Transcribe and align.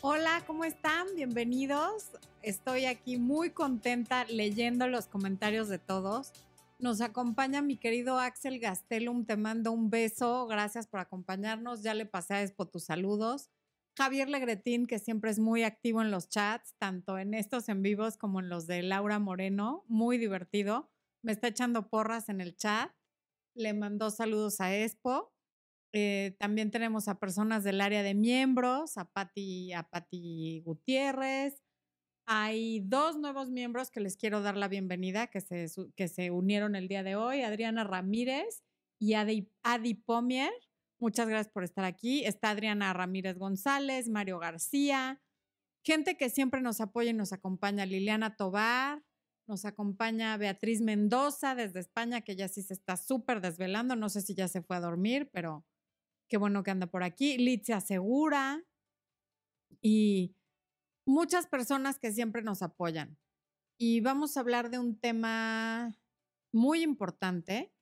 Hola, 0.00 0.44
¿cómo 0.46 0.64
están? 0.64 1.08
Bienvenidos. 1.16 2.12
Estoy 2.42 2.84
aquí 2.84 3.16
muy 3.16 3.50
contenta 3.50 4.24
leyendo 4.26 4.86
los 4.86 5.08
comentarios 5.08 5.68
de 5.68 5.80
todos. 5.80 6.32
Nos 6.78 7.00
acompaña 7.00 7.62
mi 7.62 7.76
querido 7.76 8.20
Axel 8.20 8.60
Gastelum. 8.60 9.26
Te 9.26 9.36
mando 9.36 9.72
un 9.72 9.90
beso. 9.90 10.46
Gracias 10.46 10.86
por 10.86 11.00
acompañarnos. 11.00 11.82
Ya 11.82 11.94
le 11.94 12.06
pasé 12.06 12.34
a 12.34 12.42
Expo 12.42 12.68
tus 12.68 12.84
saludos. 12.84 13.50
Javier 13.96 14.28
Legretín, 14.28 14.86
que 14.86 15.00
siempre 15.00 15.32
es 15.32 15.40
muy 15.40 15.64
activo 15.64 16.00
en 16.00 16.12
los 16.12 16.28
chats, 16.28 16.76
tanto 16.78 17.18
en 17.18 17.34
estos 17.34 17.68
en 17.68 17.82
vivos 17.82 18.16
como 18.16 18.38
en 18.38 18.48
los 18.48 18.68
de 18.68 18.82
Laura 18.82 19.18
Moreno. 19.18 19.84
Muy 19.88 20.16
divertido. 20.16 20.92
Me 21.22 21.32
está 21.32 21.48
echando 21.48 21.88
porras 21.88 22.28
en 22.28 22.40
el 22.40 22.54
chat. 22.54 22.92
Le 23.54 23.72
mandó 23.72 24.12
saludos 24.12 24.60
a 24.60 24.76
Expo. 24.76 25.34
Eh, 25.92 26.36
también 26.38 26.70
tenemos 26.70 27.08
a 27.08 27.18
personas 27.18 27.64
del 27.64 27.80
área 27.80 28.02
de 28.02 28.14
miembros, 28.14 28.98
a 28.98 29.10
Patti, 29.10 29.72
a 29.72 29.84
Patti 29.84 30.62
Gutiérrez. 30.64 31.62
Hay 32.26 32.80
dos 32.80 33.18
nuevos 33.18 33.50
miembros 33.50 33.90
que 33.90 34.00
les 34.00 34.16
quiero 34.16 34.42
dar 34.42 34.56
la 34.56 34.68
bienvenida, 34.68 35.28
que 35.28 35.40
se, 35.40 35.66
que 35.96 36.08
se 36.08 36.30
unieron 36.30 36.76
el 36.76 36.88
día 36.88 37.02
de 37.02 37.16
hoy, 37.16 37.42
Adriana 37.42 37.84
Ramírez 37.84 38.62
y 39.00 39.14
Adi, 39.14 39.50
Adi 39.62 39.94
Pomier. 39.94 40.52
Muchas 41.00 41.28
gracias 41.28 41.52
por 41.52 41.64
estar 41.64 41.84
aquí. 41.84 42.24
Está 42.24 42.50
Adriana 42.50 42.92
Ramírez 42.92 43.38
González, 43.38 44.10
Mario 44.10 44.38
García, 44.38 45.22
gente 45.84 46.18
que 46.18 46.28
siempre 46.28 46.60
nos 46.60 46.82
apoya 46.82 47.10
y 47.10 47.14
nos 47.14 47.32
acompaña, 47.32 47.86
Liliana 47.86 48.36
Tobar, 48.36 49.02
nos 49.46 49.64
acompaña 49.64 50.36
Beatriz 50.36 50.82
Mendoza 50.82 51.54
desde 51.54 51.80
España, 51.80 52.20
que 52.20 52.36
ya 52.36 52.48
sí 52.48 52.62
se 52.62 52.74
está 52.74 52.98
súper 52.98 53.40
desvelando, 53.40 53.96
no 53.96 54.10
sé 54.10 54.20
si 54.20 54.34
ya 54.34 54.48
se 54.48 54.60
fue 54.60 54.76
a 54.76 54.80
dormir, 54.80 55.30
pero 55.32 55.64
Qué 56.28 56.36
bueno 56.36 56.62
que 56.62 56.70
anda 56.70 56.86
por 56.86 57.02
aquí. 57.02 57.38
Litzia 57.38 57.80
Segura 57.80 58.64
y 59.80 60.36
muchas 61.06 61.46
personas 61.46 61.98
que 61.98 62.12
siempre 62.12 62.42
nos 62.42 62.62
apoyan. 62.62 63.18
Y 63.78 64.00
vamos 64.00 64.36
a 64.36 64.40
hablar 64.40 64.70
de 64.70 64.78
un 64.78 64.98
tema 64.98 65.96
muy 66.52 66.82
importante 66.82 67.72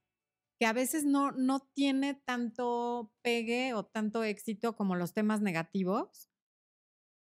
que 0.58 0.66
a 0.66 0.72
veces 0.72 1.04
no, 1.04 1.32
no 1.32 1.60
tiene 1.60 2.14
tanto 2.14 3.12
pegue 3.22 3.74
o 3.74 3.84
tanto 3.84 4.24
éxito 4.24 4.76
como 4.76 4.94
los 4.94 5.12
temas 5.12 5.40
negativos, 5.40 6.30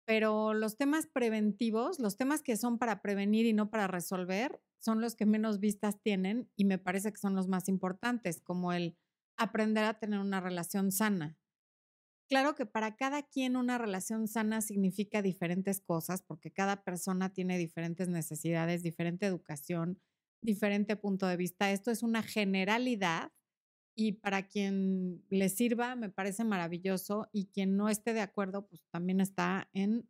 pero 0.06 0.54
los 0.54 0.78
temas 0.78 1.06
preventivos, 1.08 2.00
los 2.00 2.18
temas 2.18 2.42
que 2.42 2.58
son 2.58 2.80
para 2.80 3.02
prevenir 3.02 3.46
y 3.46 3.54
no 3.54 3.70
para 3.70 3.88
resolver, 3.88 4.62
son 4.80 5.02
los 5.02 5.16
que 5.16 5.26
menos 5.26 5.60
vistas 5.60 6.02
tienen 6.02 6.50
y 6.56 6.66
me 6.66 6.78
parece 6.78 7.12
que 7.12 7.20
son 7.20 7.36
los 7.36 7.48
más 7.48 7.68
importantes, 7.68 8.42
como 8.42 8.74
el 8.74 8.98
aprender 9.40 9.86
a 9.86 10.00
tener 10.00 10.20
una 10.20 10.42
relación 10.42 10.92
sana. 10.92 11.38
Claro 12.30 12.54
que 12.56 12.68
para 12.68 12.96
cada 12.96 13.24
quien 13.24 13.56
una 13.58 13.78
relación 13.80 14.28
sana 14.28 14.62
significa 14.62 15.22
diferentes 15.24 15.82
cosas, 15.82 16.22
porque 16.22 16.52
cada 16.52 16.84
persona 16.84 17.34
tiene 17.34 17.58
diferentes 17.58 18.08
necesidades, 18.08 18.84
diferente 18.84 19.26
educación, 19.26 20.00
diferente 20.42 20.96
punto 20.96 21.26
de 21.28 21.38
vista. 21.38 21.72
Esto 21.72 21.90
es 21.90 22.04
una 22.04 22.22
generalidad 22.22 23.32
y 23.96 24.14
para 24.14 24.48
quien 24.48 25.26
le 25.30 25.50
sirva 25.50 25.96
me 25.96 26.10
parece 26.10 26.44
maravilloso 26.46 27.30
y 27.34 27.48
quien 27.48 27.78
no 27.78 27.90
esté 27.90 28.14
de 28.14 28.22
acuerdo, 28.22 28.68
pues 28.68 28.84
también 28.92 29.22
está 29.22 29.70
en 29.74 30.10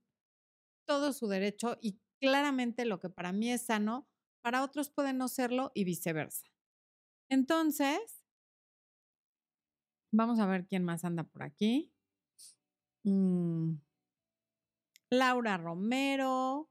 todo 0.88 1.14
su 1.14 1.28
derecho 1.28 1.78
y 1.82 2.00
claramente 2.20 2.86
lo 2.86 3.00
que 3.00 3.10
para 3.10 3.32
mí 3.34 3.52
es 3.52 3.64
sano, 3.68 4.10
para 4.42 4.64
otros 4.64 4.90
puede 4.90 5.14
no 5.14 5.28
serlo 5.28 5.72
y 5.76 5.84
viceversa. 5.84 6.48
Entonces, 7.30 8.19
Vamos 10.12 10.40
a 10.40 10.46
ver 10.48 10.66
quién 10.66 10.84
más 10.84 11.06
anda 11.06 11.24
por 11.24 11.44
aquí. 11.44 11.92
Mm. 13.04 13.76
Laura 15.12 15.58
Romero. 15.58 16.70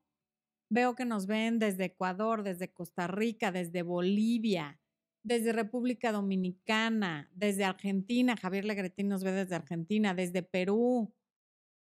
Veo 0.71 0.95
que 0.95 1.07
nos 1.07 1.27
ven 1.27 1.59
desde 1.59 1.87
Ecuador, 1.87 2.43
desde 2.43 2.73
Costa 2.73 3.07
Rica, 3.07 3.51
desde 3.51 3.83
Bolivia, 3.83 4.79
desde 5.23 5.53
República 5.53 6.13
Dominicana, 6.13 7.31
desde 7.35 7.65
Argentina. 7.65 8.37
Javier 8.37 8.67
Legretín 8.67 9.09
nos 9.09 9.25
ve 9.25 9.33
desde 9.33 9.55
Argentina, 9.55 10.13
desde 10.13 10.43
Perú, 10.43 11.15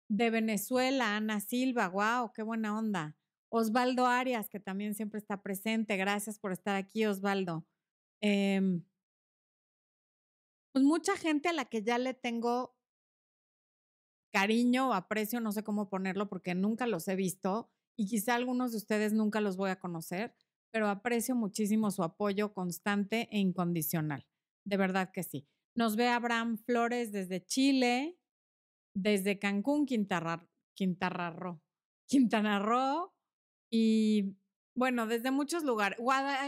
de 0.09 0.31
Venezuela, 0.31 1.17
Ana 1.17 1.41
Silva. 1.41 1.89
¡Wow! 1.89 2.33
¡Qué 2.33 2.43
buena 2.43 2.79
onda! 2.79 3.17
Osvaldo 3.49 4.07
Arias, 4.07 4.49
que 4.49 4.61
también 4.61 4.95
siempre 4.95 5.19
está 5.19 5.43
presente. 5.43 5.97
Gracias 5.97 6.39
por 6.39 6.53
estar 6.53 6.77
aquí, 6.77 7.07
Osvaldo. 7.07 7.67
Eh, 8.21 8.81
pues 10.77 10.85
mucha 10.85 11.17
gente 11.17 11.49
a 11.49 11.55
la 11.55 11.65
que 11.65 11.83
ya 11.83 11.97
le 11.97 12.13
tengo 12.13 12.77
cariño 14.31 14.91
o 14.91 14.93
aprecio, 14.93 15.41
no 15.41 15.51
sé 15.51 15.65
cómo 15.65 15.89
ponerlo 15.89 16.29
porque 16.29 16.55
nunca 16.55 16.87
los 16.87 17.09
he 17.09 17.17
visto 17.17 17.73
y 17.97 18.07
quizá 18.07 18.35
algunos 18.35 18.73
de 18.73 18.77
ustedes 18.77 19.15
nunca 19.15 19.41
los 19.41 19.57
voy 19.57 19.71
a 19.71 19.81
conocer, 19.81 20.35
pero 20.71 20.91
aprecio 20.91 21.35
muchísimo 21.35 21.91
su 21.91 22.03
apoyo 22.03 22.53
constante 22.53 23.27
e 23.33 23.39
incondicional. 23.39 24.27
De 24.67 24.77
verdad 24.77 25.13
que 25.15 25.23
sí. 25.23 25.49
Nos 25.75 25.97
ve 25.97 26.09
Abraham 26.09 26.59
Flores 26.59 27.11
desde 27.11 27.43
Chile, 27.43 28.19
desde 28.95 29.39
Cancún, 29.39 29.87
Quintana, 29.87 30.47
Quintana 30.75 31.31
Roo, 31.31 31.63
Quintana 32.07 32.59
Roo 32.59 33.15
y 33.73 34.37
bueno, 34.77 35.07
desde 35.07 35.31
muchos 35.31 35.65
lugares. 35.65 35.99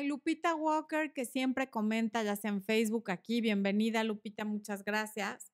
Lupita 0.04 0.54
Walker, 0.54 1.12
que 1.14 1.24
siempre 1.24 1.70
comenta, 1.70 2.22
ya 2.22 2.36
sea 2.36 2.50
en 2.50 2.62
Facebook 2.62 3.10
aquí. 3.10 3.40
Bienvenida, 3.40 4.04
Lupita, 4.04 4.44
muchas 4.44 4.84
gracias. 4.84 5.50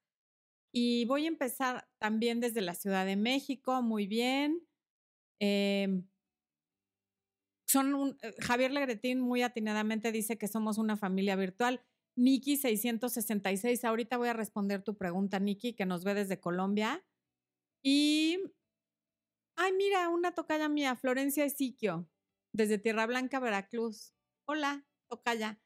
Y 0.73 1.05
voy 1.05 1.27
a 1.27 1.29
empezar 1.29 1.89
también 1.99 2.41
desde 2.41 2.61
la 2.61 2.75
Ciudad 2.75 3.07
de 3.07 3.15
México, 3.15 3.81
muy 3.81 4.09
bien. 4.09 4.61
Em, 5.41 6.09
son 7.69 8.19
eh, 8.23 8.35
Javier 8.41 8.73
Legretín 8.73 9.21
muy 9.21 9.43
atinadamente 9.43 10.11
dice 10.11 10.37
que 10.37 10.49
somos 10.49 10.77
una 10.77 10.97
familia 10.97 11.37
virtual. 11.37 11.81
Nikki 12.17 12.57
666, 12.57 13.85
ahorita 13.85 14.17
voy 14.17 14.29
a 14.29 14.33
responder 14.33 14.83
tu 14.83 14.97
pregunta, 14.97 15.39
Nikki, 15.39 15.75
que 15.75 15.87
nos 15.87 16.03
ve 16.03 16.15
desde 16.15 16.41
Colombia. 16.41 17.05
Y, 17.85 18.39
ay, 19.57 19.73
mira, 19.75 20.09
una 20.09 20.33
tocaya 20.33 20.69
mía, 20.69 20.97
Florencia 20.97 21.45
Esiquio 21.45 22.09
desde 22.55 22.79
Tierra 22.79 23.07
Blanca, 23.07 23.41
Veracruz. 23.41 24.15
Hola, 24.47 24.87
Tocaya. 25.11 25.61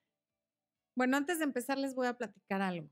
Bueno, 0.97 1.19
antes 1.19 1.38
de 1.38 1.44
empezar 1.44 1.78
les 1.78 1.94
voy 1.94 2.06
a 2.06 2.16
platicar 2.16 2.62
algo. 2.62 2.91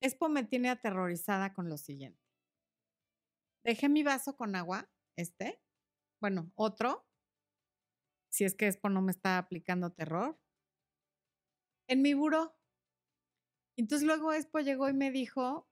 Expo 0.00 0.28
me 0.30 0.42
tiene 0.42 0.70
aterrorizada 0.70 1.52
con 1.52 1.68
lo 1.68 1.76
siguiente. 1.76 2.18
Dejé 3.62 3.88
mi 3.88 4.02
vaso 4.02 4.36
con 4.36 4.56
agua, 4.56 4.90
este, 5.16 5.62
bueno, 6.20 6.50
otro, 6.56 7.06
si 8.32 8.44
es 8.44 8.56
que 8.56 8.66
Expo 8.66 8.88
no 8.88 9.02
me 9.02 9.12
está 9.12 9.38
aplicando 9.38 9.92
terror, 9.92 10.40
en 11.88 12.00
mi 12.00 12.14
buró. 12.14 12.56
Entonces 13.76 14.06
luego 14.06 14.32
Expo 14.32 14.60
llegó 14.60 14.88
y 14.88 14.94
me 14.94 15.12
dijo 15.12 15.68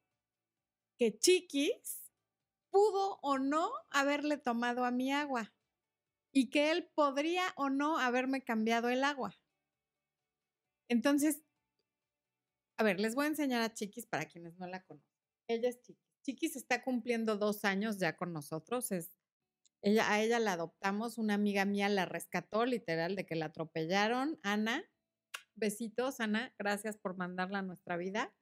que 0.99 1.19
Chiquis 1.19 2.13
pudo 2.71 3.19
o 3.23 3.39
no 3.39 3.73
haberle 3.91 4.37
tomado 4.37 4.85
a 4.85 4.91
mi 4.91 5.11
agua 5.13 5.53
y 6.33 6.51
que 6.51 6.71
él 6.71 6.91
podría 6.95 7.43
o 7.57 7.71
no 7.71 7.99
haberme 7.99 8.43
cambiado 8.43 8.89
el 8.89 9.05
agua. 9.05 9.37
Entonces, 10.89 11.43
a 12.77 12.83
ver, 12.83 12.99
les 12.99 13.15
voy 13.15 13.27
a 13.27 13.29
enseñar 13.29 13.63
a 13.63 13.73
Chiquis 13.73 14.07
para 14.07 14.27
quienes 14.27 14.59
no 14.59 14.67
la 14.67 14.83
conocen. 14.83 15.11
Ella 15.49 15.69
es 15.69 15.81
Chiquis. 15.83 16.11
Chiquis 16.23 16.57
está 16.57 16.83
cumpliendo 16.83 17.37
dos 17.37 17.65
años 17.65 17.99
ya 17.99 18.17
con 18.17 18.33
nosotros. 18.33 18.91
Es, 18.93 19.17
ella, 19.83 20.11
a 20.11 20.21
ella 20.21 20.39
la 20.39 20.53
adoptamos, 20.53 21.19
una 21.19 21.35
amiga 21.35 21.65
mía 21.65 21.89
la 21.89 22.07
rescató 22.07 22.67
literal 22.67 23.17
de 23.17 23.27
que 23.27 23.37
la 23.37 23.47
atropellaron. 23.47 24.39
Ana, 24.43 24.85
besitos, 25.55 26.21
Ana, 26.21 26.55
gracias 26.59 26.97
por 26.99 27.17
mandarla 27.17 27.61
a 27.61 27.63
nuestra 27.63 27.97
vida. 27.97 28.35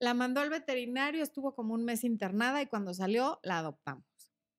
La 0.00 0.14
mandó 0.14 0.40
al 0.40 0.50
veterinario, 0.50 1.22
estuvo 1.22 1.54
como 1.54 1.74
un 1.74 1.84
mes 1.84 2.04
internada 2.04 2.62
y 2.62 2.66
cuando 2.66 2.94
salió 2.94 3.38
la 3.42 3.58
adoptamos. 3.58 4.06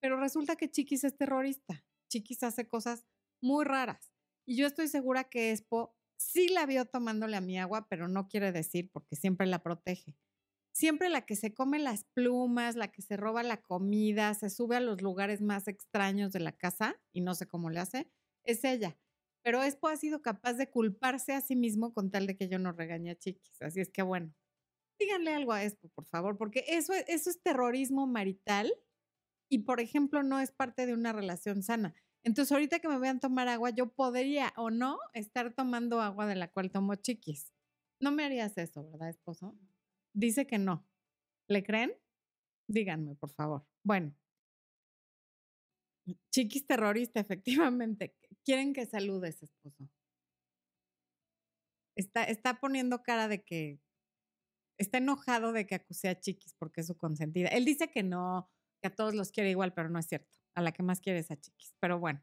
Pero 0.00 0.18
resulta 0.18 0.56
que 0.56 0.70
Chiquis 0.70 1.04
es 1.04 1.16
terrorista. 1.16 1.84
Chiquis 2.12 2.42
hace 2.42 2.68
cosas 2.68 3.06
muy 3.40 3.64
raras. 3.64 4.12
Y 4.44 4.56
yo 4.56 4.66
estoy 4.66 4.88
segura 4.88 5.24
que 5.24 5.50
Expo 5.50 5.96
sí 6.18 6.48
la 6.48 6.66
vio 6.66 6.84
tomándole 6.84 7.36
a 7.36 7.40
mi 7.40 7.58
agua, 7.58 7.86
pero 7.88 8.06
no 8.06 8.28
quiere 8.28 8.52
decir 8.52 8.90
porque 8.92 9.16
siempre 9.16 9.46
la 9.46 9.62
protege. 9.62 10.18
Siempre 10.74 11.08
la 11.08 11.24
que 11.24 11.36
se 11.36 11.54
come 11.54 11.78
las 11.78 12.04
plumas, 12.04 12.76
la 12.76 12.88
que 12.88 13.02
se 13.02 13.16
roba 13.16 13.42
la 13.42 13.62
comida, 13.62 14.34
se 14.34 14.50
sube 14.50 14.76
a 14.76 14.80
los 14.80 15.00
lugares 15.00 15.40
más 15.40 15.68
extraños 15.68 16.32
de 16.32 16.40
la 16.40 16.52
casa 16.52 17.00
y 17.12 17.22
no 17.22 17.34
sé 17.34 17.46
cómo 17.46 17.70
le 17.70 17.80
hace, 17.80 18.10
es 18.44 18.64
ella. 18.64 18.98
Pero 19.42 19.62
Expo 19.62 19.88
ha 19.88 19.96
sido 19.96 20.22
capaz 20.22 20.54
de 20.54 20.70
culparse 20.70 21.32
a 21.32 21.40
sí 21.40 21.56
mismo 21.56 21.94
con 21.94 22.10
tal 22.10 22.26
de 22.26 22.36
que 22.36 22.48
yo 22.48 22.58
no 22.58 22.72
regañe 22.72 23.10
a 23.10 23.16
Chiquis. 23.18 23.60
Así 23.62 23.80
es 23.80 23.90
que 23.90 24.02
bueno, 24.02 24.34
díganle 24.98 25.34
algo 25.34 25.52
a 25.52 25.64
Expo, 25.64 25.88
por 25.90 26.06
favor, 26.06 26.38
porque 26.38 26.64
eso, 26.68 26.92
eso 27.06 27.30
es 27.30 27.42
terrorismo 27.42 28.06
marital 28.06 28.72
y, 29.52 29.58
por 29.58 29.80
ejemplo, 29.80 30.22
no 30.22 30.40
es 30.40 30.50
parte 30.50 30.86
de 30.86 30.94
una 30.94 31.12
relación 31.12 31.62
sana. 31.62 31.94
Entonces, 32.22 32.50
ahorita 32.52 32.78
que 32.78 32.88
me 32.88 32.98
vean 32.98 33.20
tomar 33.20 33.48
agua, 33.48 33.68
yo 33.68 33.92
podría 33.92 34.54
o 34.56 34.70
no 34.70 34.98
estar 35.12 35.52
tomando 35.52 36.00
agua 36.00 36.26
de 36.26 36.36
la 36.36 36.50
cual 36.50 36.70
tomo 36.70 36.94
chiquis. 36.94 37.52
No 38.00 38.12
me 38.12 38.24
harías 38.24 38.56
eso, 38.56 38.82
¿verdad, 38.90 39.10
esposo? 39.10 39.54
Dice 40.14 40.46
que 40.46 40.56
no. 40.56 40.88
¿Le 41.48 41.62
creen? 41.62 41.92
Díganme, 42.66 43.14
por 43.14 43.28
favor. 43.28 43.66
Bueno, 43.84 44.16
Chiquis 46.30 46.66
terrorista, 46.66 47.20
efectivamente. 47.20 48.16
Quieren 48.46 48.72
que 48.72 48.86
saludes, 48.86 49.42
esposo. 49.42 49.86
Está, 51.94 52.24
está 52.24 52.58
poniendo 52.58 53.02
cara 53.02 53.28
de 53.28 53.44
que 53.44 53.82
está 54.78 54.96
enojado 54.96 55.52
de 55.52 55.66
que 55.66 55.74
acuse 55.74 56.08
a 56.08 56.18
Chiquis 56.18 56.54
porque 56.54 56.80
es 56.80 56.86
su 56.86 56.96
consentida. 56.96 57.48
Él 57.48 57.66
dice 57.66 57.90
que 57.90 58.02
no, 58.02 58.50
que 58.82 58.88
a 58.88 58.94
todos 58.94 59.14
los 59.14 59.30
quiere 59.30 59.50
igual, 59.50 59.72
pero 59.72 59.88
no 59.88 59.98
es 59.98 60.06
cierto. 60.06 60.36
A 60.54 60.60
la 60.60 60.72
que 60.72 60.82
más 60.82 61.00
quiere 61.00 61.20
es 61.20 61.30
a 61.30 61.40
Chiquis. 61.40 61.74
Pero 61.80 61.98
bueno. 61.98 62.22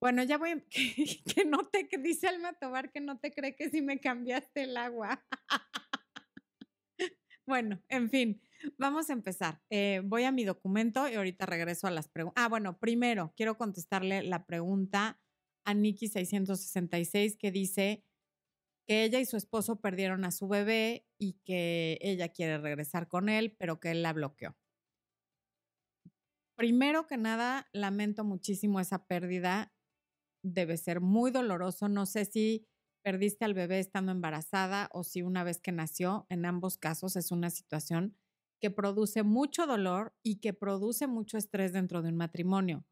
Bueno, 0.00 0.22
ya 0.24 0.36
voy, 0.36 0.62
que, 0.70 1.22
que 1.24 1.44
no 1.44 1.64
te, 1.64 1.88
dice 1.98 2.28
Alma 2.28 2.52
Tobar 2.54 2.92
que 2.92 3.00
no 3.00 3.18
te 3.18 3.32
cree 3.32 3.56
que 3.56 3.70
si 3.70 3.82
me 3.82 4.00
cambiaste 4.00 4.64
el 4.64 4.76
agua. 4.76 5.24
bueno, 7.46 7.82
en 7.88 8.10
fin, 8.10 8.42
vamos 8.76 9.10
a 9.10 9.12
empezar. 9.12 9.62
Eh, 9.70 10.02
voy 10.04 10.24
a 10.24 10.32
mi 10.32 10.44
documento 10.44 11.08
y 11.08 11.14
ahorita 11.14 11.46
regreso 11.46 11.86
a 11.86 11.90
las 11.90 12.08
preguntas. 12.08 12.44
Ah, 12.44 12.48
bueno, 12.48 12.78
primero 12.78 13.32
quiero 13.36 13.56
contestarle 13.56 14.22
la 14.22 14.44
pregunta 14.44 15.20
a 15.64 15.74
Nikki 15.74 16.08
666 16.08 17.36
que 17.36 17.50
dice 17.50 18.04
que 18.86 19.04
ella 19.04 19.20
y 19.20 19.26
su 19.26 19.36
esposo 19.36 19.80
perdieron 19.80 20.24
a 20.24 20.30
su 20.30 20.48
bebé 20.48 21.06
y 21.18 21.34
que 21.44 21.98
ella 22.00 22.30
quiere 22.30 22.58
regresar 22.58 23.06
con 23.08 23.28
él, 23.28 23.54
pero 23.58 23.80
que 23.80 23.90
él 23.90 24.02
la 24.02 24.12
bloqueó. 24.12 24.56
Primero 26.58 27.06
que 27.06 27.16
nada, 27.16 27.68
lamento 27.72 28.24
muchísimo 28.24 28.80
esa 28.80 29.06
pérdida. 29.06 29.72
Debe 30.42 30.76
ser 30.76 31.00
muy 31.00 31.30
doloroso. 31.30 31.88
No 31.88 32.06
sé 32.06 32.24
si 32.24 32.66
perdiste 33.04 33.44
al 33.44 33.54
bebé 33.54 33.78
estando 33.78 34.12
embarazada 34.12 34.90
o 34.92 35.04
si 35.04 35.22
una 35.22 35.44
vez 35.44 35.60
que 35.60 35.72
nació. 35.72 36.26
En 36.30 36.44
ambos 36.46 36.78
casos 36.78 37.16
es 37.16 37.30
una 37.30 37.50
situación 37.50 38.16
que 38.60 38.70
produce 38.72 39.22
mucho 39.22 39.66
dolor 39.66 40.16
y 40.24 40.40
que 40.40 40.52
produce 40.52 41.06
mucho 41.06 41.38
estrés 41.38 41.72
dentro 41.72 42.02
de 42.02 42.10
un 42.10 42.16
matrimonio 42.16 42.84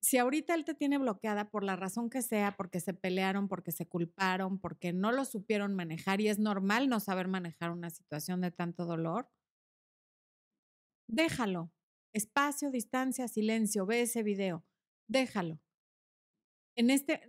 si 0.00 0.18
ahorita 0.18 0.54
él 0.54 0.64
te 0.64 0.74
tiene 0.74 0.98
bloqueada 0.98 1.50
por 1.50 1.64
la 1.64 1.76
razón 1.76 2.08
que 2.10 2.22
sea, 2.22 2.56
porque 2.56 2.80
se 2.80 2.94
pelearon, 2.94 3.48
porque 3.48 3.72
se 3.72 3.86
culparon, 3.88 4.58
porque 4.58 4.92
no 4.92 5.12
lo 5.12 5.24
supieron 5.24 5.74
manejar 5.74 6.20
y 6.20 6.28
es 6.28 6.38
normal 6.38 6.88
no 6.88 7.00
saber 7.00 7.28
manejar 7.28 7.70
una 7.70 7.90
situación 7.90 8.40
de 8.40 8.50
tanto 8.50 8.86
dolor, 8.86 9.28
déjalo. 11.08 11.70
Espacio, 12.12 12.70
distancia, 12.70 13.28
silencio, 13.28 13.86
ve 13.86 14.02
ese 14.02 14.22
video, 14.22 14.64
déjalo. 15.08 15.60
En 16.76 16.90
este, 16.90 17.20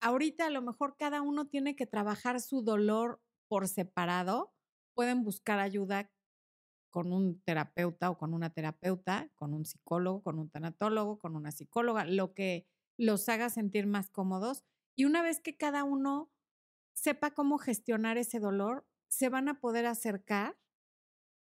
ahorita 0.00 0.46
a 0.46 0.50
lo 0.50 0.62
mejor 0.62 0.96
cada 0.96 1.22
uno 1.22 1.46
tiene 1.46 1.76
que 1.76 1.86
trabajar 1.86 2.40
su 2.40 2.62
dolor 2.62 3.22
por 3.48 3.68
separado, 3.68 4.54
pueden 4.94 5.22
buscar 5.22 5.60
ayuda 5.60 6.10
con 6.90 7.12
un 7.12 7.40
terapeuta 7.42 8.10
o 8.10 8.18
con 8.18 8.34
una 8.34 8.50
terapeuta, 8.50 9.28
con 9.34 9.52
un 9.52 9.64
psicólogo, 9.64 10.22
con 10.22 10.38
un 10.38 10.48
tanatólogo, 10.48 11.18
con 11.18 11.36
una 11.36 11.50
psicóloga, 11.50 12.04
lo 12.04 12.34
que 12.34 12.68
los 12.96 13.28
haga 13.28 13.50
sentir 13.50 13.86
más 13.86 14.10
cómodos. 14.10 14.64
Y 14.96 15.04
una 15.04 15.22
vez 15.22 15.40
que 15.40 15.56
cada 15.56 15.84
uno 15.84 16.30
sepa 16.92 17.32
cómo 17.32 17.58
gestionar 17.58 18.16
ese 18.16 18.38
dolor, 18.38 18.86
se 19.08 19.28
van 19.28 19.48
a 19.48 19.60
poder 19.60 19.86
acercar 19.86 20.56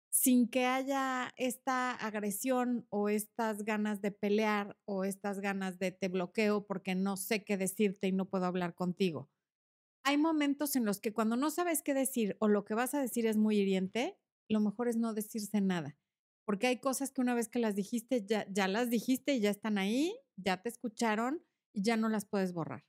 sin 0.10 0.50
que 0.50 0.66
haya 0.66 1.32
esta 1.38 1.92
agresión 1.94 2.88
o 2.90 3.10
estas 3.10 3.64
ganas 3.64 4.02
de 4.02 4.12
pelear 4.12 4.78
o 4.86 5.04
estas 5.04 5.40
ganas 5.40 5.78
de 5.78 5.92
te 5.92 6.08
bloqueo 6.08 6.66
porque 6.66 6.96
no 6.96 7.16
sé 7.16 7.44
qué 7.44 7.58
decirte 7.58 8.08
y 8.08 8.12
no 8.12 8.30
puedo 8.30 8.46
hablar 8.46 8.74
contigo. 8.74 9.30
Hay 10.04 10.18
momentos 10.18 10.76
en 10.76 10.86
los 10.86 11.00
que 11.00 11.14
cuando 11.14 11.36
no 11.36 11.52
sabes 11.52 11.84
qué 11.84 11.94
decir 11.94 12.36
o 12.40 12.48
lo 12.48 12.66
que 12.66 12.74
vas 12.74 12.94
a 12.94 13.02
decir 13.02 13.28
es 13.28 13.38
muy 13.38 13.58
hiriente, 13.58 14.18
lo 14.50 14.60
mejor 14.60 14.88
es 14.88 14.98
no 14.98 15.14
decirse 15.14 15.62
nada, 15.62 15.98
porque 16.46 16.68
hay 16.68 16.80
cosas 16.80 17.12
que 17.12 17.22
una 17.22 17.36
vez 17.36 17.48
que 17.48 17.60
las 17.60 17.76
dijiste, 17.76 18.26
ya, 18.26 18.48
ya 18.50 18.68
las 18.68 18.90
dijiste 18.90 19.36
y 19.36 19.42
ya 19.42 19.52
están 19.52 19.78
ahí, 19.78 20.18
ya 20.36 20.62
te 20.62 20.70
escucharon 20.70 21.46
y 21.74 21.84
ya 21.84 21.98
no 21.98 22.10
las 22.10 22.26
puedes 22.26 22.54
borrar. 22.54 22.84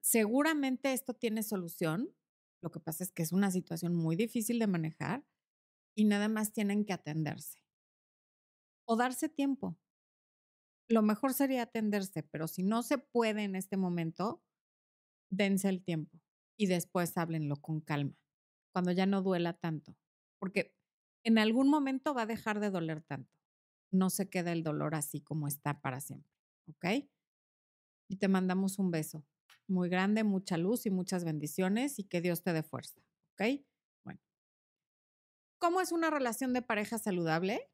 Seguramente 0.00 0.92
esto 0.92 1.14
tiene 1.14 1.42
solución, 1.44 2.12
lo 2.60 2.72
que 2.72 2.80
pasa 2.80 3.04
es 3.04 3.12
que 3.12 3.22
es 3.22 3.30
una 3.32 3.52
situación 3.52 3.94
muy 3.94 4.16
difícil 4.16 4.58
de 4.58 4.66
manejar 4.66 5.24
y 5.96 6.04
nada 6.04 6.28
más 6.28 6.52
tienen 6.52 6.84
que 6.84 6.92
atenderse 6.92 7.58
o 8.86 8.96
darse 8.96 9.28
tiempo. 9.28 9.76
Lo 10.88 11.02
mejor 11.02 11.32
sería 11.34 11.62
atenderse, 11.62 12.22
pero 12.22 12.46
si 12.46 12.62
no 12.62 12.82
se 12.82 12.98
puede 12.98 13.42
en 13.44 13.56
este 13.56 13.76
momento, 13.76 14.42
dense 15.30 15.68
el 15.68 15.82
tiempo 15.82 16.20
y 16.58 16.66
después 16.66 17.16
háblenlo 17.18 17.56
con 17.56 17.80
calma 17.80 18.14
cuando 18.72 18.92
ya 18.92 19.06
no 19.06 19.22
duela 19.22 19.54
tanto, 19.54 19.96
porque 20.38 20.74
en 21.24 21.38
algún 21.38 21.68
momento 21.68 22.14
va 22.14 22.22
a 22.22 22.26
dejar 22.26 22.60
de 22.60 22.70
doler 22.70 23.02
tanto. 23.02 23.36
No 23.92 24.10
se 24.10 24.28
queda 24.30 24.52
el 24.52 24.62
dolor 24.62 24.94
así 24.94 25.20
como 25.22 25.48
está 25.48 25.80
para 25.82 26.00
siempre, 26.00 26.32
¿ok? 26.68 26.86
Y 28.08 28.16
te 28.16 28.28
mandamos 28.28 28.78
un 28.78 28.90
beso 28.90 29.24
muy 29.68 29.88
grande, 29.88 30.24
mucha 30.24 30.56
luz 30.58 30.86
y 30.86 30.90
muchas 30.90 31.24
bendiciones 31.24 31.98
y 31.98 32.04
que 32.04 32.20
Dios 32.20 32.42
te 32.42 32.52
dé 32.52 32.62
fuerza, 32.62 33.00
¿ok? 33.32 33.64
¿Cómo 35.58 35.80
es 35.80 35.90
una 35.90 36.10
relación 36.10 36.52
de 36.52 36.62
pareja 36.62 36.98
saludable? 36.98 37.70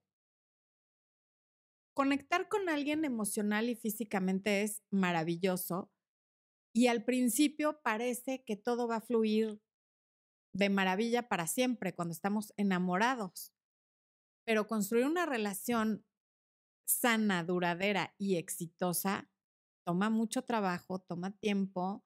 Conectar 1.94 2.48
con 2.48 2.68
alguien 2.68 3.04
emocional 3.04 3.68
y 3.68 3.74
físicamente 3.74 4.62
es 4.62 4.82
maravilloso 4.90 5.92
y 6.74 6.86
al 6.86 7.04
principio 7.04 7.80
parece 7.82 8.44
que 8.44 8.56
todo 8.56 8.88
va 8.88 8.96
a 8.96 9.00
fluir 9.00 9.60
de 10.54 10.70
maravilla 10.70 11.28
para 11.28 11.46
siempre 11.46 11.94
cuando 11.94 12.12
estamos 12.12 12.52
enamorados. 12.56 13.52
Pero 14.46 14.66
construir 14.66 15.06
una 15.06 15.26
relación 15.26 16.04
sana, 16.86 17.44
duradera 17.44 18.14
y 18.16 18.36
exitosa 18.36 19.30
toma 19.84 20.08
mucho 20.08 20.42
trabajo, 20.42 21.00
toma 21.00 21.36
tiempo 21.38 22.04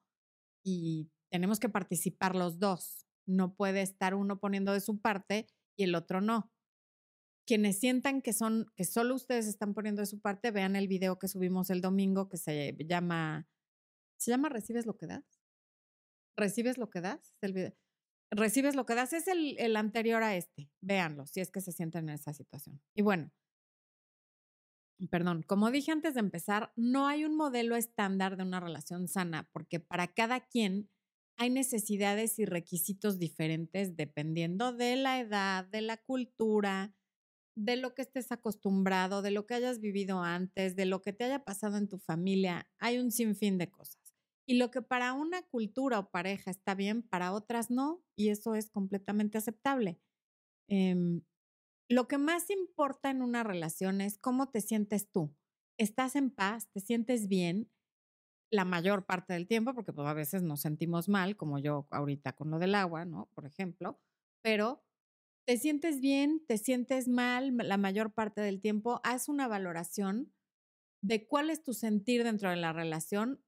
y 0.65 1.11
tenemos 1.31 1.59
que 1.59 1.69
participar 1.69 2.35
los 2.35 2.59
dos. 2.59 3.05
No 3.25 3.55
puede 3.55 3.81
estar 3.81 4.15
uno 4.15 4.39
poniendo 4.39 4.73
de 4.73 4.81
su 4.81 4.99
parte 4.99 5.47
y 5.77 5.85
el 5.85 5.95
otro 5.95 6.19
no. 6.19 6.51
Quienes 7.45 7.79
sientan 7.79 8.21
que 8.21 8.33
son 8.33 8.73
que 8.75 8.83
solo 8.83 9.15
ustedes 9.15 9.47
están 9.47 9.73
poniendo 9.73 10.01
de 10.01 10.07
su 10.07 10.19
parte, 10.19 10.51
vean 10.51 10.75
el 10.75 10.89
video 10.89 11.17
que 11.17 11.29
subimos 11.29 11.69
el 11.69 11.79
domingo 11.79 12.27
que 12.27 12.37
se 12.37 12.75
llama 12.79 13.47
se 14.17 14.31
llama 14.31 14.49
recibes 14.49 14.85
lo 14.85 14.97
que 14.97 15.07
das. 15.07 15.23
¿Recibes 16.35 16.77
lo 16.77 16.89
que 16.89 17.01
das? 17.01 17.35
El 17.41 17.53
video 17.53 17.73
recibes 18.31 18.75
lo 18.75 18.85
que 18.85 18.95
das, 18.95 19.13
es 19.13 19.27
el, 19.27 19.57
el 19.59 19.75
anterior 19.75 20.23
a 20.23 20.35
este. 20.35 20.69
Véanlo, 20.81 21.25
si 21.27 21.39
es 21.39 21.51
que 21.51 21.61
se 21.61 21.71
sienten 21.71 22.09
en 22.09 22.15
esa 22.15 22.33
situación. 22.33 22.81
Y 22.93 23.01
bueno, 23.01 23.31
perdón, 25.09 25.43
como 25.43 25.71
dije 25.71 25.91
antes 25.91 26.15
de 26.15 26.19
empezar, 26.21 26.73
no 26.75 27.07
hay 27.07 27.25
un 27.25 27.35
modelo 27.35 27.75
estándar 27.75 28.37
de 28.37 28.43
una 28.43 28.59
relación 28.59 29.07
sana, 29.07 29.49
porque 29.53 29.79
para 29.79 30.07
cada 30.07 30.41
quien 30.41 30.89
hay 31.37 31.49
necesidades 31.49 32.39
y 32.39 32.45
requisitos 32.45 33.19
diferentes 33.19 33.95
dependiendo 33.95 34.73
de 34.73 34.95
la 34.95 35.19
edad, 35.19 35.65
de 35.65 35.81
la 35.81 35.97
cultura, 35.97 36.95
de 37.55 37.75
lo 37.77 37.95
que 37.95 38.03
estés 38.03 38.31
acostumbrado, 38.31 39.21
de 39.21 39.31
lo 39.31 39.47
que 39.47 39.55
hayas 39.55 39.79
vivido 39.79 40.21
antes, 40.23 40.75
de 40.75 40.85
lo 40.85 41.01
que 41.01 41.13
te 41.13 41.25
haya 41.25 41.43
pasado 41.45 41.77
en 41.77 41.87
tu 41.89 41.99
familia. 41.99 42.69
Hay 42.79 42.99
un 42.99 43.11
sinfín 43.11 43.57
de 43.57 43.71
cosas. 43.71 43.97
Y 44.47 44.55
lo 44.57 44.71
que 44.71 44.81
para 44.81 45.13
una 45.13 45.43
cultura 45.43 45.99
o 45.99 46.09
pareja 46.11 46.51
está 46.51 46.75
bien, 46.75 47.03
para 47.03 47.33
otras 47.33 47.69
no, 47.71 48.03
y 48.15 48.29
eso 48.29 48.55
es 48.55 48.69
completamente 48.69 49.37
aceptable. 49.37 49.99
Em, 50.69 51.21
lo 51.89 52.07
que 52.07 52.17
más 52.17 52.49
importa 52.49 53.09
en 53.11 53.21
una 53.21 53.43
relación 53.43 54.01
es 54.01 54.17
cómo 54.17 54.49
te 54.49 54.61
sientes 54.61 55.09
tú. 55.11 55.35
¿Estás 55.77 56.15
en 56.15 56.31
paz? 56.31 56.69
¿Te 56.73 56.81
sientes 56.81 57.27
bien? 57.27 57.69
La 58.51 58.63
mayor 58.63 59.05
parte 59.05 59.33
del 59.33 59.47
tiempo, 59.47 59.73
porque 59.73 59.91
pues, 59.91 60.07
a 60.07 60.13
veces 60.13 60.41
nos 60.41 60.61
sentimos 60.61 61.09
mal, 61.09 61.35
como 61.35 61.59
yo 61.59 61.87
ahorita 61.91 62.33
con 62.33 62.49
lo 62.49 62.59
del 62.59 62.75
agua, 62.75 63.03
¿no? 63.03 63.29
Por 63.33 63.45
ejemplo, 63.45 63.99
pero 64.41 64.85
te 65.47 65.57
sientes 65.57 66.01
bien, 66.01 66.45
te 66.47 66.57
sientes 66.57 67.07
mal 67.07 67.55
la 67.57 67.77
mayor 67.77 68.13
parte 68.13 68.41
del 68.41 68.61
tiempo, 68.61 69.01
haz 69.03 69.29
una 69.29 69.47
valoración 69.47 70.33
de 71.03 71.27
cuál 71.27 71.49
es 71.49 71.63
tu 71.63 71.73
sentir 71.73 72.23
dentro 72.23 72.49
de 72.49 72.57
la 72.57 72.73
relación 72.73 73.43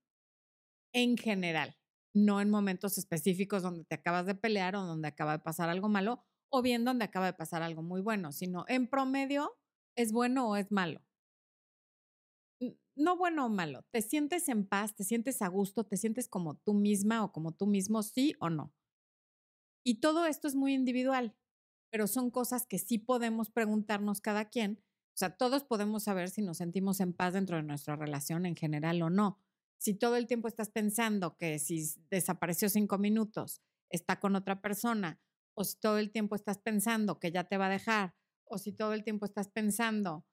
en 0.94 1.18
general, 1.18 1.78
no 2.14 2.42
en 2.42 2.50
momentos 2.50 2.98
específicos 2.98 3.64
donde 3.64 3.86
te 3.86 3.96
acabas 3.96 4.26
de 4.26 4.36
pelear 4.36 4.76
o 4.76 4.86
donde 4.86 5.08
acaba 5.08 5.34
de 5.34 5.40
pasar 5.44 5.70
algo 5.70 5.90
malo 5.90 6.24
o 6.52 6.62
bien 6.62 6.84
donde 6.86 7.06
acaba 7.06 7.28
de 7.28 7.34
pasar 7.34 7.62
algo 7.62 7.84
muy 7.84 8.02
bueno, 8.02 8.32
sino 8.32 8.66
en 8.68 8.88
promedio, 8.88 9.58
¿es 9.96 10.12
bueno 10.12 10.50
o 10.50 10.56
es 10.56 10.72
malo? 10.72 11.09
No 13.00 13.18
bueno 13.18 13.46
o 13.46 13.50
malo, 13.50 13.84
te 13.92 14.02
sientes 14.02 14.50
en 14.50 14.68
paz, 14.68 14.96
te 14.96 15.04
sientes 15.04 15.42
a 15.42 15.48
gusto, 15.48 15.86
te 15.86 15.98
sientes 15.98 16.28
como 16.28 16.56
tú 16.58 16.74
misma 16.74 17.24
o 17.24 17.32
como 17.32 17.54
tú 17.54 17.66
mismo, 17.66 18.04
sí 18.04 18.36
o 18.40 18.50
no. 18.50 18.74
Y 19.84 20.02
todo 20.02 20.26
esto 20.26 20.48
es 20.48 20.56
muy 20.56 20.74
individual, 20.74 21.36
pero 21.90 22.06
son 22.06 22.30
cosas 22.30 22.68
que 22.68 22.78
sí 22.78 22.98
podemos 22.98 23.50
preguntarnos 23.50 24.22
cada 24.22 24.50
quien. 24.50 24.84
O 25.14 25.18
sea, 25.18 25.36
todos 25.36 25.64
podemos 25.64 26.04
saber 26.04 26.30
si 26.30 26.42
nos 26.42 26.58
sentimos 26.58 27.00
en 27.00 27.14
paz 27.14 27.34
dentro 27.34 27.58
de 27.58 27.64
nuestra 27.64 27.96
relación 27.96 28.46
en 28.46 28.56
general 28.56 29.02
o 29.02 29.10
no 29.10 29.40
si 29.80 29.94
todo 29.94 30.18
el 30.18 30.28
tiempo 30.28 30.48
estás 30.48 30.70
pensando 30.70 31.38
que 31.38 31.58
si 31.58 31.82
desapareció 32.12 32.70
cinco 32.70 32.98
minutos, 32.98 33.62
está 33.90 34.20
con 34.20 34.36
otra 34.36 34.62
persona, 34.62 35.20
o 35.56 35.64
si 35.64 35.78
todo 35.80 35.98
el 35.98 36.12
tiempo 36.12 36.36
estás 36.36 36.60
pensando 36.60 37.20
que 37.20 37.32
ya 37.32 37.46
te 37.46 37.58
va 37.58 37.68
a 37.68 37.72
dejar, 37.72 38.14
o 38.44 38.58
si 38.58 38.74
todo 38.74 38.94
el 38.94 39.04
tiempo 39.04 39.26
estás 39.26 39.48
pensando 39.48 40.26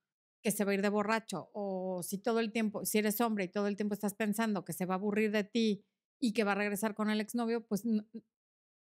que 0.43 0.51
se 0.51 0.65
va 0.65 0.73
a 0.73 0.75
ir 0.75 0.83
de 0.83 0.89
borracho 0.89 1.49
o 1.53 1.86
si 2.03 2.19
todo 2.19 2.41
el 2.41 2.53
tiempo, 2.53 2.85
si 2.85 2.99
eres 2.99 3.21
hombre 3.21 3.45
y 3.45 3.49
todo 3.49 3.67
el 3.67 3.77
tiempo 3.77 3.95
estás 3.95 4.15
pensando 4.15 4.65
que 4.65 4.73
se 4.73 4.87
va 4.87 4.95
a 4.95 4.99
aburrir 4.99 5.31
de 5.31 5.45
ti 5.45 5.85
y 6.21 6.33
que 6.33 6.45
va 6.45 6.53
a 6.53 6.57
regresar 6.57 6.95
con 6.95 7.11
el 7.11 7.21
exnovio, 7.21 7.67
pues 7.67 7.85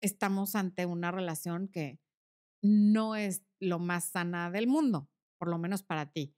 estamos 0.02 0.54
ante 0.54 0.86
una 0.86 1.10
relación 1.10 1.68
que 1.68 2.00
no 2.62 3.16
es 3.16 3.44
lo 3.60 3.78
más 3.78 4.04
sana 4.04 4.50
del 4.50 4.66
mundo, 4.66 5.10
por 5.38 5.48
lo 5.48 5.58
menos 5.58 5.82
para 5.82 6.12
ti. 6.12 6.34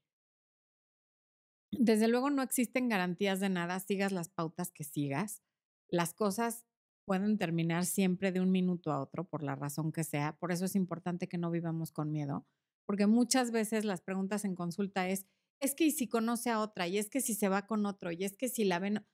Desde 1.73 2.08
luego 2.08 2.30
no 2.30 2.42
existen 2.42 2.88
garantías 2.88 3.40
de 3.40 3.49
nada, 3.49 3.80
sigas 3.80 4.12
las 4.12 4.28
pautas 4.28 4.70
que 4.70 4.85
sigas. 4.85 5.42
Las 5.88 6.14
cosas 6.14 6.64
pueden 7.04 7.38
terminar 7.38 7.85
siempre 7.85 8.32
de 8.32 8.40
un 8.40 8.50
minuto 8.50 8.92
a 8.92 9.00
otro, 9.00 9.28
por 9.28 9.42
la 9.42 9.54
razón 9.54 9.92
que 9.92 10.04
sea. 10.04 10.37
Por 10.38 10.52
eso 10.52 10.64
es 10.64 10.75
importante 10.75 11.28
que 11.28 11.38
no 11.38 11.50
vivamos 11.50 11.92
con 11.92 12.11
miedo 12.11 12.46
porque 12.87 13.06
muchas 13.06 13.50
veces 13.50 13.85
las 13.85 14.00
preguntas 14.00 14.44
en 14.44 14.54
consulta 14.54 15.08
es, 15.08 15.26
es 15.60 15.75
que 15.75 15.90
si 15.90 16.08
conoce 16.08 16.50
a 16.50 16.60
otra, 16.60 16.86
y 16.88 16.98
es 16.98 17.08
que 17.10 17.20
si 17.20 17.34
se 17.34 17.48
va 17.48 17.66
con 17.66 17.86
otro, 17.86 18.12
y 18.12 18.25
es 18.25 18.36
que 18.36 18.48
si 18.48 18.64
la 18.64 18.78
ven, 18.78 19.06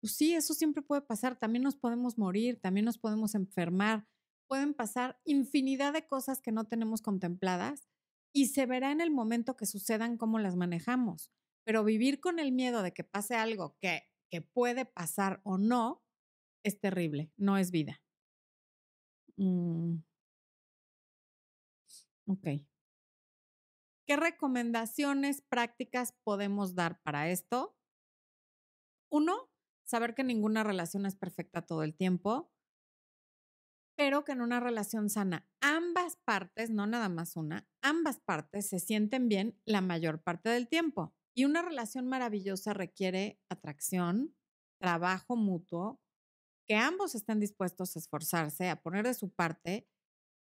pues 0.00 0.16
sí, 0.16 0.34
eso 0.34 0.54
siempre 0.54 0.82
puede 0.82 1.02
pasar, 1.02 1.38
también 1.38 1.62
nos 1.62 1.76
podemos 1.76 2.18
morir, 2.18 2.60
también 2.60 2.86
nos 2.86 2.98
podemos 2.98 3.34
enfermar, 3.34 4.06
pueden 4.48 4.74
pasar 4.74 5.20
infinidad 5.24 5.92
de 5.92 6.06
cosas 6.06 6.40
que 6.40 6.52
no 6.52 6.64
tenemos 6.64 7.02
contempladas 7.02 7.88
y 8.34 8.46
se 8.46 8.66
verá 8.66 8.92
en 8.92 9.00
el 9.00 9.10
momento 9.10 9.56
que 9.56 9.66
sucedan 9.66 10.16
cómo 10.16 10.38
las 10.38 10.56
manejamos. 10.56 11.30
Pero 11.64 11.84
vivir 11.84 12.20
con 12.20 12.38
el 12.38 12.52
miedo 12.52 12.82
de 12.82 12.92
que 12.92 13.04
pase 13.04 13.36
algo 13.36 13.76
que, 13.80 14.02
que 14.30 14.40
puede 14.40 14.84
pasar 14.84 15.40
o 15.44 15.58
no 15.58 16.02
es 16.64 16.80
terrible, 16.80 17.30
no 17.36 17.56
es 17.58 17.70
vida. 17.70 18.02
Mm. 19.36 20.02
Ok. 22.26 22.71
¿Qué 24.06 24.16
recomendaciones 24.16 25.42
prácticas 25.42 26.14
podemos 26.24 26.74
dar 26.74 27.00
para 27.02 27.30
esto? 27.30 27.76
Uno, 29.10 29.50
saber 29.84 30.14
que 30.14 30.24
ninguna 30.24 30.64
relación 30.64 31.06
es 31.06 31.14
perfecta 31.14 31.62
todo 31.62 31.82
el 31.84 31.94
tiempo, 31.94 32.52
pero 33.96 34.24
que 34.24 34.32
en 34.32 34.40
una 34.40 34.58
relación 34.58 35.10
sana 35.10 35.46
ambas 35.60 36.16
partes, 36.24 36.70
no 36.70 36.86
nada 36.86 37.08
más 37.08 37.36
una, 37.36 37.68
ambas 37.82 38.18
partes 38.18 38.68
se 38.68 38.80
sienten 38.80 39.28
bien 39.28 39.60
la 39.64 39.80
mayor 39.80 40.22
parte 40.22 40.48
del 40.48 40.68
tiempo. 40.68 41.14
Y 41.34 41.44
una 41.44 41.62
relación 41.62 42.08
maravillosa 42.08 42.74
requiere 42.74 43.40
atracción, 43.48 44.34
trabajo 44.80 45.36
mutuo, 45.36 46.00
que 46.66 46.76
ambos 46.76 47.14
estén 47.14 47.38
dispuestos 47.38 47.94
a 47.94 47.98
esforzarse, 48.00 48.68
a 48.68 48.82
poner 48.82 49.04
de 49.06 49.14
su 49.14 49.30
parte 49.30 49.88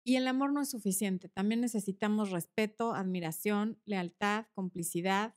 y 0.04 0.16
el 0.16 0.26
amor 0.26 0.52
no 0.52 0.60
es 0.60 0.70
suficiente, 0.70 1.28
también 1.28 1.60
necesitamos 1.60 2.30
respeto, 2.30 2.94
admiración, 2.94 3.80
lealtad, 3.84 4.46
complicidad. 4.54 5.36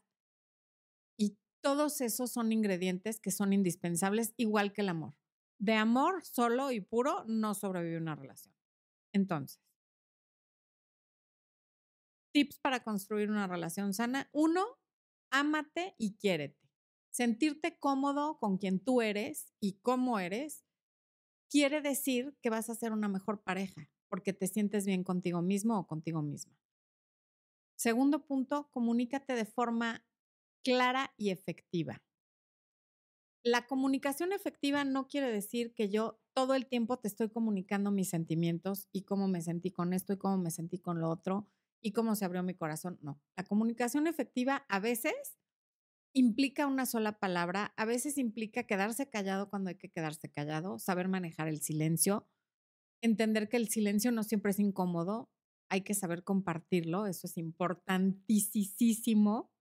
Y 1.17 1.37
todos 1.61 2.01
esos 2.01 2.31
son 2.31 2.51
ingredientes 2.51 3.19
que 3.19 3.31
son 3.31 3.53
indispensables, 3.53 4.33
igual 4.37 4.73
que 4.73 4.81
el 4.81 4.89
amor. 4.89 5.15
De 5.59 5.73
amor 5.73 6.25
solo 6.25 6.71
y 6.71 6.81
puro 6.81 7.23
no 7.25 7.53
sobrevive 7.53 7.97
una 7.97 8.15
relación. 8.15 8.55
Entonces, 9.13 9.61
tips 12.33 12.59
para 12.59 12.83
construir 12.83 13.29
una 13.29 13.47
relación 13.47 13.93
sana. 13.93 14.29
Uno, 14.33 14.65
ámate 15.31 15.95
y 15.97 16.15
quiérete. 16.17 16.69
Sentirte 17.11 17.77
cómodo 17.79 18.39
con 18.39 18.57
quien 18.57 18.83
tú 18.83 19.01
eres 19.01 19.53
y 19.61 19.79
cómo 19.79 20.19
eres 20.19 20.65
quiere 21.49 21.81
decir 21.81 22.35
que 22.41 22.49
vas 22.49 22.69
a 22.69 22.75
ser 22.75 22.91
una 22.91 23.07
mejor 23.07 23.41
pareja 23.41 23.89
porque 24.15 24.31
te 24.31 24.47
sientes 24.47 24.85
bien 24.85 25.03
contigo 25.03 25.41
mismo 25.41 25.77
o 25.77 25.87
contigo 25.87 26.21
misma. 26.21 26.57
Segundo 27.75 28.25
punto, 28.25 28.69
comunícate 28.71 29.33
de 29.33 29.43
forma 29.43 30.05
clara 30.63 31.13
y 31.17 31.31
efectiva. 31.31 32.01
La 33.43 33.67
comunicación 33.67 34.31
efectiva 34.31 34.85
no 34.85 35.09
quiere 35.09 35.29
decir 35.29 35.73
que 35.73 35.89
yo 35.89 36.21
todo 36.33 36.55
el 36.55 36.65
tiempo 36.65 36.97
te 36.97 37.09
estoy 37.09 37.29
comunicando 37.29 37.91
mis 37.91 38.07
sentimientos 38.07 38.87
y 38.93 39.03
cómo 39.03 39.27
me 39.27 39.41
sentí 39.41 39.69
con 39.69 39.91
esto 39.91 40.13
y 40.13 40.17
cómo 40.17 40.37
me 40.37 40.49
sentí 40.49 40.79
con 40.79 41.01
lo 41.01 41.09
otro 41.09 41.49
y 41.81 41.91
cómo 41.91 42.15
se 42.15 42.23
abrió 42.23 42.41
mi 42.41 42.55
corazón. 42.55 42.97
No, 43.01 43.21
la 43.35 43.43
comunicación 43.43 44.07
efectiva 44.07 44.65
a 44.69 44.79
veces 44.79 45.37
implica 46.13 46.67
una 46.67 46.85
sola 46.85 47.19
palabra, 47.19 47.73
a 47.75 47.83
veces 47.83 48.17
implica 48.17 48.63
quedarse 48.63 49.09
callado 49.09 49.49
cuando 49.49 49.71
hay 49.71 49.75
que 49.75 49.89
quedarse 49.89 50.31
callado, 50.31 50.79
saber 50.79 51.09
manejar 51.09 51.49
el 51.49 51.59
silencio, 51.61 52.29
entender 53.05 53.49
que 53.49 53.57
el 53.57 53.69
silencio 53.69 54.11
no 54.11 54.23
siempre 54.23 54.51
es 54.51 54.59
incómodo, 54.59 55.29
hay 55.69 55.81
que 55.81 55.93
saber 55.93 56.23
compartirlo, 56.23 57.07
eso 57.07 57.27
es 57.27 57.37
importantísimo 57.37 59.51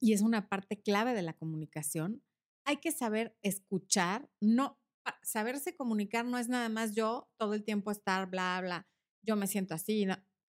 y 0.00 0.12
es 0.12 0.22
una 0.22 0.48
parte 0.48 0.80
clave 0.80 1.14
de 1.14 1.22
la 1.22 1.34
comunicación. 1.34 2.22
Hay 2.64 2.78
que 2.78 2.92
saber 2.92 3.36
escuchar, 3.42 4.30
no 4.40 4.78
saberse 5.22 5.74
comunicar 5.74 6.26
no 6.26 6.38
es 6.38 6.48
nada 6.48 6.68
más 6.68 6.94
yo 6.94 7.30
todo 7.38 7.54
el 7.54 7.64
tiempo 7.64 7.90
estar 7.90 8.28
bla 8.28 8.60
bla, 8.60 8.88
yo 9.22 9.36
me 9.36 9.46
siento 9.46 9.74
así, 9.74 10.06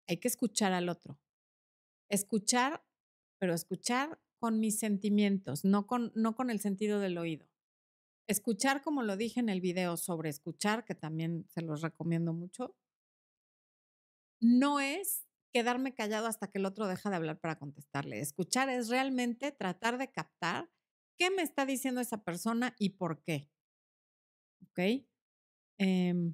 hay 0.07 0.17
que 0.17 0.27
escuchar 0.27 0.73
al 0.73 0.89
otro. 0.89 1.19
Escuchar, 2.09 2.85
pero 3.39 3.53
escuchar 3.53 4.19
con 4.39 4.59
mis 4.59 4.79
sentimientos, 4.79 5.65
no 5.65 5.87
con 5.87 6.11
no 6.15 6.35
con 6.35 6.49
el 6.49 6.59
sentido 6.59 6.99
del 6.99 7.17
oído. 7.17 7.47
Escuchar, 8.27 8.81
como 8.81 9.03
lo 9.03 9.17
dije 9.17 9.39
en 9.41 9.49
el 9.49 9.59
video 9.61 9.97
sobre 9.97 10.29
escuchar, 10.29 10.85
que 10.85 10.95
también 10.95 11.45
se 11.49 11.61
los 11.61 11.81
recomiendo 11.81 12.31
mucho, 12.33 12.75
no 14.39 14.79
es 14.79 15.25
quedarme 15.53 15.93
callado 15.93 16.27
hasta 16.27 16.47
que 16.49 16.59
el 16.59 16.65
otro 16.65 16.87
deja 16.87 17.09
de 17.09 17.15
hablar 17.15 17.39
para 17.39 17.57
contestarle. 17.57 18.19
Escuchar 18.19 18.69
es 18.69 18.89
realmente 18.89 19.51
tratar 19.51 19.97
de 19.97 20.11
captar 20.11 20.69
qué 21.17 21.31
me 21.31 21.41
está 21.41 21.65
diciendo 21.65 22.01
esa 22.01 22.23
persona 22.23 22.75
y 22.77 22.91
por 22.91 23.21
qué. 23.23 23.49
Em 25.79 26.33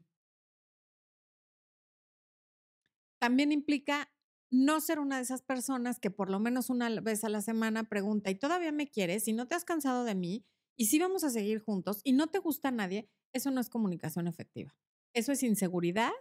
también 3.20 3.52
implica 3.52 4.10
no 4.52 4.80
ser 4.82 5.00
una 5.00 5.18
de 5.18 5.24
esas 5.24 5.42
personas 5.42 6.00
que 6.00 6.12
por 6.12 6.30
lo 6.30 6.40
menos 6.40 6.70
una 6.70 6.90
vez 7.02 7.24
a 7.24 7.30
la 7.30 7.42
semana 7.42 7.86
pregunta, 7.90 8.30
¿y 8.30 8.36
todavía 8.36 8.72
me 8.72 8.90
quieres? 8.90 9.24
Si 9.24 9.34
no 9.34 9.48
te 9.48 9.56
has 9.56 9.66
cansado 9.66 10.04
de 10.04 10.16
mí, 10.16 10.46
y 10.78 10.86
si 10.86 11.00
vamos 11.00 11.24
a 11.24 11.30
seguir 11.30 11.60
juntos 11.60 12.02
y 12.04 12.14
no 12.14 12.28
te 12.28 12.40
gusta 12.40 12.70
a 12.70 12.72
nadie, 12.72 13.10
eso 13.34 13.52
no 13.52 13.62
es 13.62 13.70
comunicación 13.70 14.28
efectiva. 14.28 14.76
Eso 15.14 15.32
es 15.32 15.44
inseguridad, 15.44 16.12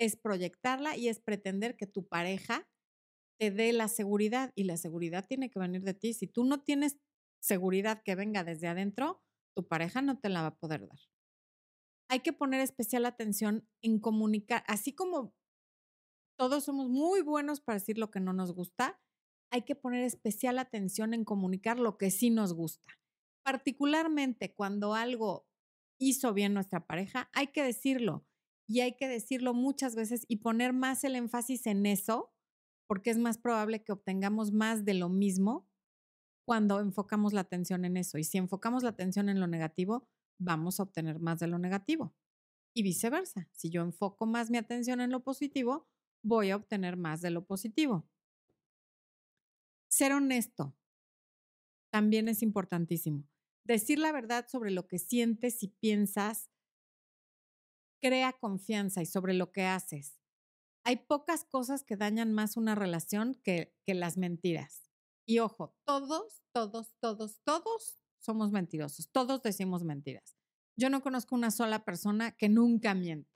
es 0.00 0.16
proyectarla 0.16 0.96
y 0.96 1.08
es 1.08 1.20
pretender 1.20 1.76
que 1.76 1.86
tu 1.86 2.06
pareja 2.06 2.68
te 3.38 3.50
dé 3.50 3.72
la 3.72 3.88
seguridad 3.88 4.52
y 4.54 4.64
la 4.64 4.76
seguridad 4.76 5.26
tiene 5.26 5.50
que 5.50 5.58
venir 5.58 5.82
de 5.82 5.94
ti. 5.94 6.14
Si 6.14 6.26
tú 6.26 6.44
no 6.44 6.62
tienes 6.62 6.98
seguridad 7.42 8.02
que 8.02 8.14
venga 8.14 8.44
desde 8.44 8.68
adentro, 8.68 9.22
tu 9.54 9.66
pareja 9.66 10.00
no 10.00 10.18
te 10.18 10.28
la 10.28 10.42
va 10.42 10.48
a 10.48 10.58
poder 10.58 10.86
dar. 10.86 10.98
Hay 12.08 12.20
que 12.20 12.32
poner 12.32 12.60
especial 12.60 13.04
atención 13.04 13.68
en 13.82 13.98
comunicar, 13.98 14.64
así 14.66 14.94
como 14.94 15.34
todos 16.38 16.64
somos 16.64 16.88
muy 16.88 17.20
buenos 17.20 17.60
para 17.60 17.78
decir 17.78 17.98
lo 17.98 18.10
que 18.10 18.20
no 18.20 18.32
nos 18.32 18.52
gusta, 18.52 19.00
hay 19.50 19.62
que 19.62 19.74
poner 19.74 20.02
especial 20.04 20.58
atención 20.58 21.14
en 21.14 21.24
comunicar 21.24 21.78
lo 21.78 21.98
que 21.98 22.10
sí 22.10 22.30
nos 22.30 22.54
gusta 22.54 23.01
particularmente 23.42 24.54
cuando 24.54 24.94
algo 24.94 25.46
hizo 25.98 26.34
bien 26.34 26.54
nuestra 26.54 26.86
pareja, 26.86 27.30
hay 27.32 27.48
que 27.48 27.62
decirlo 27.62 28.26
y 28.66 28.80
hay 28.80 28.96
que 28.96 29.08
decirlo 29.08 29.54
muchas 29.54 29.94
veces 29.94 30.24
y 30.28 30.36
poner 30.36 30.72
más 30.72 31.04
el 31.04 31.16
énfasis 31.16 31.66
en 31.66 31.86
eso, 31.86 32.32
porque 32.86 33.10
es 33.10 33.18
más 33.18 33.38
probable 33.38 33.84
que 33.84 33.92
obtengamos 33.92 34.52
más 34.52 34.84
de 34.84 34.94
lo 34.94 35.08
mismo 35.08 35.68
cuando 36.44 36.80
enfocamos 36.80 37.32
la 37.32 37.42
atención 37.42 37.84
en 37.84 37.96
eso. 37.96 38.18
Y 38.18 38.24
si 38.24 38.38
enfocamos 38.38 38.82
la 38.82 38.90
atención 38.90 39.28
en 39.28 39.40
lo 39.40 39.46
negativo, 39.46 40.08
vamos 40.38 40.80
a 40.80 40.84
obtener 40.84 41.20
más 41.20 41.38
de 41.38 41.46
lo 41.46 41.58
negativo. 41.58 42.14
Y 42.74 42.82
viceversa, 42.82 43.48
si 43.52 43.70
yo 43.70 43.82
enfoco 43.82 44.26
más 44.26 44.50
mi 44.50 44.58
atención 44.58 45.00
en 45.00 45.10
lo 45.10 45.22
positivo, 45.22 45.88
voy 46.22 46.50
a 46.50 46.56
obtener 46.56 46.96
más 46.96 47.20
de 47.20 47.30
lo 47.30 47.44
positivo. 47.44 48.08
Ser 49.88 50.12
honesto 50.12 50.74
también 51.90 52.28
es 52.28 52.42
importantísimo. 52.42 53.28
Decir 53.64 53.98
la 53.98 54.12
verdad 54.12 54.46
sobre 54.48 54.70
lo 54.70 54.86
que 54.88 54.98
sientes 54.98 55.62
y 55.62 55.68
piensas 55.68 56.50
crea 58.00 58.32
confianza 58.32 59.00
y 59.00 59.06
sobre 59.06 59.32
lo 59.32 59.52
que 59.52 59.64
haces. 59.64 60.18
Hay 60.84 60.96
pocas 60.96 61.44
cosas 61.44 61.84
que 61.84 61.96
dañan 61.96 62.32
más 62.32 62.56
una 62.56 62.74
relación 62.74 63.40
que, 63.44 63.72
las 63.86 64.16
mentiras. 64.16 64.90
Y 65.24 65.38
ojo, 65.38 65.76
todos, 65.84 66.42
todos, 66.52 66.96
todos, 66.98 67.40
todos 67.44 67.98
somos 68.18 68.50
mentirosos. 68.50 69.10
Todos 69.10 69.42
decimos 69.42 69.84
mentiras. 69.84 70.36
Yo 70.76 70.90
no 70.90 71.02
conozco 71.02 71.36
una 71.36 71.52
sola 71.52 71.84
persona 71.84 72.32
que 72.32 72.48
nunca 72.48 72.94
mienta. 72.94 73.30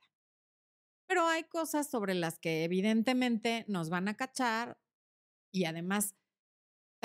Pero 1.06 1.26
hay 1.28 1.44
cosas 1.44 1.88
sobre 1.88 2.14
las 2.14 2.40
que 2.40 2.64
evidentemente 2.64 3.64
nos 3.68 3.90
van 3.90 4.08
a 4.08 4.16
cachar 4.16 4.80
y 5.52 5.66
además 5.66 6.16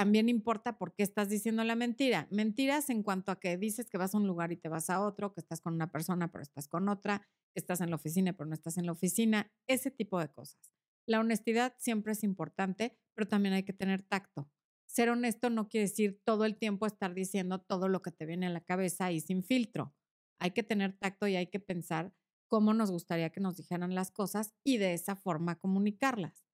también 0.02 0.30
importa 0.30 0.80
por 0.80 0.96
qué 0.96 1.04
estás 1.04 1.30
diciendo 1.30 1.64
la 1.64 1.76
mentira. 1.76 2.28
Mentiras 2.32 2.90
en 2.90 3.04
cuanto 3.04 3.32
a 3.32 3.40
que 3.40 3.56
dices 3.56 3.88
que 3.88 4.00
vas 4.00 4.16
a 4.16 4.18
un 4.18 4.26
lugar 4.26 4.52
y 4.52 4.58
te 4.58 4.68
vas 4.68 4.90
a 4.90 5.00
otro, 5.00 5.32
que 5.32 5.42
estás 5.42 5.62
con 5.62 5.76
una 5.76 5.92
persona 5.92 6.32
pero 6.32 6.42
estás 6.42 6.68
con 6.68 6.90
otra, 6.90 7.20
que 7.54 7.60
estás 7.60 7.82
en 7.82 7.92
la 7.92 7.98
oficina 7.98 8.34
pero 8.34 8.48
no 8.48 8.56
estás 8.56 8.80
en 8.80 8.88
la 8.88 8.94
oficina, 8.94 9.52
ese 9.68 9.92
tipo 9.92 10.20
de 10.20 10.28
cosas. 10.32 10.74
La 11.06 11.20
honestidad 11.20 11.76
siempre 11.78 12.14
es 12.14 12.24
importante, 12.24 12.98
pero 13.14 13.28
también 13.28 13.54
hay 13.54 13.62
que 13.62 13.74
tener 13.74 14.02
tacto. 14.02 14.50
Ser 14.88 15.12
honesto 15.12 15.52
no 15.52 15.70
quiere 15.70 15.88
decir 15.88 16.20
todo 16.26 16.46
el 16.46 16.58
tiempo 16.58 16.88
estar 16.88 17.14
diciendo 17.14 17.62
todo 17.62 17.88
lo 17.88 18.02
que 18.02 18.10
te 18.10 18.26
viene 18.26 18.48
a 18.48 18.50
la 18.50 18.62
cabeza 18.62 19.12
y 19.12 19.20
sin 19.20 19.44
filtro. 19.44 19.94
Hay 20.40 20.50
que 20.50 20.64
tener 20.64 20.98
tacto 20.98 21.28
y 21.28 21.36
hay 21.36 21.46
que 21.46 21.60
pensar 21.60 22.12
cómo 22.48 22.74
nos 22.74 22.90
gustaría 22.90 23.30
que 23.30 23.40
nos 23.40 23.56
dijeran 23.56 23.94
las 23.94 24.10
cosas 24.10 24.56
y 24.64 24.80
de 24.80 24.96
esa 24.96 25.16
forma 25.16 25.60
comunicarlas. 25.60 26.51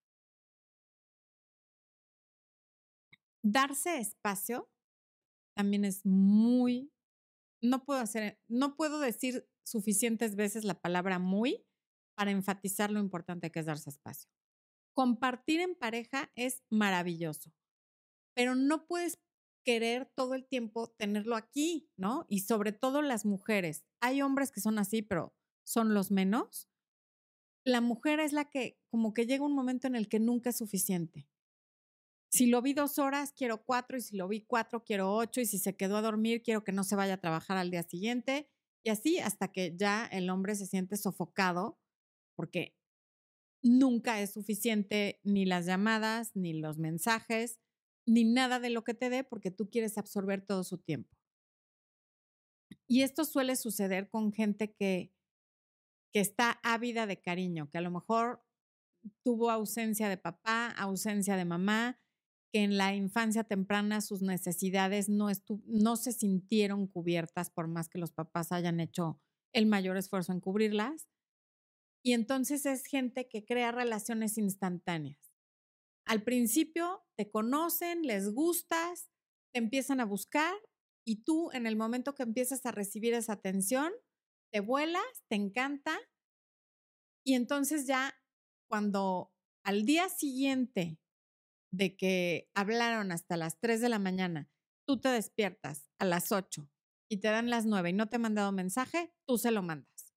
Darse 3.42 3.98
espacio 3.98 4.70
también 5.56 5.84
es 5.84 6.04
muy, 6.04 6.92
no 7.62 7.84
puedo 7.84 8.00
hacer, 8.00 8.40
no 8.48 8.76
puedo 8.76 9.00
decir 9.00 9.48
suficientes 9.64 10.36
veces 10.36 10.64
la 10.64 10.80
palabra 10.80 11.18
muy 11.18 11.66
para 12.16 12.30
enfatizar 12.30 12.90
lo 12.90 13.00
importante 13.00 13.50
que 13.50 13.60
es 13.60 13.66
darse 13.66 13.90
espacio. 13.90 14.30
Compartir 14.94 15.60
en 15.60 15.74
pareja 15.74 16.32
es 16.34 16.64
maravilloso, 16.70 17.52
pero 18.34 18.54
no 18.54 18.86
puedes 18.86 19.18
querer 19.64 20.10
todo 20.16 20.34
el 20.34 20.46
tiempo 20.46 20.88
tenerlo 20.90 21.36
aquí, 21.36 21.90
¿no? 21.96 22.24
Y 22.28 22.40
sobre 22.40 22.72
todo 22.72 23.02
las 23.02 23.26
mujeres. 23.26 23.84
Hay 24.00 24.22
hombres 24.22 24.50
que 24.50 24.60
son 24.60 24.78
así, 24.78 25.02
pero 25.02 25.36
son 25.64 25.92
los 25.92 26.10
menos. 26.10 26.70
La 27.64 27.80
mujer 27.80 28.18
es 28.18 28.32
la 28.32 28.48
que 28.48 28.80
como 28.88 29.12
que 29.12 29.26
llega 29.26 29.44
un 29.44 29.54
momento 29.54 29.86
en 29.86 29.94
el 29.94 30.08
que 30.08 30.20
nunca 30.20 30.50
es 30.50 30.56
suficiente. 30.56 31.28
Si 32.30 32.46
lo 32.46 32.60
vi 32.60 32.74
dos 32.74 32.98
horas, 32.98 33.32
quiero 33.32 33.64
cuatro, 33.64 33.96
y 33.96 34.00
si 34.02 34.16
lo 34.16 34.28
vi 34.28 34.42
cuatro, 34.42 34.84
quiero 34.84 35.14
ocho, 35.14 35.40
y 35.40 35.46
si 35.46 35.58
se 35.58 35.76
quedó 35.76 35.96
a 35.96 36.02
dormir, 36.02 36.42
quiero 36.42 36.62
que 36.62 36.72
no 36.72 36.84
se 36.84 36.96
vaya 36.96 37.14
a 37.14 37.20
trabajar 37.20 37.56
al 37.56 37.70
día 37.70 37.82
siguiente, 37.82 38.48
y 38.84 38.90
así 38.90 39.18
hasta 39.18 39.48
que 39.48 39.74
ya 39.76 40.06
el 40.06 40.28
hombre 40.30 40.54
se 40.54 40.66
siente 40.66 40.96
sofocado, 40.96 41.78
porque 42.36 42.76
nunca 43.62 44.20
es 44.20 44.32
suficiente 44.32 45.20
ni 45.24 45.46
las 45.46 45.66
llamadas, 45.66 46.32
ni 46.34 46.52
los 46.52 46.78
mensajes, 46.78 47.60
ni 48.06 48.24
nada 48.24 48.60
de 48.60 48.70
lo 48.70 48.84
que 48.84 48.94
te 48.94 49.10
dé, 49.10 49.24
porque 49.24 49.50
tú 49.50 49.68
quieres 49.70 49.98
absorber 49.98 50.44
todo 50.44 50.64
su 50.64 50.78
tiempo. 50.78 51.16
Y 52.86 53.02
esto 53.02 53.24
suele 53.24 53.56
suceder 53.56 54.08
con 54.08 54.32
gente 54.32 54.72
que, 54.72 55.12
que 56.12 56.20
está 56.20 56.60
ávida 56.62 57.06
de 57.06 57.20
cariño, 57.20 57.68
que 57.70 57.78
a 57.78 57.82
lo 57.82 57.90
mejor 57.90 58.42
tuvo 59.24 59.50
ausencia 59.50 60.08
de 60.08 60.16
papá, 60.16 60.68
ausencia 60.70 61.36
de 61.36 61.44
mamá, 61.44 62.00
que 62.52 62.62
en 62.62 62.76
la 62.76 62.94
infancia 62.94 63.44
temprana 63.44 64.00
sus 64.00 64.22
necesidades 64.22 65.08
no, 65.08 65.28
no 65.66 65.96
se 65.96 66.12
sintieron 66.12 66.86
cubiertas 66.86 67.50
por 67.50 67.68
más 67.68 67.88
que 67.88 67.98
los 67.98 68.12
papás 68.12 68.52
hayan 68.52 68.80
hecho 68.80 69.20
el 69.52 69.66
mayor 69.66 69.96
esfuerzo 69.96 70.32
en 70.32 70.40
cubrirlas. 70.40 71.08
Y 72.02 72.12
entonces 72.12 72.64
es 72.64 72.86
gente 72.86 73.28
que 73.28 73.44
crea 73.44 73.72
relaciones 73.72 74.38
instantáneas. 74.38 75.18
Al 76.06 76.22
principio 76.22 77.04
te 77.16 77.30
conocen, 77.30 78.02
les 78.02 78.32
gustas, 78.32 79.10
te 79.52 79.58
empiezan 79.58 80.00
a 80.00 80.06
buscar 80.06 80.54
y 81.04 81.24
tú 81.24 81.50
en 81.52 81.66
el 81.66 81.76
momento 81.76 82.14
que 82.14 82.22
empiezas 82.22 82.64
a 82.64 82.72
recibir 82.72 83.14
esa 83.14 83.34
atención, 83.34 83.92
te 84.50 84.60
vuelas, 84.60 85.02
te 85.28 85.36
encanta 85.36 85.98
y 87.24 87.34
entonces 87.34 87.86
ya 87.86 88.14
cuando 88.68 89.34
al 89.62 89.84
día 89.84 90.08
siguiente 90.08 90.98
de 91.70 91.96
que 91.96 92.50
hablaron 92.54 93.12
hasta 93.12 93.36
las 93.36 93.58
3 93.60 93.80
de 93.80 93.88
la 93.88 93.98
mañana, 93.98 94.50
tú 94.86 95.00
te 95.00 95.08
despiertas 95.08 95.90
a 95.98 96.04
las 96.04 96.32
8 96.32 96.70
y 97.10 97.18
te 97.18 97.28
dan 97.28 97.50
las 97.50 97.66
9 97.66 97.90
y 97.90 97.92
no 97.92 98.08
te 98.08 98.16
han 98.16 98.22
mandado 98.22 98.52
mensaje, 98.52 99.12
tú 99.26 99.38
se 99.38 99.50
lo 99.50 99.62
mandas. 99.62 100.14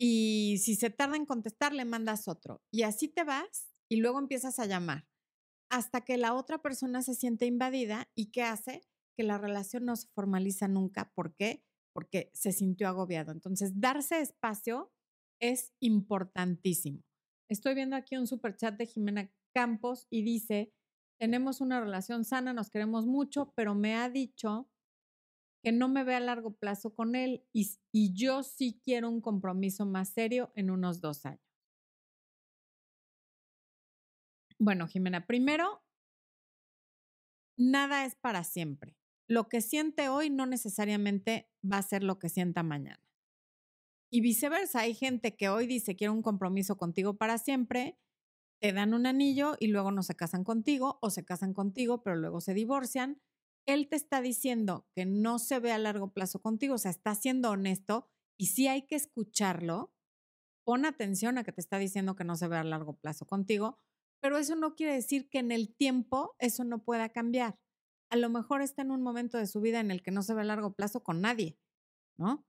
Y 0.00 0.58
si 0.58 0.76
se 0.76 0.90
tarda 0.90 1.16
en 1.16 1.26
contestar, 1.26 1.72
le 1.72 1.84
mandas 1.84 2.28
otro. 2.28 2.62
Y 2.72 2.82
así 2.82 3.08
te 3.08 3.24
vas 3.24 3.68
y 3.90 3.96
luego 3.96 4.18
empiezas 4.18 4.58
a 4.58 4.66
llamar 4.66 5.08
hasta 5.70 6.02
que 6.02 6.16
la 6.16 6.34
otra 6.34 6.62
persona 6.62 7.02
se 7.02 7.14
siente 7.14 7.46
invadida 7.46 8.10
y 8.14 8.30
¿qué 8.30 8.42
hace? 8.42 8.82
Que 9.16 9.24
la 9.24 9.38
relación 9.38 9.84
no 9.84 9.96
se 9.96 10.08
formaliza 10.08 10.68
nunca. 10.68 11.12
¿Por 11.14 11.34
qué? 11.34 11.64
Porque 11.92 12.30
se 12.32 12.52
sintió 12.52 12.88
agobiado. 12.88 13.32
Entonces, 13.32 13.80
darse 13.80 14.20
espacio 14.20 14.92
es 15.40 15.72
importantísimo. 15.80 17.02
Estoy 17.50 17.74
viendo 17.74 17.96
aquí 17.96 18.16
un 18.16 18.26
super 18.26 18.56
chat 18.56 18.76
de 18.76 18.86
Jimena 18.86 19.32
Campos 19.54 20.06
y 20.10 20.22
dice, 20.22 20.72
tenemos 21.18 21.60
una 21.60 21.80
relación 21.80 22.24
sana, 22.24 22.52
nos 22.52 22.70
queremos 22.70 23.06
mucho, 23.06 23.52
pero 23.56 23.74
me 23.74 23.96
ha 23.96 24.08
dicho 24.08 24.70
que 25.62 25.72
no 25.72 25.88
me 25.88 26.04
ve 26.04 26.14
a 26.14 26.20
largo 26.20 26.54
plazo 26.54 26.94
con 26.94 27.16
él 27.16 27.44
y, 27.52 27.68
y 27.92 28.14
yo 28.14 28.42
sí 28.42 28.80
quiero 28.84 29.08
un 29.08 29.20
compromiso 29.20 29.86
más 29.86 30.10
serio 30.10 30.52
en 30.54 30.70
unos 30.70 31.00
dos 31.00 31.26
años. 31.26 31.42
Bueno, 34.60 34.88
Jimena, 34.88 35.26
primero, 35.26 35.82
nada 37.56 38.04
es 38.04 38.14
para 38.14 38.44
siempre. 38.44 38.96
Lo 39.28 39.48
que 39.48 39.60
siente 39.60 40.08
hoy 40.08 40.30
no 40.30 40.46
necesariamente 40.46 41.50
va 41.62 41.78
a 41.78 41.82
ser 41.82 42.02
lo 42.02 42.18
que 42.18 42.28
sienta 42.28 42.62
mañana. 42.62 43.02
Y 44.10 44.20
viceversa, 44.20 44.80
hay 44.80 44.94
gente 44.94 45.36
que 45.36 45.48
hoy 45.48 45.66
dice 45.66 45.96
quiero 45.96 46.14
un 46.14 46.22
compromiso 46.22 46.78
contigo 46.78 47.18
para 47.18 47.36
siempre 47.36 47.98
te 48.60 48.72
dan 48.72 48.94
un 48.94 49.06
anillo 49.06 49.56
y 49.60 49.68
luego 49.68 49.92
no 49.92 50.02
se 50.02 50.16
casan 50.16 50.44
contigo 50.44 50.98
o 51.02 51.10
se 51.10 51.24
casan 51.24 51.54
contigo, 51.54 52.02
pero 52.02 52.16
luego 52.16 52.40
se 52.40 52.54
divorcian. 52.54 53.20
Él 53.66 53.88
te 53.88 53.96
está 53.96 54.20
diciendo 54.20 54.86
que 54.94 55.06
no 55.06 55.38
se 55.38 55.60
ve 55.60 55.72
a 55.72 55.78
largo 55.78 56.12
plazo 56.12 56.40
contigo, 56.40 56.74
o 56.74 56.78
sea, 56.78 56.90
está 56.90 57.14
siendo 57.14 57.50
honesto 57.50 58.08
y 58.38 58.46
sí 58.46 58.66
hay 58.68 58.82
que 58.86 58.96
escucharlo. 58.96 59.92
Pon 60.64 60.84
atención 60.84 61.38
a 61.38 61.44
que 61.44 61.52
te 61.52 61.60
está 61.60 61.78
diciendo 61.78 62.16
que 62.16 62.24
no 62.24 62.36
se 62.36 62.48
ve 62.48 62.56
a 62.56 62.64
largo 62.64 62.96
plazo 62.98 63.26
contigo, 63.26 63.78
pero 64.20 64.38
eso 64.38 64.56
no 64.56 64.74
quiere 64.74 64.94
decir 64.94 65.28
que 65.30 65.38
en 65.38 65.52
el 65.52 65.74
tiempo 65.74 66.34
eso 66.38 66.64
no 66.64 66.84
pueda 66.84 67.08
cambiar. 67.10 67.58
A 68.10 68.16
lo 68.16 68.30
mejor 68.30 68.62
está 68.62 68.82
en 68.82 68.90
un 68.90 69.02
momento 69.02 69.38
de 69.38 69.46
su 69.46 69.60
vida 69.60 69.80
en 69.80 69.90
el 69.90 70.02
que 70.02 70.10
no 70.10 70.22
se 70.22 70.34
ve 70.34 70.42
a 70.42 70.44
largo 70.44 70.74
plazo 70.74 71.02
con 71.02 71.20
nadie, 71.20 71.58
¿no? 72.18 72.46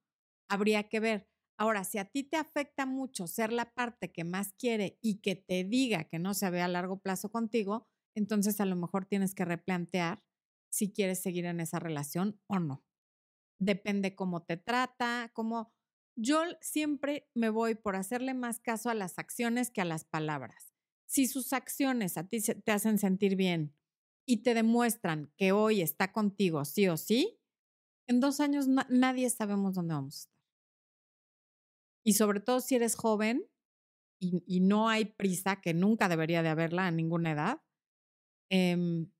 Habría 0.49 0.89
que 0.89 0.99
ver. 0.99 1.28
Ahora, 1.59 1.83
si 1.83 1.97
a 1.97 2.05
ti 2.05 2.23
te 2.23 2.37
afecta 2.37 2.85
mucho 2.85 3.27
ser 3.27 3.51
la 3.51 3.73
parte 3.73 4.13
que 4.13 4.23
más 4.23 4.53
quiere 4.53 4.97
y 5.01 5.19
que 5.19 5.35
te 5.35 5.65
diga 5.65 6.05
que 6.05 6.17
no 6.17 6.33
se 6.33 6.49
ve 6.49 6.61
a 6.61 6.69
largo 6.69 7.01
plazo 7.01 7.33
contigo, 7.33 7.85
entonces 8.15 8.61
a 8.61 8.65
lo 8.65 8.77
mejor 8.77 9.05
tienes 9.05 9.35
que 9.35 9.43
replantear 9.43 10.23
si 10.71 10.93
quieres 10.93 11.21
seguir 11.21 11.43
en 11.43 11.59
esa 11.59 11.77
relación 11.77 12.39
o 12.47 12.59
no. 12.59 12.85
Depende 13.59 14.15
cómo 14.15 14.43
te 14.43 14.55
trata, 14.55 15.31
cómo... 15.33 15.73
Yo 16.15 16.43
siempre 16.61 17.29
me 17.35 17.49
voy 17.49 17.75
por 17.75 17.97
hacerle 17.97 18.33
más 18.33 18.61
caso 18.61 18.89
a 18.89 18.93
las 18.93 19.19
acciones 19.19 19.69
que 19.69 19.81
a 19.81 19.85
las 19.85 20.05
palabras. 20.05 20.73
Si 21.07 21.27
sus 21.27 21.51
acciones 21.51 22.17
a 22.17 22.25
ti 22.25 22.41
te 22.41 22.71
hacen 22.71 22.97
sentir 22.99 23.35
bien 23.35 23.75
y 24.25 24.43
te 24.43 24.53
demuestran 24.53 25.33
que 25.35 25.51
hoy 25.51 25.81
está 25.81 26.13
contigo 26.13 26.63
sí 26.63 26.87
o 26.87 26.95
sí, 26.95 27.41
en 28.07 28.21
dos 28.21 28.39
años 28.39 28.67
nadie 28.67 29.29
sabemos 29.29 29.75
dónde 29.75 29.93
vamos. 29.95 30.29
Y 32.09 32.13
sobre 32.13 32.39
todo 32.39 32.59
si 32.59 32.73
eres 32.73 32.95
joven 32.95 33.45
y, 34.19 34.61
no 34.61 34.89
hay 34.89 35.05
prisa, 35.05 35.61
que 35.61 35.75
nunca 35.75 36.09
debería 36.09 36.41
de 36.41 36.49
haberla 36.49 36.87
a 36.87 36.91
ninguna 36.91 37.33
edad, 37.33 37.61
em, 38.49 39.11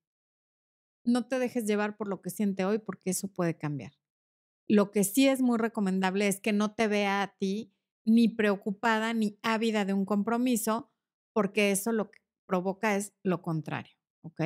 no 1.06 1.28
te 1.28 1.38
dejes 1.38 1.66
llevar 1.66 1.96
por 1.96 2.08
lo 2.08 2.20
que 2.20 2.30
siente 2.30 2.64
hoy 2.64 2.80
porque 2.80 3.10
eso 3.10 3.28
puede 3.28 3.56
cambiar. 3.56 3.92
Lo 4.68 4.90
que 4.90 5.04
sí 5.04 5.28
es 5.28 5.40
muy 5.40 5.56
recomendable 5.56 6.26
es 6.26 6.40
que 6.40 6.52
no 6.52 6.74
te 6.74 6.88
vea 6.88 7.22
a 7.22 7.36
ti 7.36 7.72
ni 8.04 8.28
preocupada 8.28 9.14
ni 9.14 9.38
ávida 9.44 9.84
de 9.84 9.92
un 9.92 10.04
compromiso, 10.04 10.90
porque 11.32 11.70
eso 11.70 11.92
lo 11.92 12.10
que 12.10 12.18
provoca 12.44 12.96
es 12.96 13.14
lo 13.22 13.40
contrario, 13.40 13.94
¿ok? 14.24 14.42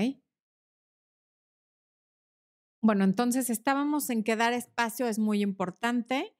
Bueno, 2.83 3.05
entonces 3.05 3.49
estábamos 3.49 4.11
en 4.11 4.23
que 4.23 4.37
dar 4.37 4.53
espacio 4.53 5.09
es 5.09 5.19
muy 5.19 5.41
importante 5.41 6.37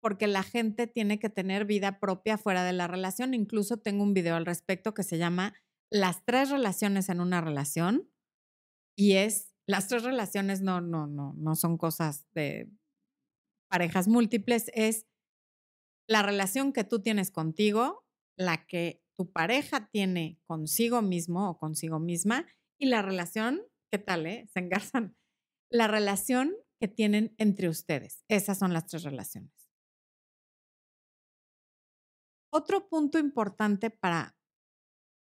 porque 0.00 0.26
la 0.26 0.42
gente 0.42 0.86
tiene 0.86 1.18
que 1.18 1.30
tener 1.30 1.64
vida 1.64 1.98
propia 1.98 2.38
fuera 2.38 2.64
de 2.64 2.72
la 2.72 2.86
relación. 2.86 3.34
Incluso 3.34 3.78
tengo 3.78 4.02
un 4.02 4.14
video 4.14 4.36
al 4.36 4.46
respecto 4.46 4.94
que 4.94 5.02
se 5.02 5.18
llama 5.18 5.54
Las 5.90 6.24
tres 6.24 6.50
relaciones 6.50 7.08
en 7.08 7.20
una 7.20 7.40
relación. 7.40 8.10
Y 8.96 9.14
es, 9.14 9.54
las 9.66 9.88
tres 9.88 10.02
relaciones 10.02 10.62
no, 10.62 10.80
no, 10.80 11.06
no, 11.06 11.34
no 11.36 11.54
son 11.54 11.76
cosas 11.76 12.24
de 12.34 12.70
parejas 13.68 14.08
múltiples, 14.08 14.70
es 14.74 15.06
la 16.08 16.22
relación 16.22 16.72
que 16.72 16.84
tú 16.84 17.02
tienes 17.02 17.30
contigo, 17.30 18.06
la 18.38 18.66
que 18.66 19.02
tu 19.16 19.32
pareja 19.32 19.88
tiene 19.90 20.38
consigo 20.46 21.02
mismo 21.02 21.50
o 21.50 21.58
consigo 21.58 21.98
misma 21.98 22.46
y 22.78 22.86
la 22.86 23.02
relación, 23.02 23.62
¿qué 23.90 23.98
tal? 23.98 24.26
Eh? 24.26 24.46
Se 24.52 24.60
engarzan. 24.60 25.16
La 25.70 25.88
relación 25.88 26.54
que 26.78 26.88
tienen 26.88 27.34
entre 27.38 27.68
ustedes. 27.68 28.24
Esas 28.28 28.58
son 28.58 28.72
las 28.72 28.86
tres 28.86 29.02
relaciones. 29.02 29.55
Otro 32.56 32.88
punto 32.88 33.18
importante 33.18 33.90
para, 33.90 34.34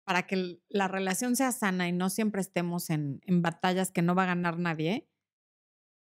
para 0.07 0.27
que 0.27 0.63
la 0.71 0.89
relación 0.89 1.37
sea 1.37 1.53
sana 1.53 1.87
y 1.87 1.93
no 1.93 2.09
siempre 2.09 2.41
estemos 2.41 2.89
en, 2.89 3.21
en 3.27 3.43
batallas 3.43 3.93
que 3.93 4.01
no 4.01 4.15
va 4.15 4.23
a 4.23 4.33
ganar 4.35 4.59
nadie, 4.59 5.11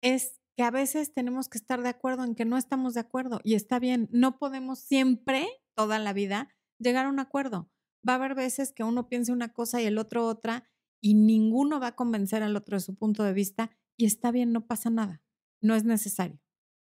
es 0.00 0.40
que 0.56 0.62
a 0.62 0.70
veces 0.70 1.12
tenemos 1.12 1.50
que 1.50 1.58
estar 1.58 1.82
de 1.82 1.90
acuerdo 1.90 2.24
en 2.24 2.34
que 2.34 2.46
no 2.46 2.56
estamos 2.56 2.94
de 2.94 3.00
acuerdo 3.00 3.40
y 3.44 3.56
está 3.56 3.78
bien, 3.78 4.08
no 4.10 4.38
podemos 4.38 4.78
siempre, 4.78 5.46
toda 5.76 5.98
la 5.98 6.14
vida, 6.14 6.48
llegar 6.78 7.04
a 7.04 7.10
un 7.10 7.20
acuerdo. 7.20 7.70
va 8.08 8.14
a 8.14 8.16
haber 8.16 8.34
veces 8.34 8.72
que 8.72 8.82
uno 8.82 9.10
piense 9.10 9.30
una 9.30 9.52
cosa 9.52 9.82
y 9.82 9.84
el 9.84 9.98
otro 9.98 10.26
otra 10.26 10.64
y 11.02 11.12
ninguno 11.12 11.78
va 11.78 11.88
a 11.88 11.94
convencer 11.94 12.42
al 12.42 12.56
otro 12.56 12.78
de 12.78 12.80
su 12.80 12.96
punto 12.96 13.22
de 13.22 13.34
vista 13.34 13.70
y 13.98 14.06
está 14.06 14.30
bien, 14.30 14.50
no 14.50 14.66
pasa 14.66 14.88
nada, 14.88 15.22
no 15.60 15.74
es 15.74 15.84
necesario. 15.84 16.40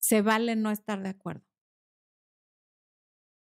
Se 0.00 0.22
vale 0.22 0.56
no 0.56 0.72
estar 0.72 1.00
de 1.04 1.10
acuerdo. 1.10 1.46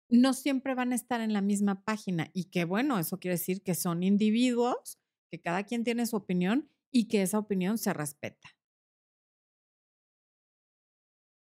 No 0.09 0.33
siempre 0.33 0.73
van 0.75 0.91
a 0.93 0.95
estar 0.95 1.21
en 1.21 1.33
la 1.33 1.41
misma 1.41 1.83
página 1.83 2.29
y 2.33 2.45
que 2.45 2.65
bueno, 2.65 2.97
eso 2.99 3.19
quiere 3.19 3.35
decir 3.37 3.61
que 3.61 3.75
son 3.75 4.03
individuos, 4.03 4.97
que 5.29 5.41
cada 5.41 5.63
quien 5.63 5.83
tiene 5.83 6.05
su 6.05 6.15
opinión 6.15 6.69
y 6.91 7.07
que 7.07 7.21
esa 7.21 7.39
opinión 7.39 7.77
se 7.77 7.93
respeta. 7.93 8.49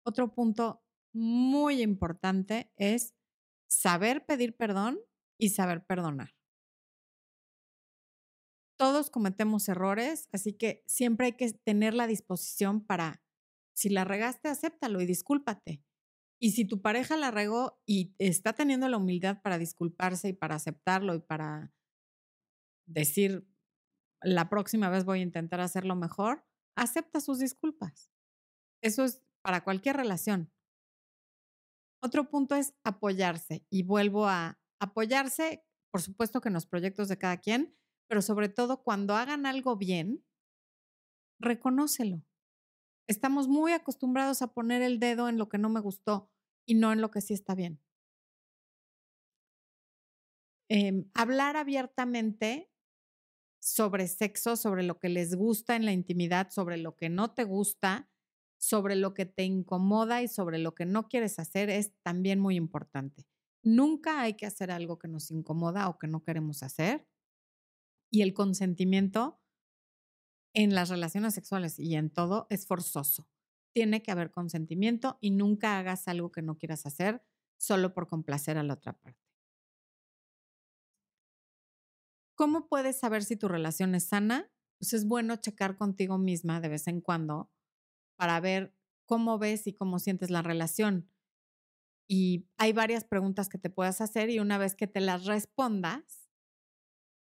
Otro 0.05 0.33
punto 0.33 0.83
muy 1.13 1.81
importante 1.81 2.71
es 2.77 3.13
saber 3.69 4.25
pedir 4.25 4.55
perdón 4.55 4.99
y 5.39 5.49
saber 5.49 5.85
perdonar. 5.85 6.31
Todos 8.79 9.09
cometemos 9.09 9.69
errores, 9.69 10.27
así 10.31 10.53
que 10.53 10.83
siempre 10.87 11.27
hay 11.27 11.33
que 11.33 11.51
tener 11.53 11.93
la 11.93 12.07
disposición 12.07 12.85
para, 12.85 13.21
si 13.73 13.89
la 13.89 14.03
regaste, 14.03 14.49
acéptalo 14.49 14.99
y 15.01 15.05
discúlpate. 15.05 15.83
Y 16.43 16.51
si 16.51 16.65
tu 16.65 16.81
pareja 16.81 17.15
la 17.15 17.31
regó 17.31 17.81
y 17.85 18.13
está 18.19 18.51
teniendo 18.51 18.89
la 18.89 18.97
humildad 18.97 19.41
para 19.41 19.57
disculparse 19.57 20.27
y 20.27 20.33
para 20.33 20.55
aceptarlo 20.55 21.15
y 21.15 21.21
para 21.21 21.73
decir, 22.85 23.47
la 24.21 24.49
próxima 24.49 24.89
vez 24.89 25.05
voy 25.05 25.19
a 25.19 25.23
intentar 25.23 25.61
hacerlo 25.61 25.95
mejor, 25.95 26.45
acepta 26.75 27.21
sus 27.21 27.39
disculpas. 27.39 28.11
Eso 28.81 29.05
es 29.05 29.21
para 29.41 29.63
cualquier 29.63 29.95
relación. 29.95 30.51
Otro 32.01 32.29
punto 32.29 32.55
es 32.55 32.73
apoyarse 32.83 33.65
y 33.69 33.83
vuelvo 33.83 34.27
a 34.27 34.59
apoyarse, 34.81 35.65
por 35.93 36.01
supuesto 36.01 36.41
que 36.41 36.49
en 36.49 36.55
los 36.55 36.65
proyectos 36.65 37.07
de 37.07 37.17
cada 37.17 37.37
quien, 37.37 37.73
pero 38.09 38.21
sobre 38.21 38.49
todo 38.49 38.83
cuando 38.83 39.15
hagan 39.15 39.45
algo 39.45 39.77
bien, 39.77 40.25
reconócelo. 41.39 42.21
Estamos 43.07 43.47
muy 43.47 43.71
acostumbrados 43.71 44.41
a 44.41 44.53
poner 44.53 44.81
el 44.81 44.99
dedo 44.99 45.29
en 45.29 45.37
lo 45.37 45.47
que 45.47 45.57
no 45.57 45.69
me 45.69 45.79
gustó 45.79 46.32
y 46.65 46.75
no 46.75 46.91
en 46.93 47.01
lo 47.01 47.11
que 47.11 47.21
sí 47.21 47.33
está 47.33 47.55
bien. 47.55 47.79
Em, 50.69 51.05
hablar 51.13 51.57
abiertamente 51.57 52.71
sobre 53.61 54.07
sexo, 54.07 54.55
sobre 54.55 54.83
lo 54.83 54.99
que 54.99 55.09
les 55.09 55.35
gusta 55.35 55.75
en 55.75 55.85
la 55.85 55.93
intimidad, 55.93 56.49
sobre 56.51 56.77
lo 56.77 56.95
que 56.95 57.09
no 57.09 57.31
te 57.33 57.43
gusta, 57.43 58.09
sobre 58.57 58.95
lo 58.95 59.13
que 59.13 59.25
te 59.25 59.43
incomoda 59.43 60.21
y 60.21 60.27
sobre 60.27 60.57
lo 60.57 60.73
que 60.73 60.85
no 60.85 61.07
quieres 61.07 61.39
hacer 61.39 61.69
es 61.69 61.93
también 62.01 62.39
muy 62.39 62.55
importante. 62.55 63.25
Nunca 63.63 64.21
hay 64.21 64.33
que 64.35 64.45
hacer 64.45 64.71
algo 64.71 64.99
que 64.99 65.07
nos 65.07 65.31
incomoda 65.31 65.87
o 65.89 65.97
que 65.97 66.07
no 66.07 66.23
queremos 66.23 66.63
hacer. 66.63 67.07
Y 68.11 68.21
el 68.21 68.33
consentimiento 68.33 69.39
en 70.53 70.75
las 70.75 70.89
relaciones 70.89 71.33
sexuales 71.33 71.79
y 71.79 71.95
en 71.95 72.09
todo 72.09 72.47
es 72.49 72.67
forzoso. 72.67 73.27
Tiene 73.73 74.01
que 74.01 74.11
haber 74.11 74.31
consentimiento 74.31 75.17
y 75.21 75.31
nunca 75.31 75.77
hagas 75.77 76.07
algo 76.07 76.31
que 76.31 76.41
no 76.41 76.57
quieras 76.57 76.85
hacer 76.85 77.23
solo 77.57 77.93
por 77.93 78.07
complacer 78.07 78.57
a 78.57 78.63
la 78.63 78.73
otra 78.73 78.93
parte. 78.93 79.19
¿Cómo 82.35 82.67
puedes 82.67 82.99
saber 82.99 83.23
si 83.23 83.35
tu 83.35 83.47
relación 83.47 83.95
es 83.95 84.05
sana? 84.05 84.51
Pues 84.79 84.93
es 84.93 85.07
bueno 85.07 85.35
checar 85.37 85.77
contigo 85.77 86.17
misma 86.17 86.59
de 86.59 86.69
vez 86.69 86.87
en 86.87 86.99
cuando 87.01 87.51
para 88.17 88.39
ver 88.39 88.75
cómo 89.05 89.37
ves 89.39 89.67
y 89.67 89.73
cómo 89.73 89.99
sientes 89.99 90.29
la 90.29 90.41
relación. 90.41 91.09
Y 92.07 92.47
hay 92.57 92.73
varias 92.73 93.03
preguntas 93.05 93.49
que 93.49 93.57
te 93.57 93.69
puedas 93.69 94.01
hacer 94.01 94.29
y 94.29 94.39
una 94.39 94.57
vez 94.57 94.75
que 94.75 94.87
te 94.87 95.01
las 95.01 95.25
respondas, 95.25 96.29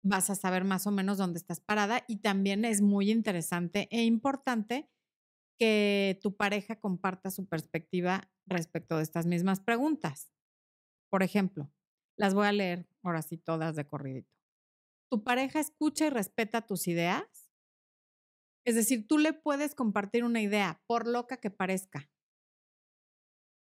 vas 0.03 0.29
a 0.29 0.35
saber 0.35 0.65
más 0.65 0.85
o 0.87 0.91
menos 0.91 1.17
dónde 1.17 1.39
estás 1.39 1.59
parada 1.61 2.03
y 2.07 2.17
también 2.17 2.65
es 2.65 2.81
muy 2.81 3.09
interesante 3.11 3.87
e 3.91 4.03
importante 4.03 4.89
que 5.59 6.19
tu 6.21 6.35
pareja 6.35 6.79
comparta 6.79 7.31
su 7.31 7.47
perspectiva 7.47 8.31
respecto 8.45 8.97
de 8.97 9.03
estas 9.03 9.25
mismas 9.25 9.59
preguntas. 9.59 10.31
Por 11.09 11.23
ejemplo, 11.23 11.71
las 12.17 12.33
voy 12.33 12.47
a 12.47 12.51
leer 12.51 12.87
ahora 13.03 13.21
sí 13.21 13.37
todas 13.37 13.75
de 13.75 13.87
corridito. 13.87 14.33
¿Tu 15.11 15.23
pareja 15.23 15.59
escucha 15.59 16.07
y 16.07 16.09
respeta 16.09 16.65
tus 16.65 16.87
ideas? 16.87 17.51
Es 18.65 18.75
decir, 18.75 19.07
tú 19.07 19.17
le 19.17 19.33
puedes 19.33 19.75
compartir 19.75 20.23
una 20.23 20.41
idea, 20.41 20.81
por 20.87 21.07
loca 21.07 21.37
que 21.37 21.51
parezca, 21.51 22.09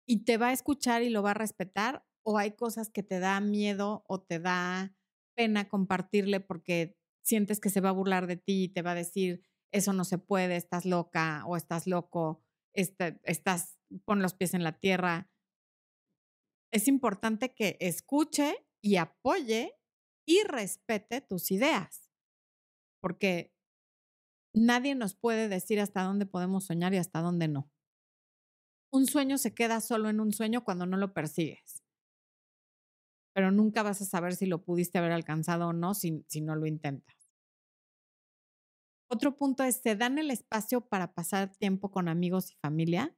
y 0.07 0.25
te 0.25 0.37
va 0.37 0.49
a 0.49 0.53
escuchar 0.53 1.03
y 1.03 1.11
lo 1.11 1.23
va 1.23 1.33
a 1.33 1.35
respetar, 1.35 2.05
o 2.25 2.39
hay 2.39 2.53
cosas 2.53 2.91
que 2.91 3.03
te 3.03 3.19
da 3.19 3.41
miedo 3.41 4.05
o 4.07 4.21
te 4.21 4.39
da 4.39 4.95
pena 5.37 5.69
compartirle 5.69 6.41
porque 6.41 6.97
sientes 7.25 7.61
que 7.61 7.71
se 7.71 7.81
va 7.81 7.91
a 7.91 7.93
burlar 7.93 8.27
de 8.27 8.37
ti 8.37 8.65
y 8.65 8.69
te 8.69 8.83
va 8.83 8.93
a 8.93 8.97
decir, 8.97 9.43
eso 9.73 9.93
no 9.93 10.05
se 10.05 10.19
puede, 10.19 10.57
estás 10.57 10.85
loca 10.85 11.45
o 11.47 11.57
estás 11.57 11.87
loco, 11.87 12.45
este, 12.75 13.21
estás, 13.25 13.79
pon 14.05 14.23
los 14.23 14.35
pies 14.35 14.55
en 14.55 14.65
la 14.65 14.79
tierra. 14.79 15.31
Es 16.71 16.89
importante 16.89 17.55
que 17.55 17.77
escuche 17.81 18.67
y 18.81 18.97
apoye 18.97 19.75
y 20.27 20.43
respete 20.45 21.21
tus 21.21 21.51
ideas, 21.51 22.11
porque 23.01 23.53
Nadie 24.55 24.95
nos 24.95 25.15
puede 25.15 25.49
decir 25.49 25.81
hasta 25.81 26.03
dónde 26.03 26.27
podemos 26.27 26.67
soñar 26.67 26.93
y 26.93 26.99
hasta 26.99 27.21
dónde 27.21 27.49
no. 27.49 27.71
Un 28.93 29.07
sueño 29.07 29.39
se 29.39 29.55
queda 29.55 29.81
solo 29.81 30.11
en 30.11 30.21
un 30.21 30.33
sueño 30.33 30.63
cuando 30.63 30.85
no 30.85 30.99
lo 30.99 31.15
persigues. 31.15 31.83
Pero 33.35 33.51
nunca 33.51 33.83
vas 33.83 34.03
a 34.03 34.05
saber 34.05 34.37
si 34.37 34.45
lo 34.45 34.63
pudiste 34.63 34.99
haber 34.99 35.13
alcanzado 35.13 35.69
o 35.69 35.73
no 35.73 35.95
si, 35.95 36.23
si 36.29 36.43
no 36.43 36.55
lo 36.55 36.67
intentas. 36.67 37.22
Otro 39.13 39.37
punto 39.37 39.63
es, 39.63 39.77
¿se 39.77 39.95
dan 39.95 40.19
el 40.19 40.31
espacio 40.31 40.81
para 40.81 41.13
pasar 41.13 41.55
tiempo 41.57 41.91
con 41.91 42.09
amigos 42.09 42.51
y 42.51 42.57
familia? 42.57 43.15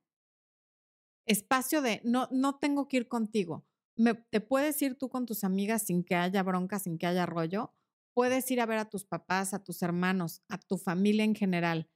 Espacio 1.26 1.82
de, 1.82 2.00
no, 2.04 2.28
no 2.32 2.56
tengo 2.58 2.88
que 2.88 2.96
ir 2.98 3.08
contigo. 3.08 3.64
Me, 3.96 4.14
¿Te 4.14 4.40
puedes 4.40 4.82
ir 4.82 4.98
tú 4.98 5.08
con 5.08 5.24
tus 5.24 5.44
amigas 5.44 5.82
sin 5.82 6.02
que 6.02 6.16
haya 6.16 6.42
bronca, 6.42 6.80
sin 6.80 6.98
que 6.98 7.06
haya 7.06 7.26
rollo? 7.26 7.72
puedes 8.14 8.50
ir 8.50 8.60
a 8.60 8.66
ver 8.66 8.78
a 8.78 8.88
tus 8.88 9.04
papás, 9.04 9.52
a 9.52 9.62
tus 9.62 9.82
hermanos, 9.82 10.42
a 10.48 10.58
tu 10.58 10.78
familia 10.78 11.24
en 11.24 11.34
general, 11.34 11.90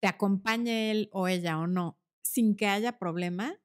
te 0.00 0.08
acompañe 0.08 0.90
él 0.90 1.10
o 1.12 1.28
ella 1.28 1.58
o 1.58 1.66
no, 1.66 1.98
sin 2.22 2.56
que 2.56 2.66
haya 2.66 2.98
problema, 2.98 3.60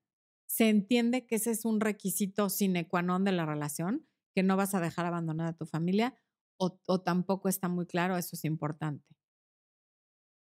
se 0.45 0.69
entiende 0.69 1.26
que 1.26 1.36
ese 1.36 1.52
es 1.52 1.65
un 1.65 1.80
requisito 1.80 2.49
sine 2.49 2.88
qua 2.88 3.02
non 3.02 3.23
de 3.23 3.32
la 3.32 3.45
relación, 3.45 4.06
que 4.36 4.43
no 4.43 4.58
vas 4.58 4.76
a 4.76 4.82
dejar 4.82 5.06
abandonada 5.06 5.52
a 5.52 5.58
tu 5.58 5.65
familia, 5.65 6.13
o, 6.88 7.02
tampoco 7.02 7.49
está 7.49 7.67
muy 7.67 7.86
claro, 7.86 8.17
eso 8.17 8.36
es 8.36 8.45
importante. 8.45 9.06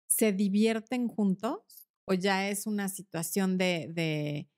¿Se 0.09 0.33
divierten 0.33 1.09
juntos 1.09 1.89
o 2.07 2.15
ya 2.15 2.49
es 2.49 2.67
una 2.67 2.89
situación 2.89 3.59
de, 3.59 3.91
de, 3.93 4.49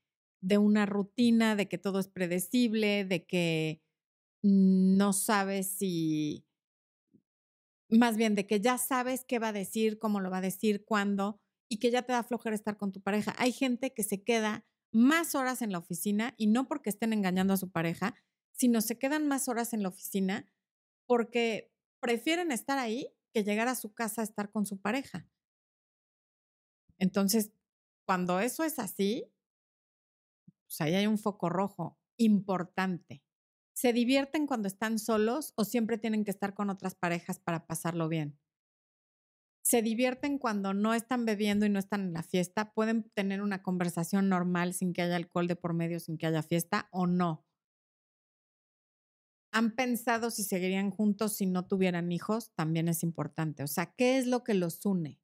de 0.40 0.58
una 0.58 0.86
rutina, 0.86 1.56
de 1.56 1.68
que 1.68 1.78
todo 1.78 1.98
es 1.98 2.08
predecible, 2.08 3.04
de 3.04 3.26
que 3.26 3.82
no 4.42 5.12
sabes 5.12 5.78
si, 5.78 6.46
más 7.90 8.16
bien 8.16 8.34
de 8.34 8.46
que 8.46 8.60
ya 8.60 8.78
sabes 8.78 9.24
qué 9.24 9.38
va 9.38 9.48
a 9.48 9.52
decir, 9.52 9.98
cómo 9.98 10.20
lo 10.20 10.30
va 10.30 10.38
a 10.38 10.42
decir, 10.42 10.84
cuándo, 10.84 11.40
y 11.68 11.78
que 11.78 11.90
ya 11.90 12.02
te 12.02 12.12
da 12.12 12.22
flojera 12.22 12.54
estar 12.54 12.76
con 12.76 12.92
tu 12.92 13.00
pareja. 13.00 13.34
Hay 13.38 13.52
gente 13.52 13.92
que 13.92 14.02
se 14.02 14.22
queda 14.22 14.66
más 14.92 15.34
horas 15.34 15.62
en 15.62 15.72
la 15.72 15.78
oficina 15.78 16.34
y 16.36 16.46
no 16.46 16.66
porque 16.66 16.90
estén 16.90 17.12
engañando 17.12 17.52
a 17.52 17.58
su 17.58 17.70
pareja, 17.70 18.14
sino 18.52 18.80
se 18.80 18.98
quedan 18.98 19.28
más 19.28 19.48
horas 19.48 19.72
en 19.72 19.82
la 19.82 19.88
oficina 19.88 20.46
porque 21.08 21.72
prefieren 22.00 22.52
estar 22.52 22.78
ahí 22.78 23.12
que 23.34 23.44
llegar 23.44 23.68
a 23.68 23.74
su 23.74 23.94
casa 23.94 24.22
a 24.22 24.24
estar 24.24 24.52
con 24.52 24.66
su 24.66 24.80
pareja. 24.80 25.26
Entonces, 26.98 27.50
cuando 28.06 28.40
eso 28.40 28.64
es 28.64 28.78
así, 28.78 29.30
pues 30.66 30.80
ahí 30.80 30.94
hay 30.94 31.06
un 31.06 31.18
foco 31.18 31.48
rojo 31.48 31.98
importante. 32.16 33.22
¿Se 33.74 33.92
divierten 33.92 34.46
cuando 34.46 34.68
están 34.68 34.98
solos 34.98 35.52
o 35.56 35.64
siempre 35.64 35.98
tienen 35.98 36.24
que 36.24 36.30
estar 36.30 36.54
con 36.54 36.70
otras 36.70 36.94
parejas 36.94 37.38
para 37.38 37.66
pasarlo 37.66 38.08
bien? 38.08 38.38
¿Se 39.62 39.82
divierten 39.82 40.38
cuando 40.38 40.74
no 40.74 40.94
están 40.94 41.24
bebiendo 41.24 41.64
y 41.64 41.68
no 41.70 41.78
están 41.78 42.00
en 42.02 42.12
la 42.12 42.24
fiesta? 42.24 42.72
¿Pueden 42.72 43.08
tener 43.10 43.40
una 43.42 43.62
conversación 43.62 44.28
normal 44.28 44.74
sin 44.74 44.92
que 44.92 45.02
haya 45.02 45.14
alcohol 45.16 45.46
de 45.46 45.54
por 45.56 45.74
medio, 45.74 46.00
sin 46.00 46.18
que 46.18 46.26
haya 46.26 46.42
fiesta 46.42 46.88
o 46.90 47.06
no? 47.06 47.46
¿Han 49.52 49.74
pensado 49.74 50.30
si 50.30 50.44
seguirían 50.44 50.90
juntos 50.90 51.36
si 51.36 51.46
no 51.46 51.66
tuvieran 51.66 52.12
hijos? 52.12 52.52
También 52.54 52.88
es 52.88 53.02
importante. 53.02 53.62
O 53.62 53.66
sea, 53.66 53.94
¿qué 53.96 54.18
es 54.18 54.26
lo 54.26 54.44
que 54.44 54.54
los 54.54 54.84
une? 54.84 55.18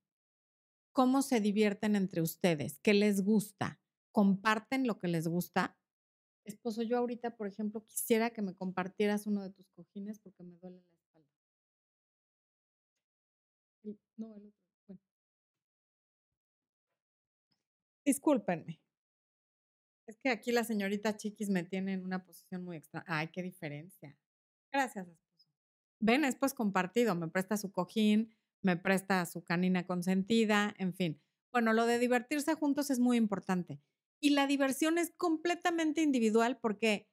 ¿Cómo 0.93 1.23
se 1.23 1.41
divierten 1.41 1.97
entre 1.97 2.23
ustedes? 2.23 2.79
¿Qué 2.79 2.95
les 2.95 3.23
gusta? 3.23 3.81
¿Comparten 4.13 4.87
lo 4.87 4.99
que 4.99 5.09
les 5.09 5.29
gusta? 5.29 5.77
Esposo, 6.45 6.83
yo 6.83 6.99
ahorita, 6.99 7.37
por 7.37 7.49
ejemplo, 7.49 7.85
quisiera 7.85 8.31
que 8.31 8.43
me 8.43 8.55
compartieras 8.55 9.27
uno 9.27 9.43
de 9.43 9.51
tus 9.51 9.69
cojines 9.71 10.19
porque 10.21 10.45
me 10.45 10.57
duele 10.59 10.83
la 10.83 10.97
espalda. 10.97 11.29
no, 14.17 14.35
el 14.35 14.47
otro. 14.47 14.55
Bueno. 14.89 15.01
Discúlpenme. 18.07 18.79
Es 20.07 20.19
que 20.19 20.31
aquí 20.31 20.53
la 20.53 20.65
señorita 20.65 21.17
Chiquis 21.17 21.49
me 21.51 21.65
tiene 21.65 21.95
en 21.95 22.05
una 22.05 22.25
posición 22.25 22.65
muy 22.65 22.77
extra. 22.77 23.05
Ay, 23.07 23.29
qué 23.29 23.43
diferencia. 23.43 24.17
Gracias, 24.73 25.09
esposo. 25.09 25.49
Ven, 26.01 26.25
es 26.25 26.37
pues 26.37 26.53
compartido, 26.53 27.15
me 27.15 27.29
presta 27.29 27.57
su 27.57 27.73
cojín, 27.73 28.35
me 28.63 28.77
presta 28.77 29.25
su 29.27 29.43
canina 29.43 29.87
consentida, 29.87 30.75
en 30.79 30.95
fin. 30.95 31.23
Bueno, 31.53 31.73
lo 31.73 31.87
de 31.87 31.99
divertirse 31.99 32.55
juntos 32.55 32.91
es 32.91 32.99
muy 32.99 33.17
importante. 33.17 33.81
Y 34.21 34.31
la 34.31 34.47
diversión 34.47 34.99
es 34.99 35.13
completamente 35.17 36.03
individual 36.03 36.59
porque 36.61 37.09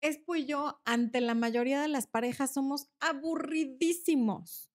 Espo 0.00 0.36
y 0.36 0.46
yo, 0.46 0.80
ante 0.84 1.20
la 1.20 1.34
mayoría 1.34 1.82
de 1.82 1.88
las 1.88 2.06
parejas, 2.06 2.54
somos 2.54 2.88
aburridísimos 3.00 4.70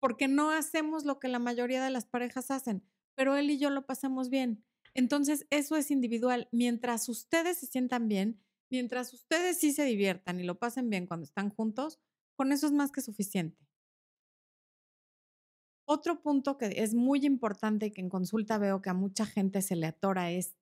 porque 0.00 0.28
no 0.28 0.50
hacemos 0.50 1.04
lo 1.04 1.18
que 1.18 1.28
la 1.28 1.40
mayoría 1.40 1.82
de 1.82 1.90
las 1.90 2.06
parejas 2.06 2.50
hacen, 2.50 2.84
pero 3.16 3.36
él 3.36 3.50
y 3.50 3.58
yo 3.58 3.70
lo 3.70 3.86
pasamos 3.86 4.30
bien. 4.30 4.64
Entonces, 4.98 5.46
eso 5.50 5.76
es 5.76 5.92
individual. 5.92 6.48
Mientras 6.50 7.08
ustedes 7.08 7.58
se 7.58 7.66
sientan 7.66 8.08
bien, 8.08 8.42
mientras 8.68 9.14
ustedes 9.14 9.56
sí 9.56 9.72
se 9.72 9.84
diviertan 9.84 10.40
y 10.40 10.42
lo 10.42 10.58
pasen 10.58 10.90
bien 10.90 11.06
cuando 11.06 11.22
están 11.22 11.50
juntos, 11.50 12.00
con 12.36 12.50
eso 12.50 12.66
es 12.66 12.72
más 12.72 12.90
que 12.90 13.00
suficiente. 13.00 13.64
Otro 15.86 16.20
punto 16.20 16.58
que 16.58 16.82
es 16.82 16.94
muy 16.94 17.24
importante 17.24 17.86
y 17.86 17.90
que 17.92 18.00
en 18.00 18.08
consulta 18.08 18.58
veo 18.58 18.82
que 18.82 18.90
a 18.90 18.94
mucha 18.94 19.24
gente 19.24 19.62
se 19.62 19.76
le 19.76 19.86
atora 19.86 20.32
es 20.32 20.56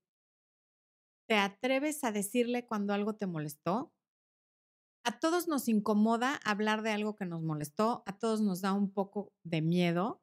¿Te 1.26 1.36
atreves 1.36 2.04
a 2.04 2.12
decirle 2.12 2.66
cuando 2.66 2.92
algo 2.92 3.14
te 3.14 3.26
molestó? 3.26 3.94
A 5.02 5.18
todos 5.18 5.48
nos 5.48 5.66
incomoda 5.66 6.38
hablar 6.44 6.82
de 6.82 6.90
algo 6.90 7.16
que 7.16 7.24
nos 7.24 7.40
molestó, 7.40 8.02
a 8.04 8.18
todos 8.18 8.42
nos 8.42 8.60
da 8.60 8.74
un 8.74 8.92
poco 8.92 9.32
de 9.44 9.62
miedo, 9.62 10.20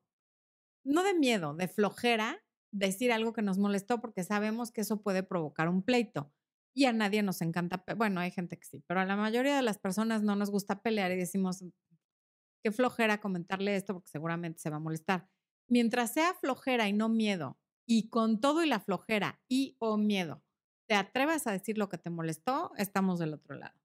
no 0.85 1.03
de 1.03 1.15
miedo, 1.15 1.55
de 1.55 1.67
flojera 1.67 2.43
decir 2.73 3.11
algo 3.11 3.33
que 3.33 3.41
nos 3.41 3.57
molestó 3.57 4.01
porque 4.01 4.23
sabemos 4.23 4.71
que 4.71 4.81
eso 4.81 5.01
puede 5.01 5.23
provocar 5.23 5.69
un 5.69 5.83
pleito. 5.83 6.33
Y 6.75 6.85
a 6.85 6.93
nadie 6.93 7.21
nos 7.21 7.41
encanta, 7.41 7.83
bueno, 7.95 8.19
hay 8.19 8.31
gente 8.31 8.57
que 8.57 8.65
sí, 8.65 8.83
pero 8.87 8.99
a 8.99 9.05
la 9.05 9.15
mayoría 9.15 9.55
de 9.55 9.61
las 9.61 9.77
personas 9.77 10.23
no 10.23 10.35
nos 10.35 10.49
gusta 10.49 10.81
pelear 10.81 11.11
y 11.11 11.17
decimos, 11.17 11.63
qué 12.63 12.71
flojera 12.71 13.21
comentarle 13.21 13.75
esto 13.75 13.93
porque 13.93 14.09
seguramente 14.09 14.59
se 14.59 14.71
va 14.71 14.77
a 14.77 14.79
molestar. 14.79 15.29
Mientras 15.69 16.13
sea 16.13 16.33
flojera 16.33 16.89
y 16.89 16.93
no 16.93 17.09
miedo, 17.09 17.59
y 17.85 18.09
con 18.09 18.41
todo 18.41 18.63
y 18.63 18.67
la 18.67 18.79
flojera 18.79 19.39
y 19.47 19.75
o 19.79 19.97
miedo, 19.97 20.43
te 20.87 20.95
atrevas 20.95 21.45
a 21.45 21.51
decir 21.51 21.77
lo 21.77 21.89
que 21.89 21.99
te 21.99 22.09
molestó, 22.09 22.71
estamos 22.77 23.19
del 23.19 23.35
otro 23.35 23.55
lado. 23.55 23.79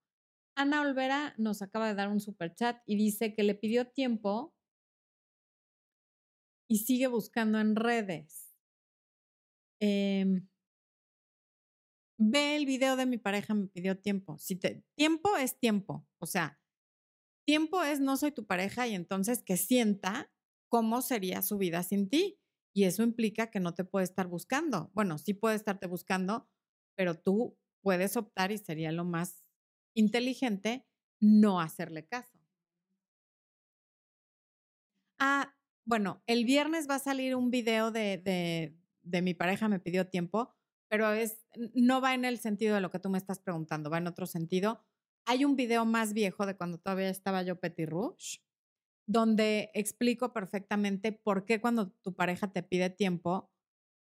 Ana 0.56 0.80
Olvera 0.80 1.34
nos 1.36 1.60
acaba 1.60 1.88
de 1.88 1.94
dar 1.94 2.08
un 2.08 2.20
super 2.20 2.54
chat 2.54 2.82
y 2.86 2.96
dice 2.96 3.34
que 3.34 3.42
le 3.42 3.54
pidió 3.54 3.86
tiempo 3.86 4.54
y 6.68 6.78
sigue 6.78 7.06
buscando 7.06 7.60
en 7.60 7.76
redes. 7.76 8.47
Em, 9.80 10.48
ve 12.18 12.56
el 12.56 12.66
video 12.66 12.96
de 12.96 13.06
mi 13.06 13.18
pareja, 13.18 13.54
me 13.54 13.68
pidió 13.68 13.98
tiempo. 13.98 14.38
Si 14.38 14.56
te, 14.56 14.84
tiempo 14.96 15.36
es 15.36 15.58
tiempo. 15.58 16.06
O 16.18 16.26
sea, 16.26 16.58
tiempo 17.46 17.82
es 17.82 18.00
no 18.00 18.16
soy 18.16 18.32
tu 18.32 18.46
pareja 18.46 18.86
y 18.86 18.94
entonces 18.94 19.42
que 19.42 19.56
sienta 19.56 20.30
cómo 20.68 21.02
sería 21.02 21.42
su 21.42 21.58
vida 21.58 21.82
sin 21.82 22.08
ti. 22.08 22.38
Y 22.74 22.84
eso 22.84 23.02
implica 23.02 23.50
que 23.50 23.60
no 23.60 23.74
te 23.74 23.84
puede 23.84 24.04
estar 24.04 24.28
buscando. 24.28 24.90
Bueno, 24.94 25.18
sí 25.18 25.34
puede 25.34 25.56
estarte 25.56 25.86
buscando, 25.86 26.48
pero 26.96 27.14
tú 27.14 27.56
puedes 27.82 28.16
optar 28.16 28.52
y 28.52 28.58
sería 28.58 28.92
lo 28.92 29.04
más 29.04 29.44
inteligente 29.94 30.86
no 31.20 31.60
hacerle 31.60 32.06
caso. 32.06 32.38
Ah, 35.18 35.54
bueno, 35.84 36.22
el 36.26 36.44
viernes 36.44 36.88
va 36.88 36.96
a 36.96 36.98
salir 37.00 37.34
un 37.34 37.50
video 37.50 37.90
de, 37.90 38.18
de, 38.18 38.77
de 39.10 39.22
mi 39.22 39.34
pareja 39.34 39.68
me 39.68 39.80
pidió 39.80 40.08
tiempo, 40.08 40.54
pero 40.88 41.12
es, 41.12 41.44
no 41.74 42.00
va 42.00 42.14
en 42.14 42.24
el 42.24 42.38
sentido 42.38 42.74
de 42.74 42.80
lo 42.80 42.90
que 42.90 42.98
tú 42.98 43.10
me 43.10 43.18
estás 43.18 43.38
preguntando, 43.40 43.90
va 43.90 43.98
en 43.98 44.06
otro 44.06 44.26
sentido. 44.26 44.84
Hay 45.26 45.44
un 45.44 45.56
video 45.56 45.84
más 45.84 46.12
viejo 46.14 46.46
de 46.46 46.56
cuando 46.56 46.78
todavía 46.78 47.10
estaba 47.10 47.42
yo 47.42 47.60
Petit 47.60 47.88
Rouge, 47.88 48.40
donde 49.06 49.70
explico 49.74 50.32
perfectamente 50.32 51.12
por 51.12 51.44
qué 51.44 51.60
cuando 51.60 51.90
tu 51.90 52.14
pareja 52.14 52.52
te 52.52 52.62
pide 52.62 52.90
tiempo 52.90 53.50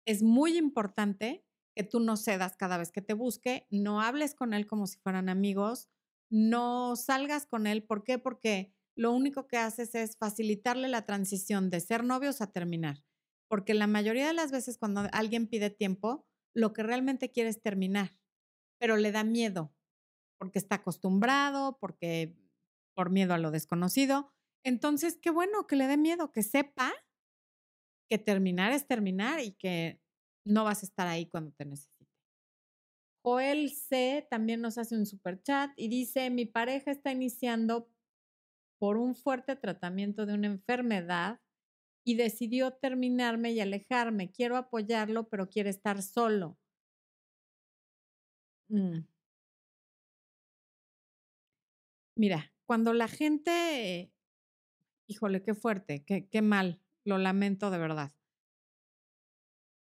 es 0.07 0.23
muy 0.23 0.57
importante 0.57 1.45
que 1.75 1.85
tú 1.85 2.01
no 2.01 2.17
cedas 2.17 2.57
cada 2.57 2.79
vez 2.79 2.91
que 2.91 3.03
te 3.03 3.13
busque, 3.13 3.67
no 3.71 4.01
hables 4.01 4.35
con 4.35 4.55
él 4.55 4.67
como 4.67 4.87
si 4.87 4.99
fueran 4.99 5.29
amigos, 5.29 5.91
no 6.31 6.97
salgas 6.97 7.45
con 7.47 7.67
él. 7.67 7.83
¿Por 7.85 8.03
qué? 8.03 8.19
Porque 8.19 8.75
lo 8.97 9.13
único 9.13 9.47
que 9.47 9.59
haces 9.59 9.95
es 9.95 10.17
facilitarle 10.17 10.89
la 10.89 11.05
transición 11.05 11.69
de 11.69 11.81
ser 11.81 12.03
novios 12.03 12.41
a 12.41 12.51
terminar. 12.51 13.05
Porque 13.49 13.75
la 13.75 13.87
mayoría 13.87 14.27
de 14.27 14.33
las 14.33 14.51
veces 14.51 14.79
cuando 14.79 15.09
alguien 15.13 15.47
pide 15.47 15.71
tiempo, 15.71 16.27
lo 16.55 16.73
que 16.73 16.83
realmente 16.83 17.31
quiere 17.31 17.51
es 17.51 17.63
terminar, 17.63 18.19
pero 18.79 18.97
le 18.97 19.13
da 19.13 19.25
miedo, 19.25 19.75
porque 20.39 20.59
está 20.59 20.77
acostumbrado, 20.77 21.79
porque 21.79 22.37
por 22.95 23.11
miedo 23.11 23.35
a 23.35 23.39
lo 23.39 23.51
desconocido. 23.51 24.33
Entonces, 24.65 25.19
qué 25.21 25.31
bueno 25.31 25.67
que 25.67 25.77
le 25.77 25.87
dé 25.87 25.97
miedo, 25.97 26.33
que 26.33 26.43
sepa 26.43 26.93
que 28.09 28.19
terminar 28.19 28.73
es 28.73 28.87
terminar 28.87 29.41
y 29.41 29.53
que 29.53 30.01
no 30.45 30.65
vas 30.65 30.83
a 30.83 30.87
estar 30.87 31.07
ahí 31.07 31.27
cuando 31.27 31.53
te 31.53 31.65
necesite. 31.65 31.97
Joel 33.25 33.71
C 33.71 34.27
también 34.31 34.61
nos 34.61 34.79
hace 34.79 34.97
un 34.97 35.05
super 35.05 35.43
chat 35.43 35.73
y 35.77 35.89
dice, 35.89 36.31
mi 36.31 36.47
pareja 36.47 36.93
está 36.93 37.11
iniciando 37.11 37.91
por 38.79 38.97
un 38.97 39.15
fuerte 39.15 39.57
tratamiento 39.57 40.27
de 40.27 40.35
una 40.35 40.47
enfermedad 40.47 41.41
y 42.07 42.15
decidió 42.15 42.73
terminarme 42.73 43.51
y 43.51 43.59
alejarme. 43.61 44.31
Quiero 44.31 44.57
apoyarlo, 44.57 45.29
pero 45.29 45.51
quiere 45.51 45.71
estar 45.71 46.01
solo. 46.03 46.57
Mm. 48.71 49.05
Mira, 52.17 52.55
cuando 52.65 52.93
la 52.93 53.09
gente, 53.09 54.13
híjole, 55.09 55.43
qué 55.43 55.55
fuerte, 55.55 56.05
qué, 56.05 56.29
qué 56.29 56.43
mal, 56.43 56.81
lo 57.05 57.19
lamento 57.19 57.73
de 57.73 57.79
verdad. 57.79 58.13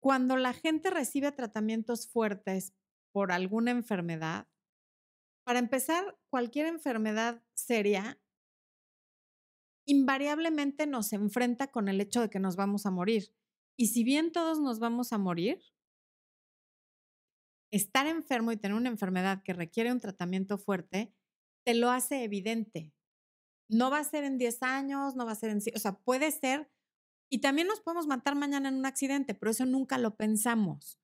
Cuando 0.00 0.36
la 0.36 0.52
gente 0.52 0.90
recibe 0.90 1.32
tratamientos 1.32 2.08
fuertes 2.08 2.72
por 3.12 3.32
alguna 3.32 3.72
enfermedad, 3.72 4.46
para 5.44 5.58
empezar, 5.58 6.16
cualquier 6.30 6.66
enfermedad 6.66 7.42
seria 7.54 8.21
invariablemente 9.86 10.86
nos 10.86 11.12
enfrenta 11.12 11.68
con 11.68 11.88
el 11.88 12.00
hecho 12.00 12.20
de 12.20 12.30
que 12.30 12.38
nos 12.38 12.56
vamos 12.56 12.86
a 12.86 12.90
morir. 12.90 13.34
Y 13.76 13.88
si 13.88 14.04
bien 14.04 14.32
todos 14.32 14.60
nos 14.60 14.78
vamos 14.78 15.12
a 15.12 15.18
morir, 15.18 15.60
estar 17.70 18.06
enfermo 18.06 18.52
y 18.52 18.56
tener 18.56 18.76
una 18.76 18.90
enfermedad 18.90 19.42
que 19.42 19.54
requiere 19.54 19.92
un 19.92 20.00
tratamiento 20.00 20.58
fuerte, 20.58 21.14
te 21.64 21.74
lo 21.74 21.90
hace 21.90 22.22
evidente. 22.22 22.92
No 23.68 23.90
va 23.90 23.98
a 23.98 24.04
ser 24.04 24.24
en 24.24 24.38
10 24.38 24.62
años, 24.62 25.16
no 25.16 25.24
va 25.24 25.32
a 25.32 25.36
ser 25.36 25.50
en... 25.50 25.58
O 25.74 25.78
sea, 25.78 25.98
puede 25.98 26.30
ser 26.30 26.70
y 27.30 27.40
también 27.40 27.66
nos 27.66 27.80
podemos 27.80 28.06
matar 28.06 28.34
mañana 28.34 28.68
en 28.68 28.74
un 28.74 28.84
accidente, 28.84 29.34
pero 29.34 29.50
eso 29.50 29.64
nunca 29.64 29.96
lo 29.96 30.16
pensamos. 30.16 31.00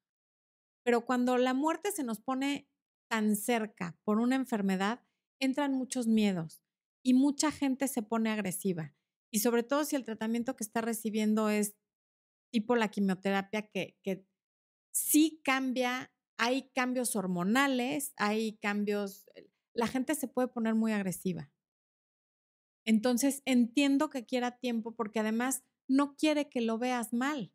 Pero 0.84 1.06
cuando 1.06 1.38
la 1.38 1.54
muerte 1.54 1.90
se 1.90 2.04
nos 2.04 2.20
pone 2.20 2.68
tan 3.10 3.34
cerca 3.34 3.98
por 4.04 4.18
una 4.18 4.36
enfermedad, 4.36 5.02
entran 5.40 5.72
muchos 5.72 6.06
miedos 6.06 6.67
y 7.02 7.14
mucha 7.14 7.50
gente 7.50 7.88
se 7.88 8.02
pone 8.02 8.30
agresiva. 8.30 8.94
Y 9.30 9.40
sobre 9.40 9.62
todo 9.62 9.84
si 9.84 9.96
el 9.96 10.04
tratamiento 10.04 10.56
que 10.56 10.64
está 10.64 10.80
recibiendo 10.80 11.50
es 11.50 11.74
tipo 12.50 12.76
la 12.76 12.88
quimioterapia, 12.88 13.68
que, 13.68 13.96
que 14.02 14.26
sí 14.92 15.40
cambia, 15.44 16.12
hay 16.38 16.70
cambios 16.74 17.14
hormonales, 17.16 18.12
hay 18.16 18.56
cambios, 18.58 19.28
eh, 19.34 19.50
la 19.74 19.86
gente 19.86 20.14
se 20.14 20.28
puede 20.28 20.48
poner 20.48 20.74
muy 20.74 20.92
agresiva. 20.92 21.52
Entonces 22.86 23.42
entiendo 23.44 24.08
que 24.08 24.24
quiera 24.24 24.58
tiempo 24.58 24.94
porque 24.94 25.20
además 25.20 25.62
no 25.88 26.16
quiere 26.16 26.48
que 26.48 26.60
lo 26.60 26.78
veas 26.78 27.12
mal, 27.12 27.52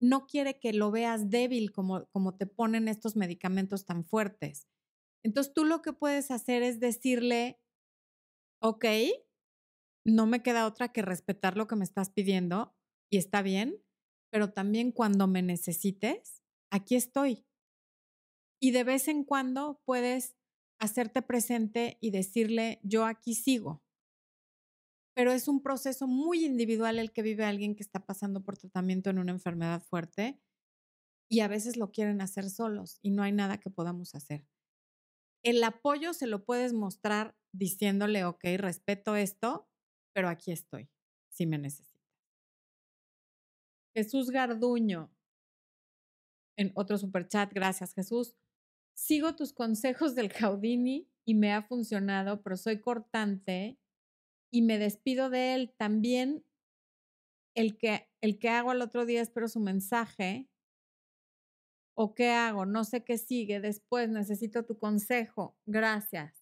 no 0.00 0.26
quiere 0.26 0.58
que 0.58 0.72
lo 0.72 0.90
veas 0.90 1.30
débil 1.30 1.70
como, 1.70 2.06
como 2.06 2.36
te 2.36 2.46
ponen 2.46 2.88
estos 2.88 3.14
medicamentos 3.14 3.84
tan 3.84 4.04
fuertes. 4.04 4.66
Entonces 5.22 5.52
tú 5.52 5.64
lo 5.64 5.82
que 5.82 5.92
puedes 5.92 6.30
hacer 6.30 6.62
es 6.62 6.80
decirle, 6.80 7.60
ok, 8.60 8.84
no 10.04 10.26
me 10.26 10.42
queda 10.42 10.66
otra 10.66 10.92
que 10.92 11.02
respetar 11.02 11.56
lo 11.56 11.66
que 11.66 11.76
me 11.76 11.84
estás 11.84 12.10
pidiendo 12.10 12.74
y 13.10 13.18
está 13.18 13.42
bien, 13.42 13.82
pero 14.30 14.52
también 14.52 14.92
cuando 14.92 15.26
me 15.26 15.42
necesites, 15.42 16.42
aquí 16.70 16.96
estoy. 16.96 17.46
Y 18.60 18.72
de 18.72 18.84
vez 18.84 19.08
en 19.08 19.24
cuando 19.24 19.80
puedes 19.84 20.36
hacerte 20.80 21.22
presente 21.22 21.98
y 22.00 22.10
decirle, 22.10 22.80
yo 22.82 23.04
aquí 23.04 23.34
sigo 23.34 23.82
pero 25.18 25.32
es 25.32 25.48
un 25.48 25.60
proceso 25.60 26.06
muy 26.06 26.44
individual 26.44 27.00
el 27.00 27.10
que 27.10 27.22
vive 27.22 27.44
alguien 27.44 27.74
que 27.74 27.82
está 27.82 28.06
pasando 28.06 28.44
por 28.44 28.56
tratamiento 28.56 29.10
en 29.10 29.18
una 29.18 29.32
enfermedad 29.32 29.82
fuerte 29.82 30.40
y 31.28 31.40
a 31.40 31.48
veces 31.48 31.76
lo 31.76 31.90
quieren 31.90 32.20
hacer 32.20 32.48
solos 32.48 33.00
y 33.02 33.10
no 33.10 33.24
hay 33.24 33.32
nada 33.32 33.58
que 33.58 33.68
podamos 33.68 34.14
hacer. 34.14 34.46
El 35.42 35.64
apoyo 35.64 36.14
se 36.14 36.28
lo 36.28 36.44
puedes 36.44 36.72
mostrar 36.72 37.36
diciéndole, 37.52 38.24
ok, 38.24 38.44
respeto 38.56 39.16
esto, 39.16 39.68
pero 40.12 40.28
aquí 40.28 40.52
estoy, 40.52 40.88
si 41.28 41.46
me 41.46 41.58
necesitas. 41.58 41.98
Jesús 43.94 44.30
Garduño, 44.30 45.10
en 46.56 46.72
otro 46.74 46.98
superchat, 46.98 47.52
gracias 47.52 47.94
Jesús. 47.94 48.36
Sigo 48.94 49.36
tus 49.36 49.52
consejos 49.52 50.14
del 50.14 50.32
Caudini 50.32 51.08
y 51.24 51.34
me 51.34 51.52
ha 51.52 51.62
funcionado, 51.62 52.42
pero 52.42 52.56
soy 52.56 52.80
cortante 52.80 53.78
y 54.50 54.62
me 54.62 54.78
despido 54.78 55.30
de 55.30 55.54
él. 55.54 55.74
También 55.76 56.44
el 57.54 57.76
que, 57.76 58.08
el 58.20 58.38
que 58.38 58.48
hago 58.48 58.70
al 58.70 58.82
otro 58.82 59.06
día 59.06 59.20
espero 59.20 59.48
su 59.48 59.60
mensaje. 59.60 60.48
¿O 61.94 62.14
qué 62.14 62.30
hago? 62.30 62.66
No 62.66 62.84
sé 62.84 63.04
qué 63.04 63.18
sigue 63.18 63.60
después. 63.60 64.08
Necesito 64.08 64.64
tu 64.64 64.78
consejo. 64.78 65.56
Gracias. 65.66 66.37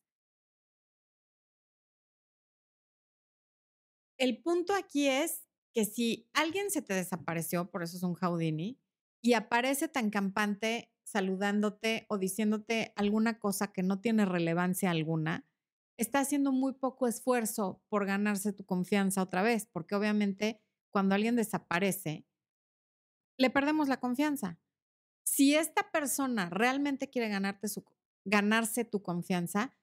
El 4.19 4.43
punto 4.43 4.75
aquí 4.75 5.09
es 5.09 5.45
que 5.75 5.85
si 5.85 6.29
alguien 6.33 6.71
se 6.71 6.83
te 6.83 6.95
desapareció, 6.95 7.71
por 7.71 7.83
eso 7.83 7.97
es 7.97 8.03
un 8.03 8.15
Houdini, 8.15 8.81
y 9.23 9.35
aparece 9.35 9.89
tan 9.89 10.11
campante 10.11 10.93
saludándote 11.05 12.07
o 12.09 12.19
diciéndote 12.19 12.93
alguna 12.97 13.39
cosa 13.39 13.73
que 13.73 13.83
no 13.83 14.01
tiene 14.01 14.25
relevancia 14.25 14.91
alguna, 14.91 15.47
está 15.99 16.21
haciendo 16.21 16.53
muy 16.53 16.75
poco 16.75 17.07
esfuerzo 17.07 17.83
por 17.89 18.07
ganarse 18.07 18.53
tu 18.53 18.65
confianza 18.65 19.23
otra 19.23 19.43
vez, 19.43 19.67
porque 19.67 19.95
obviamente 19.95 20.61
cuando 20.91 21.15
alguien 21.15 21.37
desaparece, 21.37 22.27
le 23.39 23.51
perdemos 23.51 23.89
la 23.89 24.01
confianza. 24.01 24.59
Si 25.25 25.55
esta 25.55 25.91
persona 25.91 26.49
realmente 26.49 27.11
quiere 27.11 27.29
ganarte 27.29 27.69
su, 27.69 27.85
ganarse 28.25 28.85
tu 28.85 29.03
confianza, 29.03 29.77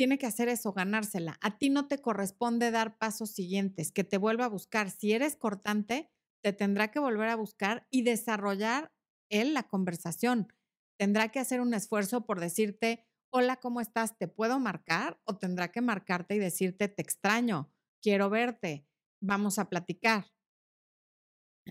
tiene 0.00 0.16
que 0.16 0.26
hacer 0.26 0.48
eso, 0.48 0.72
ganársela. 0.72 1.36
A 1.42 1.58
ti 1.58 1.68
no 1.68 1.86
te 1.86 2.00
corresponde 2.00 2.70
dar 2.70 2.96
pasos 2.96 3.32
siguientes, 3.32 3.92
que 3.92 4.02
te 4.02 4.16
vuelva 4.16 4.46
a 4.46 4.48
buscar. 4.48 4.90
Si 4.90 5.12
eres 5.12 5.36
cortante, 5.36 6.10
te 6.42 6.54
tendrá 6.54 6.90
que 6.90 6.98
volver 6.98 7.28
a 7.28 7.36
buscar 7.36 7.86
y 7.90 8.00
desarrollar 8.00 8.94
él 9.28 9.52
la 9.52 9.64
conversación. 9.64 10.54
Tendrá 10.98 11.28
que 11.28 11.38
hacer 11.38 11.60
un 11.60 11.74
esfuerzo 11.74 12.24
por 12.24 12.40
decirte, 12.40 13.06
hola, 13.30 13.56
¿cómo 13.56 13.82
estás? 13.82 14.16
¿Te 14.16 14.26
puedo 14.26 14.58
marcar? 14.58 15.20
O 15.24 15.36
tendrá 15.36 15.70
que 15.70 15.82
marcarte 15.82 16.34
y 16.34 16.38
decirte, 16.38 16.88
te 16.88 17.02
extraño, 17.02 17.70
quiero 18.02 18.30
verte, 18.30 18.86
vamos 19.20 19.58
a 19.58 19.68
platicar. 19.68 20.32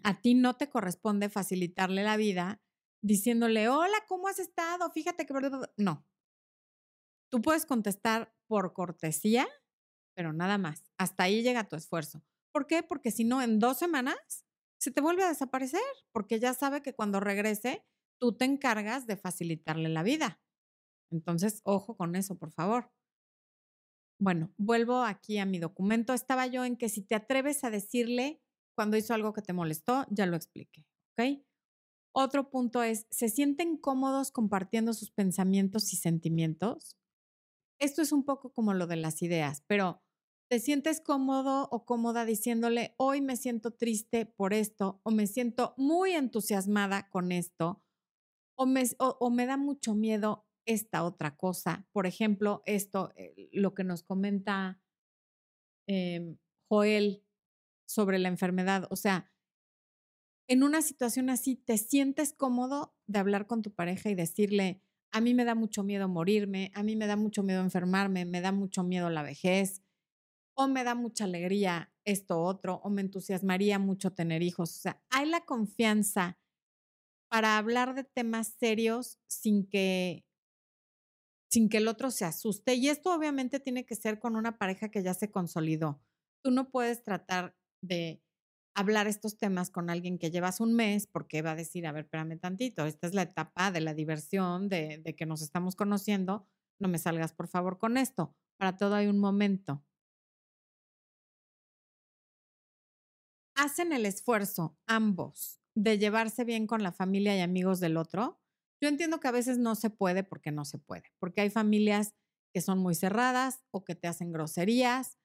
A 0.03 0.21
ti 0.21 0.35
no 0.35 0.55
te 0.55 0.69
corresponde 0.69 1.29
facilitarle 1.29 2.03
la 2.03 2.15
vida 2.15 2.61
diciéndole, 3.01 3.69
hola, 3.69 3.97
¿cómo 4.07 4.27
has 4.27 4.37
estado? 4.37 4.91
Fíjate 4.91 5.25
que... 5.25 5.33
No, 5.77 6.05
Tú 7.31 7.41
puedes 7.41 7.65
contestar 7.65 8.33
por 8.47 8.73
cortesía, 8.73 9.47
pero 10.15 10.33
nada 10.33 10.57
más. 10.57 10.83
Hasta 10.97 11.23
ahí 11.23 11.43
llega 11.43 11.67
tu 11.67 11.75
esfuerzo. 11.75 12.23
¿Por 12.51 12.67
qué? 12.67 12.83
Porque 12.83 13.11
si 13.11 13.23
no, 13.23 13.41
en 13.41 13.59
dos 13.59 13.77
semanas 13.77 14.45
se 14.79 14.91
te 14.91 15.01
vuelve 15.01 15.23
a 15.23 15.29
desaparecer, 15.29 15.81
porque 16.11 16.39
ya 16.39 16.53
sabe 16.53 16.81
que 16.81 16.95
cuando 16.95 17.19
regrese, 17.19 17.85
tú 18.19 18.35
te 18.35 18.45
encargas 18.45 19.07
de 19.07 19.17
facilitarle 19.17 19.89
la 19.89 20.03
vida. 20.03 20.41
Entonces, 21.11 21.61
ojo 21.63 21.95
con 21.97 22.15
eso, 22.15 22.37
por 22.37 22.51
favor. 22.51 22.91
Bueno, 24.19 24.53
vuelvo 24.57 25.03
aquí 25.03 25.37
a 25.37 25.45
mi 25.45 25.59
documento. 25.59 26.13
Estaba 26.13 26.47
yo 26.47 26.65
en 26.65 26.75
que 26.77 26.89
si 26.89 27.01
te 27.01 27.15
atreves 27.15 27.63
a 27.63 27.69
decirle 27.69 28.41
cuando 28.75 28.97
hizo 28.97 29.13
algo 29.13 29.33
que 29.33 29.41
te 29.41 29.53
molestó, 29.53 30.05
ya 30.09 30.25
lo 30.25 30.35
expliqué, 30.35 30.85
¿ok? 31.17 31.41
Otro 32.11 32.49
punto 32.49 32.83
es, 32.83 33.07
¿se 33.11 33.29
sienten 33.29 33.77
cómodos 33.77 34.31
compartiendo 34.31 34.93
sus 34.93 35.11
pensamientos 35.11 35.93
y 35.93 35.97
sentimientos? 35.97 36.97
Esto 37.79 38.01
es 38.01 38.11
un 38.11 38.23
poco 38.23 38.51
como 38.53 38.73
lo 38.73 38.87
de 38.87 38.97
las 38.97 39.21
ideas, 39.21 39.63
pero 39.67 40.01
te 40.49 40.59
sientes 40.59 40.99
cómodo 40.99 41.67
o 41.71 41.85
cómoda 41.85 42.25
diciéndole, 42.25 42.95
hoy 42.97 43.21
me 43.21 43.37
siento 43.37 43.71
triste 43.71 44.25
por 44.25 44.53
esto, 44.53 44.99
o 45.03 45.11
me 45.11 45.27
siento 45.27 45.75
muy 45.77 46.13
entusiasmada 46.13 47.09
con 47.09 47.31
esto, 47.31 47.83
o 48.55 48.65
me, 48.65 49.45
da 49.45 49.57
mucho 49.57 49.95
miedo 49.95 50.45
esta 50.65 51.03
otra 51.03 51.37
cosa. 51.37 51.87
Por 51.93 52.07
ejemplo, 52.07 52.61
esto, 52.65 53.13
eh, 53.15 53.49
lo 53.53 53.73
que 53.73 53.85
nos 53.85 54.03
comenta 54.03 54.81
em, 55.87 56.37
Joel 56.67 57.23
sobre 57.87 58.19
la 58.19 58.27
enfermedad. 58.27 58.87
O 58.89 58.95
sea, 58.95 59.31
en 60.49 60.63
una 60.63 60.81
situación 60.81 61.29
así, 61.29 61.55
¿te 61.55 61.77
sientes 61.77 62.33
cómodo 62.33 62.95
de 63.07 63.19
hablar 63.19 63.47
con 63.47 63.61
tu 63.61 63.71
pareja 63.73 64.09
y 64.09 64.15
decirle, 64.15 64.81
a 65.11 65.21
mí 65.21 65.33
me 65.33 65.45
da 65.45 65.55
mucho 65.55 65.83
miedo 65.83 66.07
morirme, 66.07 66.71
a 66.75 66.83
mí 66.83 66.95
me 66.95 67.07
da 67.07 67.15
mucho 67.15 67.43
miedo 67.43 67.61
enfermarme, 67.61 68.25
me 68.25 68.41
da 68.41 68.51
mucho 68.51 68.83
miedo 68.83 69.09
la 69.09 69.23
vejez, 69.23 69.83
o 70.55 70.67
me 70.67 70.83
da 70.83 70.95
mucha 70.95 71.25
alegría 71.25 71.93
esto 72.05 72.41
otro, 72.41 72.81
o 72.83 72.89
me 72.89 73.01
entusiasmaría 73.01 73.79
mucho 73.79 74.13
tener 74.13 74.43
hijos. 74.43 74.71
O 74.77 74.79
sea, 74.81 75.03
hay 75.09 75.27
la 75.27 75.41
confianza 75.41 76.37
para 77.29 77.57
hablar 77.57 77.95
de 77.95 78.03
temas 78.03 78.55
serios 78.59 79.19
sin 79.27 79.67
que 79.67 80.25
sin 81.51 81.69
que 81.69 81.77
el 81.77 81.87
otro 81.87 82.11
se 82.11 82.25
asuste. 82.25 82.75
Y 82.75 82.89
esto 82.89 83.13
obviamente 83.13 83.59
tiene 83.59 83.85
que 83.85 83.95
ser 83.95 84.19
con 84.19 84.35
una 84.35 84.57
pareja 84.57 84.89
que 84.89 85.01
ya 85.01 85.13
se 85.13 85.31
consolidó. 85.31 86.01
Tú 86.43 86.51
no 86.51 86.69
puedes 86.69 87.03
tratar 87.03 87.55
de 87.81 88.21
hablar 88.75 89.07
estos 89.07 89.37
temas 89.37 89.69
con 89.69 89.89
alguien 89.89 90.17
que 90.17 90.31
llevas 90.31 90.59
un 90.59 90.73
mes 90.73 91.07
porque 91.07 91.41
va 91.41 91.51
a 91.51 91.55
decir, 91.55 91.85
a 91.87 91.91
ver, 91.91 92.05
espérame 92.05 92.39
tantito, 92.39 92.85
esta 92.85 93.07
es 93.07 93.13
la 93.13 93.23
etapa 93.23 93.71
de 93.71 93.81
la 93.81 93.93
diversión, 93.93 94.69
de, 94.69 94.99
de 95.03 95.15
que 95.15 95.25
nos 95.25 95.41
estamos 95.41 95.75
conociendo, 95.75 96.47
no 96.79 96.87
me 96.87 96.97
salgas 96.97 97.33
por 97.33 97.47
favor 97.47 97.77
con 97.77 97.97
esto. 97.97 98.35
Para 98.57 98.77
todo 98.77 98.95
hay 98.95 99.07
un 99.07 99.19
momento. 99.19 99.83
Hacen 103.55 103.91
el 103.91 104.05
esfuerzo 104.05 104.77
ambos 104.87 105.59
de 105.75 105.97
llevarse 105.97 106.43
bien 106.43 106.67
con 106.67 106.83
la 106.83 106.91
familia 106.91 107.35
y 107.35 107.41
amigos 107.41 107.79
del 107.79 107.97
otro. 107.97 108.41
Yo 108.81 108.87
entiendo 108.87 109.19
que 109.19 109.27
a 109.27 109.31
veces 109.31 109.57
no 109.57 109.75
se 109.75 109.89
puede 109.89 110.23
porque 110.23 110.51
no 110.51 110.65
se 110.65 110.77
puede, 110.77 111.11
porque 111.19 111.41
hay 111.41 111.49
familias 111.49 112.15
que 112.53 112.61
son 112.61 112.79
muy 112.79 112.95
cerradas 112.95 113.61
o 113.71 113.83
que 113.83 113.95
te 113.95 114.07
hacen 114.07 114.31
groserías 114.31 115.17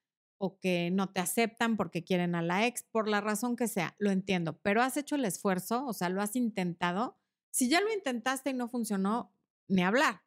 o 0.44 0.58
que 0.60 0.90
no 0.90 1.10
te 1.10 1.20
aceptan 1.20 1.76
porque 1.76 2.04
quieren 2.04 2.34
a 2.34 2.42
la 2.42 2.66
ex, 2.66 2.82
por 2.82 3.08
la 3.08 3.22
razón 3.22 3.56
que 3.56 3.66
sea, 3.66 3.96
lo 3.98 4.10
entiendo, 4.10 4.58
pero 4.60 4.82
has 4.82 4.98
hecho 4.98 5.14
el 5.14 5.24
esfuerzo, 5.24 5.86
o 5.86 5.94
sea, 5.94 6.10
lo 6.10 6.20
has 6.20 6.36
intentado. 6.36 7.16
Si 7.50 7.70
ya 7.70 7.80
lo 7.80 7.90
intentaste 7.92 8.50
y 8.50 8.54
no 8.54 8.68
funcionó, 8.68 9.32
ni 9.68 9.82
hablar, 9.82 10.22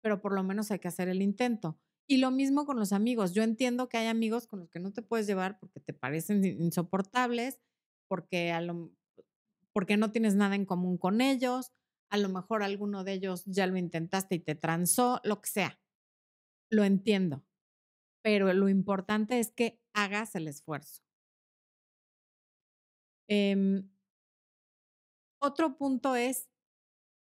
pero 0.00 0.22
por 0.22 0.32
lo 0.32 0.42
menos 0.42 0.70
hay 0.70 0.78
que 0.78 0.88
hacer 0.88 1.08
el 1.08 1.20
intento. 1.20 1.78
Y 2.06 2.18
lo 2.18 2.30
mismo 2.30 2.64
con 2.64 2.78
los 2.78 2.94
amigos. 2.94 3.34
Yo 3.34 3.42
entiendo 3.42 3.90
que 3.90 3.98
hay 3.98 4.06
amigos 4.06 4.46
con 4.46 4.60
los 4.60 4.70
que 4.70 4.80
no 4.80 4.92
te 4.92 5.02
puedes 5.02 5.26
llevar 5.26 5.58
porque 5.58 5.80
te 5.80 5.92
parecen 5.92 6.42
insoportables, 6.42 7.60
porque, 8.08 8.50
a 8.52 8.62
lo, 8.62 8.90
porque 9.74 9.98
no 9.98 10.10
tienes 10.10 10.34
nada 10.34 10.54
en 10.54 10.64
común 10.64 10.96
con 10.96 11.20
ellos, 11.20 11.72
a 12.08 12.16
lo 12.16 12.30
mejor 12.30 12.62
alguno 12.62 13.04
de 13.04 13.12
ellos 13.12 13.44
ya 13.44 13.66
lo 13.66 13.76
intentaste 13.76 14.36
y 14.36 14.38
te 14.38 14.54
transó, 14.54 15.20
lo 15.24 15.42
que 15.42 15.50
sea. 15.50 15.78
Lo 16.70 16.84
entiendo 16.84 17.44
pero 18.28 18.52
lo 18.52 18.68
importante 18.68 19.40
es 19.40 19.50
que 19.50 19.80
hagas 19.94 20.34
el 20.34 20.48
esfuerzo. 20.48 21.00
Em, 23.26 23.88
otro 25.40 25.78
punto 25.78 26.14
es, 26.14 26.46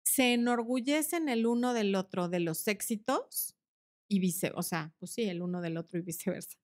se 0.04 0.34
enorgullecen 0.34 1.30
el 1.30 1.46
uno 1.46 1.76
del 1.76 1.94
otro 1.94 2.30
de 2.30 2.40
los 2.40 2.68
éxitos 2.68 3.56
y 4.10 4.18
viceversa, 4.20 4.60
o 4.60 4.64
sea, 4.64 4.96
pues 4.98 5.12
sí, 5.12 5.30
el 5.30 5.44
uno 5.44 5.62
del 5.62 5.78
otro 5.78 6.00
y 6.00 6.02
viceversa. 6.02 6.58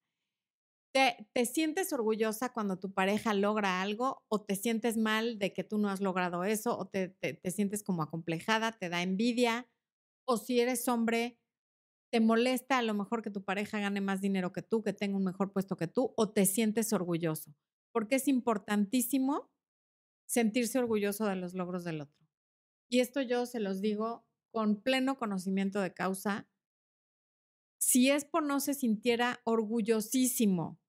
¿Te, 0.95 1.27
¿Te, 1.33 1.45
sientes 1.45 1.93
orgullosa 1.93 2.53
cuando 2.53 2.79
tu 2.79 2.91
pareja 2.91 3.35
logra 3.35 3.83
algo 3.83 4.23
o 4.29 4.41
te 4.41 4.55
sientes 4.55 4.97
mal 4.97 5.37
de 5.37 5.53
que 5.53 5.63
tú 5.63 5.77
no 5.77 5.89
has 5.89 6.01
logrado 6.01 6.43
eso 6.43 6.75
o 6.75 6.87
te, 6.87 7.09
te, 7.09 7.35
te 7.35 7.51
sientes 7.51 7.83
como 7.83 8.01
acomplejada, 8.01 8.71
te 8.71 8.89
da 8.89 9.03
envidia 9.03 9.69
o 10.25 10.37
si 10.37 10.59
eres 10.59 10.87
hombre, 10.87 11.37
te 12.13 12.19
molesta 12.19 12.77
a 12.77 12.83
lo 12.83 12.93
mejor 12.93 13.23
que 13.23 13.31
tu 13.31 13.43
pareja 13.43 13.79
gane 13.79 13.99
más 13.99 14.21
dinero 14.21 14.53
que 14.53 14.61
tú, 14.61 14.83
que 14.83 14.93
tenga 14.93 15.17
un 15.17 15.23
mejor 15.23 15.51
puesto 15.51 15.75
que 15.75 15.87
tú, 15.87 16.13
o 16.15 16.31
te 16.31 16.45
sientes 16.45 16.93
orgulloso. 16.93 17.55
Porque 17.91 18.17
es 18.17 18.27
importantísimo 18.27 19.51
sentirse 20.27 20.77
orgulloso 20.77 21.25
de 21.25 21.37
los 21.37 21.55
logros 21.55 21.83
del 21.83 22.01
otro. 22.01 22.23
Y 22.87 22.99
esto 22.99 23.23
yo 23.23 23.47
se 23.47 23.59
los 23.59 23.81
digo 23.81 24.27
con 24.51 24.83
pleno 24.83 25.17
conocimiento 25.17 25.81
de 25.81 25.95
causa. 25.95 26.47
Si 27.79 28.11
es 28.11 28.25
por 28.25 28.43
no 28.43 28.59
se 28.59 28.75
sintiera 28.75 29.41
orgullosísimo 29.43 30.79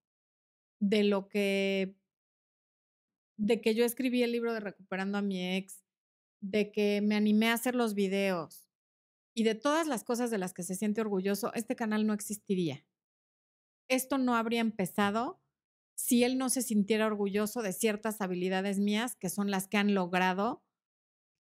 de 0.79 1.05
lo 1.05 1.31
que, 1.31 1.97
de 3.39 3.63
que 3.63 3.75
yo 3.75 3.87
escribí 3.87 4.23
el 4.23 4.33
libro 4.33 4.53
de 4.53 4.61
Recuperando 4.61 5.17
a 5.17 5.23
mi 5.23 5.57
ex, 5.57 5.87
de 6.43 6.71
que 6.71 7.01
me 7.01 7.15
animé 7.15 7.49
a 7.49 7.55
hacer 7.55 7.75
los 7.75 7.95
videos, 7.95 8.64
y 9.35 9.43
de 9.43 9.55
todas 9.55 9.87
las 9.87 10.05
cosas 10.05 10.31
de 10.31 10.39
las 10.39 10.55
que 10.55 10.63
se 10.63 10.77
siente 10.77 11.01
orgulloso, 11.01 11.53
este 11.55 11.77
canal 11.77 12.07
no 12.07 12.15
existiría. 12.15 12.87
Esto 13.89 14.17
no 14.17 14.37
habría 14.37 14.61
empezado 14.61 15.41
si 15.97 16.25
él 16.25 16.39
no 16.39 16.49
se 16.49 16.63
sintiera 16.63 17.07
orgulloso 17.07 17.63
de 17.63 17.73
ciertas 17.73 18.21
habilidades 18.21 18.79
mías 18.79 19.17
que 19.17 19.29
son 19.29 19.51
las 19.51 19.69
que 19.69 19.77
han 19.77 19.95
logrado 19.95 20.65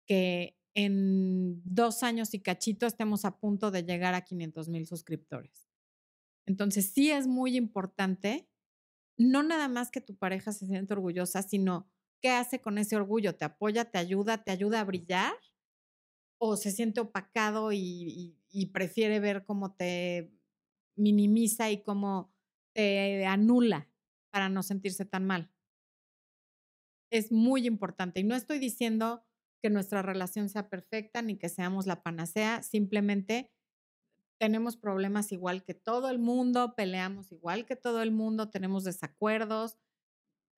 que 0.07 0.57
en 0.75 1.63
dos 1.65 2.03
años 2.03 2.35
y 2.35 2.41
cachito 2.41 2.87
estemos 2.87 3.25
a 3.25 3.39
punto 3.39 3.71
de 3.71 3.85
llegar 3.85 4.15
a 4.15 4.23
500 4.23 4.69
mil 4.69 4.87
suscriptores. 4.87 5.69
Entonces 6.47 6.93
sí 6.93 7.11
es 7.11 7.27
muy 7.27 7.57
importante, 7.57 8.49
no 9.17 9.43
nada 9.43 9.69
más 9.69 9.91
que 9.91 10.01
tu 10.01 10.17
pareja 10.17 10.53
se 10.53 10.67
siente 10.67 10.93
orgullosa, 10.93 11.43
sino 11.43 11.89
qué 12.21 12.31
hace 12.31 12.61
con 12.61 12.79
ese 12.79 12.97
orgullo, 12.97 13.37
te 13.37 13.45
apoya, 13.45 13.91
te 13.91 13.99
ayuda, 13.99 14.43
te 14.43 14.51
ayuda 14.51 14.81
a 14.81 14.85
brillar 14.85 15.33
o 16.39 16.57
se 16.57 16.71
siente 16.71 17.01
opacado 17.01 17.71
y, 17.73 18.39
prefiere 18.73 19.21
ver 19.21 19.45
cómo 19.45 19.75
te 19.75 20.33
minimiza 20.97 21.71
y 21.71 21.83
cómo 21.83 22.33
te 22.73 23.27
anula 23.27 23.89
para 24.31 24.49
no 24.49 24.63
sentirse 24.63 25.05
tan 25.05 25.25
mal. 25.25 25.51
Es 27.11 27.33
muy 27.33 27.67
importante. 27.67 28.21
Y 28.21 28.25
no 28.25 28.35
estoy 28.35 28.59
diciendo 28.59 29.25
que 29.63 29.71
nuestra 29.71 30.03
relación 30.03 30.49
sea 30.49 30.69
perfecta 30.69 31.23
ni 31.23 31.37
que 31.39 31.49
seamos 31.49 31.87
la 31.87 32.03
panacea, 32.03 32.63
simplemente 32.63 33.51
tenemos 34.39 34.77
problemas 34.77 35.33
igual 35.33 35.65
que 35.65 35.75
todo 35.75 36.11
el 36.11 36.19
mundo, 36.19 36.75
peleamos 36.77 37.33
igual 37.33 37.65
que 37.65 37.77
todo 37.77 38.03
el 38.03 38.11
mundo, 38.11 38.51
tenemos 38.51 38.85
desacuerdos, 38.85 39.79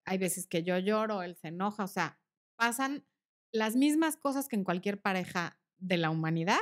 hay 0.04 0.18
veces 0.18 0.46
que 0.46 0.62
yo 0.62 0.78
lloro, 0.78 1.22
él 1.22 1.36
se 1.36 1.48
enoja, 1.48 1.84
o 1.84 1.88
sea, 1.88 2.18
pasan 2.56 3.06
las 3.52 3.76
mismas 3.76 4.16
cosas 4.16 4.48
que 4.48 4.56
en 4.56 4.64
cualquier 4.64 5.00
pareja 5.00 5.60
de 5.78 5.96
la 5.98 6.10
humanidad. 6.10 6.58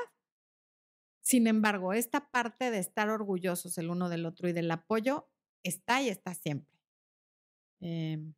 Sin 1.23 1.47
embargo, 1.47 1.93
esta 1.93 2.31
parte 2.31 2.71
de 2.71 2.79
estar 2.79 3.09
orgullosos 3.09 3.79
el 3.79 3.91
uno 3.91 4.09
del 4.09 4.27
otro 4.27 4.49
y 4.49 4.53
del 4.53 4.71
apoyo 4.71 5.29
está 5.63 6.03
y 6.03 6.09
está 6.09 6.35
siempre. 6.35 6.79
Em, 7.81 8.35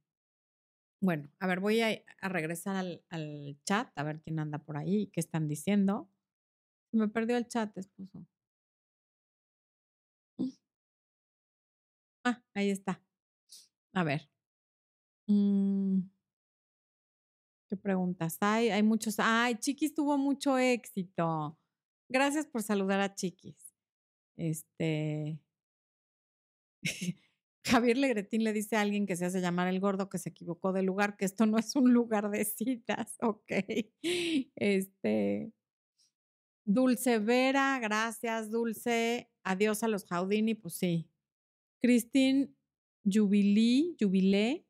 bueno, 1.00 1.30
a 1.40 1.46
ver, 1.46 1.60
voy 1.60 1.80
a, 1.82 2.02
regresar 2.28 2.76
al, 2.76 3.60
chat, 3.64 3.90
a 3.96 4.02
ver 4.02 4.20
quién 4.22 4.38
anda 4.38 4.58
por 4.58 4.76
ahí, 4.76 5.08
qué 5.12 5.20
están 5.20 5.48
diciendo. 5.48 6.10
Me 6.92 7.08
perdió 7.08 7.36
el 7.36 7.48
chat, 7.48 7.76
esposo. 7.78 8.26
Ah, 12.24 12.42
ahí 12.54 12.70
está. 12.70 13.00
A 13.94 14.04
ver. 14.04 14.28
Mm. 15.28 16.15
¿Qué 17.68 17.76
preguntas 17.76 18.38
hay? 18.40 18.70
Hay 18.70 18.82
muchos. 18.82 19.16
Ay, 19.18 19.56
Chiquis 19.56 19.94
tuvo 19.94 20.16
mucho 20.18 20.58
éxito. 20.58 21.58
Gracias 22.08 22.46
por 22.46 22.62
saludar 22.62 23.00
a 23.00 23.14
Chiquis. 23.14 23.56
Este. 24.36 25.40
Javier 27.64 27.98
Legretín 27.98 28.44
le 28.44 28.52
dice 28.52 28.76
a 28.76 28.82
alguien 28.82 29.06
que 29.06 29.16
se 29.16 29.24
hace 29.24 29.40
llamar 29.40 29.66
el 29.66 29.80
gordo 29.80 30.08
que 30.08 30.18
se 30.18 30.28
equivocó 30.28 30.72
de 30.72 30.82
lugar, 30.82 31.16
que 31.16 31.24
esto 31.24 31.46
no 31.46 31.58
es 31.58 31.74
un 31.74 31.92
lugar 31.92 32.30
de 32.30 32.44
citas. 32.44 33.16
Ok. 33.22 33.52
Este. 34.54 35.52
Dulce 36.64 37.18
Vera, 37.18 37.78
gracias, 37.80 38.50
Dulce. 38.50 39.30
Adiós 39.44 39.82
a 39.82 39.88
los 39.88 40.04
Jaudini, 40.04 40.54
pues 40.54 40.74
sí. 40.74 41.08
Christine 41.80 42.52
Jubilí, 43.04 43.96
Jubilé, 44.00 44.65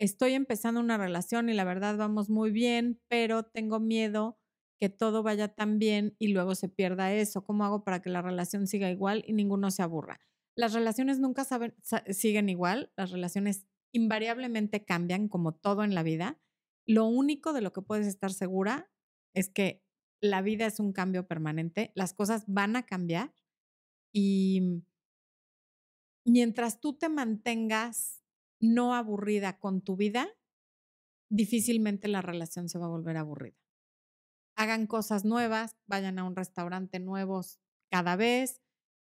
estoy 0.00 0.32
empezando 0.32 0.80
una 0.80 0.96
relación 0.96 1.48
y 1.50 1.54
la 1.54 1.64
verdad 1.64 1.96
vamos 1.96 2.30
muy 2.30 2.50
bien, 2.50 3.00
pero 3.08 3.44
tengo 3.44 3.78
miedo 3.78 4.38
que 4.80 4.88
todo 4.88 5.22
vaya 5.22 5.48
tan 5.48 5.78
bien 5.78 6.16
y 6.18 6.28
luego 6.28 6.54
se 6.54 6.70
pierda 6.70 7.12
eso. 7.12 7.44
¿Cómo 7.44 7.64
hago 7.64 7.84
para 7.84 8.00
que 8.00 8.08
la 8.08 8.22
relación 8.22 8.66
siga 8.66 8.90
igual 8.90 9.22
y 9.26 9.34
ninguno 9.34 9.70
se 9.70 9.82
aburra? 9.82 10.18
Las 10.56 10.72
relaciones 10.72 11.20
nunca 11.20 11.46
siguen 12.08 12.48
igual, 12.48 12.90
las 12.96 13.10
relaciones 13.10 13.66
invariablemente 13.92 14.84
cambian 14.84 15.28
como 15.28 15.52
todo 15.54 15.84
en 15.84 15.94
la 15.94 16.02
vida. 16.02 16.40
Lo 16.86 17.04
único 17.06 17.52
de 17.52 17.60
lo 17.60 17.72
que 17.74 17.82
puedes 17.82 18.06
estar 18.06 18.32
segura 18.32 18.90
es 19.34 19.50
que 19.50 19.84
la 20.22 20.40
vida 20.40 20.64
es 20.66 20.80
un 20.80 20.92
cambio 20.92 21.26
permanente, 21.26 21.92
las 21.94 22.14
cosas 22.14 22.44
van 22.46 22.74
a 22.76 22.86
cambiar 22.86 23.34
y 24.14 24.82
mientras 26.24 26.80
tú 26.80 26.94
te 26.94 27.08
mantengas 27.10 28.19
no 28.60 28.94
aburrida 28.94 29.58
con 29.58 29.80
tu 29.80 29.96
vida, 29.96 30.28
difícilmente 31.30 32.08
la 32.08 32.22
relación 32.22 32.68
se 32.68 32.78
va 32.78 32.86
a 32.86 32.90
volver 32.90 33.16
aburrida. 33.16 33.56
Hagan 34.56 34.86
cosas 34.86 35.24
nuevas, 35.24 35.76
vayan 35.86 36.18
a 36.18 36.24
un 36.24 36.36
restaurante 36.36 36.98
nuevos 36.98 37.60
cada 37.90 38.16
vez, 38.16 38.60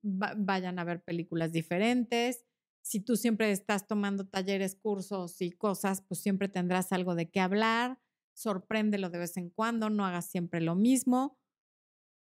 vayan 0.02 0.80
a 0.80 0.84
ver 0.84 1.04
películas 1.04 1.52
diferentes. 1.52 2.46
Si 2.84 3.00
tú 3.00 3.16
siempre 3.16 3.52
estás 3.52 3.88
tomando 3.88 4.28
talleres, 4.28 4.76
cursos 4.76 5.42
y 5.42 5.52
cosas, 5.52 6.02
pues 6.02 6.22
siempre 6.22 6.48
tendrás 6.48 6.92
algo 6.92 7.16
de 7.16 7.30
qué 7.30 7.40
hablar. 7.40 8.00
Sorpréndelo 8.34 9.10
de 9.10 9.20
vez 9.20 9.38
en 9.38 9.50
cuando, 9.50 9.90
no 9.90 10.06
hagas 10.06 10.26
siempre 10.26 10.62
lo 10.62 10.76
mismo. 10.76 11.38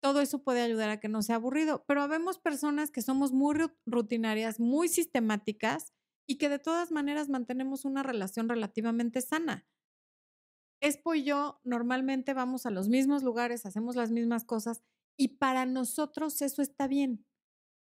Todo 0.03 0.21
eso 0.21 0.43
puede 0.43 0.61
ayudar 0.61 0.91
a 0.91 1.01
que 1.01 1.09
no 1.09 1.23
sea 1.23 1.37
aburrido, 1.37 1.85
pero 1.87 2.03
habemos 2.03 2.39
personas 2.39 2.91
que 2.91 3.01
somos 3.01 3.33
muy 3.33 3.57
rutinarias, 3.87 4.61
muy 4.61 4.89
sistemáticas 4.89 5.95
y 6.27 6.39
que 6.39 6.49
de 6.49 6.59
todas 6.59 6.91
maneras 6.91 7.29
mantenemos 7.29 7.85
una 7.85 8.03
relación 8.03 8.49
relativamente 8.49 9.21
sana. 9.21 9.67
Espo 10.81 11.15
y 11.15 11.25
yo 11.25 11.61
normalmente 11.65 12.35
vamos 12.35 12.67
a 12.67 12.71
los 12.71 12.89
mismos 12.89 13.23
lugares, 13.23 13.67
hacemos 13.67 13.97
las 13.97 14.11
mismas 14.11 14.45
cosas 14.45 14.83
y 15.17 15.37
para 15.39 15.67
nosotros 15.67 16.41
eso 16.43 16.63
está 16.63 16.87
bien. 16.89 17.25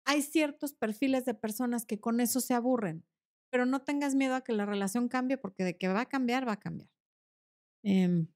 Hay 0.05 0.21
ciertos 0.21 0.73
perfiles 0.73 1.25
de 1.25 1.33
personas 1.33 1.85
que 1.85 1.99
con 1.99 2.19
eso 2.21 2.39
se 2.39 2.53
aburren, 2.53 3.05
pero 3.49 3.65
no 3.65 3.81
tengas 3.81 4.15
miedo 4.15 4.35
a 4.35 4.41
que 4.41 4.53
la 4.53 4.65
relación 4.65 5.09
cambie 5.09 5.37
porque 5.37 5.63
de 5.63 5.77
que 5.77 5.89
va 5.89 6.01
a 6.01 6.05
cambiar, 6.05 6.47
va 6.47 6.53
a 6.53 6.59
cambiar. 6.59 6.89
Eh, 7.83 8.27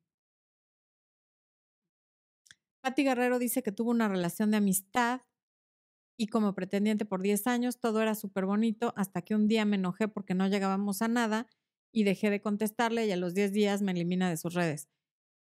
Guerrero 2.97 3.39
dice 3.39 3.63
que 3.63 3.71
tuvo 3.71 3.91
una 3.91 4.07
relación 4.07 4.51
de 4.51 4.57
amistad 4.57 5.21
y 6.17 6.27
como 6.27 6.53
pretendiente 6.53 7.05
por 7.05 7.21
10 7.21 7.47
años, 7.47 7.79
todo 7.79 8.01
era 8.01 8.15
súper 8.15 8.45
bonito 8.45 8.93
hasta 8.95 9.21
que 9.21 9.35
un 9.35 9.47
día 9.47 9.65
me 9.65 9.77
enojé 9.77 10.07
porque 10.07 10.33
no 10.33 10.47
llegábamos 10.47 11.01
a 11.01 11.07
nada 11.07 11.47
y 11.91 12.03
dejé 12.03 12.29
de 12.29 12.41
contestarle 12.41 13.05
y 13.05 13.11
a 13.11 13.17
los 13.17 13.33
10 13.33 13.51
días 13.53 13.81
me 13.81 13.91
elimina 13.91 14.29
de 14.29 14.37
sus 14.37 14.53
redes. 14.53 14.89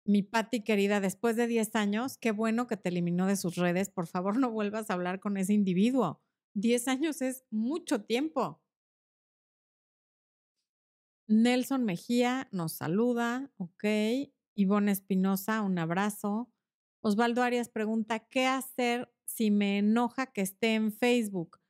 Mi 0.06 0.24
Patti 0.24 0.64
querida, 0.64 1.02
después 1.02 1.36
de 1.36 1.48
10 1.48 1.76
años, 1.76 2.18
qué 2.18 2.32
bueno 2.32 2.68
que 2.68 2.78
te 2.78 2.90
eliminó 2.90 3.28
de 3.28 3.36
sus 3.36 3.56
redes. 3.56 3.90
Por 3.90 4.08
favor, 4.08 4.38
no 4.38 4.50
vuelvas 4.52 4.90
a 4.90 4.94
hablar 4.94 5.20
con 5.20 5.38
ese 5.38 5.54
individuo. 5.54 6.22
10 6.56 6.88
años 6.88 7.22
es 7.22 7.46
mucho 7.52 8.02
tiempo. 8.04 8.62
Nelson 11.28 11.84
Mejía 11.86 12.48
nos 12.52 12.74
saluda, 12.74 13.52
ok. 13.58 13.86
Ivonne 14.56 14.92
Espinosa, 14.92 15.62
un 15.62 15.78
abrazo. 15.78 16.50
Osvaldo 17.02 17.44
Arias 17.44 17.70
pregunta, 17.70 18.20
¿qué 18.20 18.48
hacer 18.48 19.14
si 19.40 19.52
me 19.52 19.78
enoja 19.78 20.34
que 20.34 20.42
esté 20.42 20.76
en 20.76 20.92
Facebook. 20.92 21.62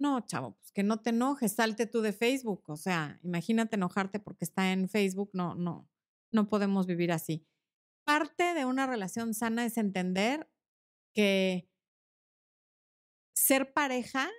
No, 0.00 0.22
chavo, 0.22 0.56
pues 0.56 0.72
que 0.72 0.82
no 0.82 1.02
te 1.02 1.10
enojes, 1.10 1.52
salte 1.52 1.86
tú 1.86 2.00
de 2.00 2.14
Facebook. 2.14 2.64
O 2.68 2.76
sea, 2.78 3.20
imagínate 3.22 3.76
enojarte 3.76 4.20
porque 4.20 4.46
está 4.46 4.72
en 4.72 4.88
Facebook. 4.88 5.28
No, 5.34 5.54
no, 5.54 5.86
no 6.32 6.48
podemos 6.48 6.86
vivir 6.86 7.12
así. 7.12 7.46
Parte 8.06 8.54
de 8.54 8.64
una 8.64 8.86
relación 8.86 9.34
sana 9.34 9.66
es 9.66 9.76
entender 9.76 10.50
que 11.12 11.68
ser 13.34 13.74
pareja 13.74 14.30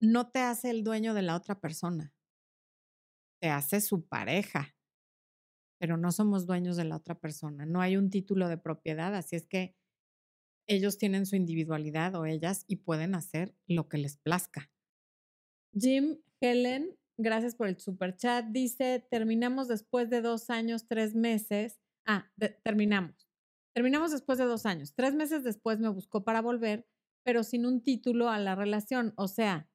no 0.00 0.30
te 0.30 0.38
hace 0.38 0.70
el 0.70 0.84
dueño 0.84 1.12
de 1.12 1.22
la 1.22 1.34
otra 1.34 1.58
persona. 1.58 2.14
Te 3.40 3.50
hace 3.50 3.80
su 3.80 4.06
pareja, 4.06 4.76
pero 5.80 5.96
no 5.96 6.12
somos 6.12 6.46
dueños 6.46 6.76
de 6.76 6.84
la 6.84 6.94
otra 6.94 7.18
persona. 7.18 7.66
No 7.66 7.80
hay 7.80 7.96
un 7.96 8.10
título 8.10 8.46
de 8.46 8.58
propiedad, 8.58 9.12
así 9.16 9.34
es 9.34 9.48
que 9.48 9.74
ellos 10.66 10.98
tienen 10.98 11.26
su 11.26 11.36
individualidad 11.36 12.14
o 12.14 12.26
ellas 12.26 12.64
y 12.68 12.76
pueden 12.76 13.14
hacer 13.14 13.54
lo 13.66 13.88
que 13.88 13.98
les 13.98 14.16
plazca. 14.16 14.70
Jim 15.76 16.18
Helen, 16.40 16.96
gracias 17.18 17.54
por 17.54 17.68
el 17.68 17.78
super 17.80 18.16
chat, 18.16 18.46
dice, 18.46 19.06
terminamos 19.10 19.68
después 19.68 20.10
de 20.10 20.20
dos 20.20 20.50
años, 20.50 20.86
tres 20.86 21.14
meses. 21.14 21.80
Ah, 22.06 22.30
terminamos. 22.62 23.28
Terminamos 23.74 24.12
después 24.12 24.38
de 24.38 24.44
dos 24.44 24.66
años. 24.66 24.94
Tres 24.94 25.14
meses 25.14 25.42
después 25.42 25.80
me 25.80 25.88
buscó 25.88 26.22
para 26.22 26.40
volver, 26.40 26.86
pero 27.24 27.42
sin 27.42 27.66
un 27.66 27.82
título 27.82 28.28
a 28.28 28.38
la 28.38 28.54
relación. 28.54 29.12
O 29.16 29.26
sea, 29.26 29.68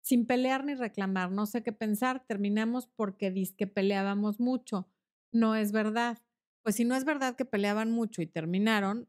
sin 0.00 0.26
pelear 0.26 0.64
ni 0.64 0.74
reclamar. 0.74 1.32
No 1.32 1.46
sé 1.46 1.64
qué 1.64 1.72
pensar. 1.72 2.24
Terminamos 2.26 2.86
porque 2.86 3.34
que 3.56 3.66
peleábamos 3.66 4.38
mucho. 4.38 4.88
No 5.32 5.56
es 5.56 5.72
verdad. 5.72 6.18
Pues 6.62 6.76
si 6.76 6.84
no 6.84 6.94
es 6.94 7.04
verdad 7.04 7.34
que 7.34 7.44
peleaban 7.44 7.90
mucho 7.90 8.22
y 8.22 8.26
terminaron, 8.26 9.08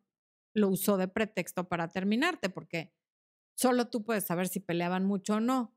lo 0.54 0.70
usó 0.70 0.98
de 0.98 1.08
pretexto 1.08 1.68
para 1.68 1.88
terminarte, 1.90 2.50
porque 2.50 2.94
solo 3.56 3.90
tú 3.90 4.04
puedes 4.04 4.26
saber 4.26 4.48
si 4.48 4.60
peleaban 4.60 5.06
mucho 5.06 5.36
o 5.36 5.40
no. 5.40 5.76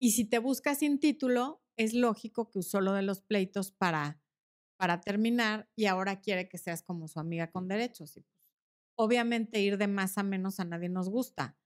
Y 0.00 0.12
si 0.12 0.24
te 0.24 0.38
buscas 0.38 0.78
sin 0.78 0.98
título, 0.98 1.62
es 1.76 1.94
lógico 1.94 2.50
que 2.50 2.58
usó 2.58 2.80
lo 2.80 2.92
de 2.92 3.02
los 3.02 3.20
pleitos 3.20 3.70
para, 3.70 4.20
para 4.76 5.00
terminar 5.00 5.70
y 5.76 5.86
ahora 5.86 6.20
quiere 6.20 6.48
que 6.48 6.58
seas 6.58 6.82
como 6.82 7.08
su 7.08 7.20
amiga 7.20 7.50
con 7.50 7.68
derechos. 7.68 8.14
Pues, 8.14 8.50
obviamente 8.96 9.60
ir 9.60 9.78
de 9.78 9.86
más 9.86 10.18
a 10.18 10.22
menos 10.22 10.60
a 10.60 10.64
nadie 10.64 10.88
nos 10.88 11.08
gusta. 11.08 11.56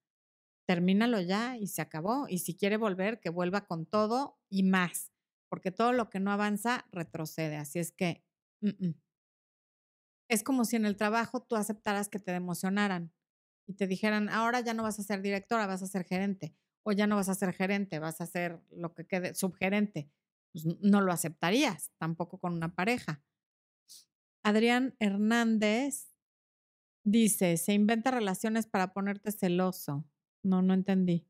Termínalo 0.66 1.20
ya 1.20 1.56
y 1.56 1.68
se 1.68 1.80
acabó. 1.80 2.26
Y 2.28 2.40
si 2.40 2.56
quiere 2.56 2.76
volver, 2.76 3.20
que 3.20 3.30
vuelva 3.30 3.66
con 3.66 3.86
todo 3.86 4.38
y 4.48 4.64
más, 4.64 5.12
porque 5.48 5.70
todo 5.70 5.92
lo 5.92 6.10
que 6.10 6.20
no 6.20 6.30
avanza 6.30 6.86
retrocede. 6.92 7.56
Así 7.56 7.78
es 7.78 7.92
que 7.92 8.24
es 10.28 10.42
como 10.42 10.64
si 10.64 10.76
en 10.76 10.86
el 10.86 10.96
trabajo 10.96 11.42
tú 11.42 11.56
aceptaras 11.56 12.08
que 12.08 12.18
te 12.18 12.32
democionaran 12.32 13.12
y 13.66 13.74
te 13.74 13.86
dijeran, 13.86 14.28
ahora 14.28 14.60
ya 14.60 14.74
no 14.74 14.82
vas 14.82 14.98
a 14.98 15.02
ser 15.02 15.22
directora, 15.22 15.66
vas 15.66 15.82
a 15.82 15.86
ser 15.86 16.04
gerente, 16.04 16.54
o 16.82 16.92
ya 16.92 17.06
no 17.06 17.16
vas 17.16 17.28
a 17.28 17.34
ser 17.34 17.52
gerente, 17.52 17.98
vas 17.98 18.20
a 18.20 18.26
ser 18.26 18.62
lo 18.70 18.94
que 18.94 19.06
quede, 19.06 19.34
subgerente. 19.34 20.10
Pues 20.52 20.64
no 20.80 21.00
lo 21.00 21.12
aceptarías, 21.12 21.90
tampoco 21.98 22.38
con 22.38 22.54
una 22.54 22.74
pareja. 22.74 23.22
Adrián 24.42 24.94
Hernández 25.00 26.12
dice, 27.04 27.56
se 27.56 27.72
inventa 27.72 28.10
relaciones 28.10 28.66
para 28.66 28.92
ponerte 28.92 29.32
celoso. 29.32 30.08
No, 30.42 30.62
no 30.62 30.72
entendí. 30.74 31.26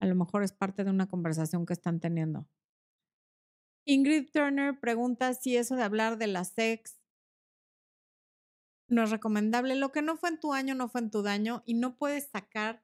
A 0.00 0.06
lo 0.06 0.14
mejor 0.14 0.42
es 0.42 0.52
parte 0.52 0.84
de 0.84 0.90
una 0.90 1.08
conversación 1.08 1.66
que 1.66 1.72
están 1.72 2.00
teniendo. 2.00 2.46
Ingrid 3.86 4.30
Turner 4.30 4.78
pregunta 4.78 5.32
si 5.32 5.56
eso 5.56 5.74
de 5.74 5.82
hablar 5.82 6.18
de 6.18 6.26
la 6.26 6.44
sex 6.44 6.97
no 8.88 9.04
es 9.04 9.10
recomendable. 9.10 9.74
Lo 9.76 9.92
que 9.92 10.02
no 10.02 10.16
fue 10.16 10.30
en 10.30 10.40
tu 10.40 10.52
año 10.52 10.74
no 10.74 10.88
fue 10.88 11.00
en 11.00 11.10
tu 11.10 11.22
daño 11.22 11.62
y 11.66 11.74
no 11.74 11.96
puedes 11.96 12.28
sacar 12.28 12.82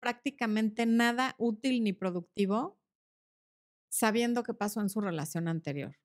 prácticamente 0.00 0.86
nada 0.86 1.34
útil 1.38 1.84
ni 1.84 1.92
productivo 1.92 2.78
sabiendo 3.88 4.42
qué 4.42 4.54
pasó 4.54 4.80
en 4.80 4.88
su 4.88 5.00
relación 5.00 5.48
anterior. 5.48 5.96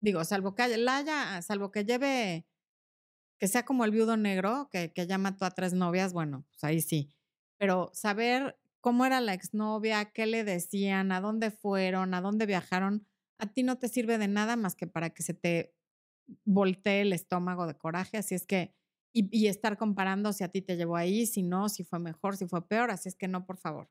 Digo, 0.00 0.24
salvo 0.24 0.54
que 0.54 0.62
haya, 0.62 1.40
salvo 1.42 1.70
que 1.70 1.84
lleve, 1.84 2.46
que 3.38 3.48
sea 3.48 3.64
como 3.64 3.84
el 3.84 3.92
viudo 3.92 4.16
negro, 4.16 4.68
que, 4.70 4.92
que 4.92 5.06
ya 5.06 5.18
mató 5.18 5.44
a 5.44 5.50
tres 5.50 5.72
novias, 5.72 6.12
bueno, 6.12 6.44
pues 6.50 6.64
ahí 6.64 6.80
sí. 6.80 7.10
Pero 7.56 7.90
saber 7.94 8.58
cómo 8.80 9.06
era 9.06 9.20
la 9.20 9.34
exnovia, 9.34 10.12
qué 10.12 10.26
le 10.26 10.44
decían, 10.44 11.12
a 11.12 11.20
dónde 11.20 11.50
fueron, 11.50 12.14
a 12.14 12.20
dónde 12.20 12.46
viajaron, 12.46 13.06
a 13.38 13.46
ti 13.46 13.62
no 13.62 13.78
te 13.78 13.88
sirve 13.88 14.18
de 14.18 14.28
nada 14.28 14.56
más 14.56 14.74
que 14.74 14.86
para 14.86 15.10
que 15.10 15.22
se 15.22 15.34
te 15.34 15.74
voltee 16.44 17.02
el 17.02 17.12
estómago 17.12 17.66
de 17.66 17.76
coraje. 17.76 18.18
Así 18.18 18.34
es 18.34 18.46
que, 18.46 18.74
y, 19.20 19.28
y 19.32 19.48
estar 19.48 19.76
comparando 19.78 20.32
si 20.32 20.44
a 20.44 20.48
ti 20.48 20.62
te 20.62 20.76
llevó 20.76 20.96
ahí, 20.96 21.26
si 21.26 21.42
no, 21.42 21.68
si 21.68 21.84
fue 21.84 21.98
mejor, 21.98 22.36
si 22.36 22.46
fue 22.46 22.66
peor. 22.66 22.90
Así 22.90 23.08
es 23.08 23.16
que 23.16 23.28
no, 23.28 23.46
por 23.46 23.58
favor. 23.58 23.88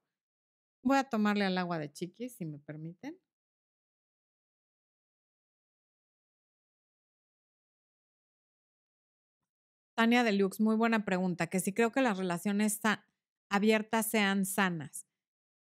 Voy 0.84 0.98
a 0.98 1.04
tomarle 1.04 1.46
al 1.46 1.58
agua 1.58 1.80
de 1.80 1.92
chiquis, 1.92 2.36
si 2.36 2.46
me 2.46 2.60
permiten. 2.60 3.18
Tania 9.98 10.24
Deluxe, 10.24 10.60
muy 10.60 10.76
buena 10.76 11.06
pregunta, 11.06 11.48
que 11.48 11.60
si 11.60 11.74
creo 11.74 11.92
que 11.92 12.02
las 12.02 12.20
relaciones 12.20 12.80
abiertas 13.50 14.10
sean 14.10 14.46
sanas. 14.46 15.08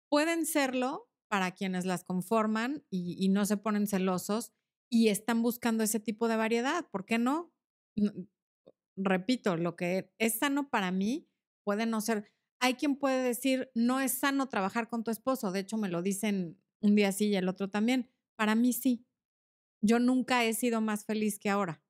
Pueden 0.09 0.47
serlo 0.47 1.09
para 1.29 1.51
quienes 1.53 1.85
las 1.85 2.03
conforman 2.03 2.83
y, 2.91 3.29
no 3.29 3.45
se 3.45 3.59
ponen 3.59 3.87
celosos 3.87 4.53
y 4.91 5.09
están 5.09 5.43
buscando 5.43 5.85
ese 5.85 6.01
tipo 6.01 6.29
de 6.29 6.37
variedad. 6.37 6.89
¿Por 6.91 7.05
qué 7.05 7.19
no? 7.19 7.53
Repito, 8.97 9.57
lo 9.57 9.77
que 9.77 10.13
es 10.19 10.39
sano 10.39 10.69
para 10.69 10.91
mí 10.91 11.29
puede 11.65 11.87
no 11.87 12.01
ser. 12.01 12.31
Hay 12.61 12.75
quien 12.75 12.97
puede 12.97 13.23
decir, 13.23 13.71
no 13.75 14.01
es 14.01 14.13
sano 14.13 14.49
trabajar 14.49 14.89
con 14.89 15.05
tu 15.05 15.11
esposo. 15.11 15.51
De 15.53 15.61
hecho, 15.61 15.77
me 15.77 15.89
lo 15.89 16.03
dicen 16.03 16.61
un 16.81 16.95
día 16.95 17.13
sí 17.13 17.27
y 17.29 17.37
el 17.37 17.49
otro 17.49 17.71
también. 17.71 18.11
Para 18.37 18.55
mí 18.55 18.73
sí. 18.73 19.07
Yo 19.83 19.99
nunca 19.99 20.45
he 20.45 20.55
sido 20.55 20.81
más 20.81 21.05
feliz 21.05 21.39
que 21.39 21.51
ahora. 21.51 21.83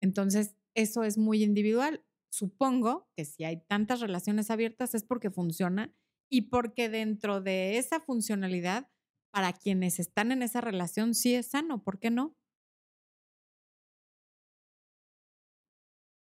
Entonces, 0.00 0.56
eso 0.74 1.02
es 1.02 1.18
muy 1.18 1.42
individual. 1.42 2.04
Supongo 2.30 3.08
que 3.16 3.24
si 3.24 3.44
hay 3.44 3.64
tantas 3.66 4.00
relaciones 4.00 4.50
abiertas 4.50 4.94
es 4.94 5.02
porque 5.02 5.30
funciona 5.30 5.94
y 6.30 6.42
porque 6.42 6.88
dentro 6.88 7.40
de 7.40 7.78
esa 7.78 8.00
funcionalidad, 8.00 8.90
para 9.30 9.52
quienes 9.52 9.98
están 9.98 10.32
en 10.32 10.42
esa 10.42 10.60
relación, 10.60 11.14
sí 11.14 11.34
es 11.34 11.48
sano. 11.48 11.82
¿Por 11.82 11.98
qué 11.98 12.10
no? 12.10 12.36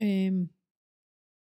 Em, 0.03 0.49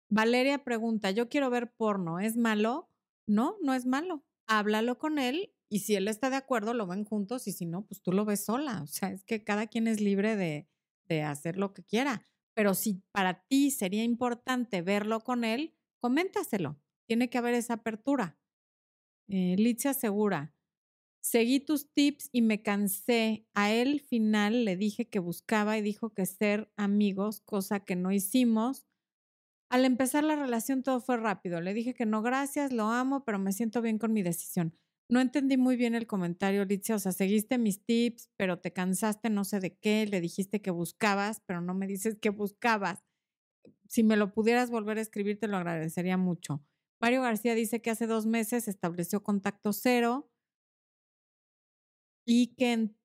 Valeria 0.10 0.64
pregunta, 0.64 1.12
yo 1.12 1.28
quiero 1.28 1.50
ver 1.50 1.70
porno, 1.74 2.20
¿es 2.20 2.38
malo? 2.38 2.90
No, 3.28 3.58
no 3.62 3.74
es 3.74 3.86
malo. 3.86 4.24
Háblalo 4.48 4.98
con 4.98 5.20
él 5.20 5.54
y 5.70 5.80
si 5.80 5.96
él 5.96 6.08
está 6.08 6.30
de 6.30 6.38
acuerdo, 6.38 6.74
lo 6.74 6.88
ven 6.88 7.04
juntos 7.04 7.46
y 7.48 7.52
si 7.52 7.66
no, 7.66 7.86
pues 7.86 8.02
tú 8.02 8.14
lo 8.14 8.24
ves 8.24 8.46
sola. 8.46 8.82
O 8.84 8.88
sea, 8.88 9.12
es 9.12 9.26
que 9.26 9.44
cada 9.44 9.68
quien 9.68 9.88
es 9.88 10.00
libre 10.00 10.38
de, 10.38 10.70
de 11.10 11.24
hacer 11.24 11.58
lo 11.58 11.74
que 11.74 11.84
quiera. 11.84 12.26
Pero 12.54 12.74
si 12.74 13.04
para 13.12 13.44
ti 13.48 13.70
sería 13.70 14.06
importante 14.06 14.82
verlo 14.82 15.20
con 15.20 15.44
él, 15.44 15.76
coméntaselo. 16.00 16.80
Tiene 17.06 17.30
que 17.30 17.38
haber 17.38 17.54
esa 17.54 17.76
apertura. 17.76 18.40
Eh, 19.28 19.56
Litzia 19.58 19.92
asegura, 19.92 20.56
seguí 21.22 21.60
tus 21.60 21.92
tips 21.94 22.30
y 22.32 22.42
me 22.42 22.62
cansé. 22.62 23.46
A 23.54 23.72
él 23.72 24.02
final 24.02 24.66
le 24.66 24.78
dije 24.78 25.10
que 25.10 25.20
buscaba 25.20 25.78
y 25.78 25.82
dijo 25.82 26.14
que 26.14 26.26
ser 26.26 26.72
amigos, 26.78 27.42
cosa 27.42 27.82
que 27.82 27.96
no 27.96 28.12
hicimos. 28.12 28.86
Al 29.70 29.86
empezar 29.86 30.24
la 30.24 30.36
relación 30.36 30.84
todo 30.84 31.02
fue 31.02 31.18
rápido. 31.18 31.60
Le 31.62 31.74
dije 31.74 31.94
que 31.94 32.06
no, 32.06 32.22
gracias, 32.22 32.72
lo 32.72 32.86
amo, 32.86 33.26
pero 33.26 33.40
me 33.40 33.52
siento 33.52 33.82
bien 33.82 33.98
con 33.98 34.14
mi 34.14 34.24
decisión. 34.24 34.78
No 35.10 35.22
entendí 35.22 35.56
muy 35.56 35.78
bien 35.78 35.96
el 35.96 36.08
comentario, 36.08 36.66
Litzia. 36.66 36.96
O 36.96 37.00
sea, 37.00 37.12
seguiste 37.12 37.58
mis 37.58 37.84
tips, 37.86 38.30
pero 38.38 38.60
te 38.60 38.74
cansaste 38.74 39.30
no 39.30 39.44
sé 39.46 39.60
de 39.60 39.78
qué. 39.78 40.06
Le 40.06 40.22
dijiste 40.22 40.62
que 40.62 40.72
buscabas, 40.72 41.42
pero 41.46 41.62
no 41.62 41.74
me 41.74 41.88
dices 41.88 42.18
que 42.20 42.30
buscabas. 42.30 43.04
Si 43.88 44.04
me 44.04 44.18
lo 44.18 44.34
pudieras 44.34 44.70
volver 44.70 44.98
a 44.98 45.02
escribir, 45.02 45.40
te 45.40 45.48
lo 45.48 45.58
agradecería 45.58 46.18
mucho. 46.18 46.64
Mario 47.00 47.22
García 47.22 47.56
dice 47.56 47.82
que 47.82 47.90
hace 47.90 48.08
dos 48.08 48.26
meses 48.26 48.68
estableció 48.68 49.24
contacto 49.24 49.72
cero 49.72 50.30
y 52.28 52.56
que 52.56 52.74
en, 52.74 52.98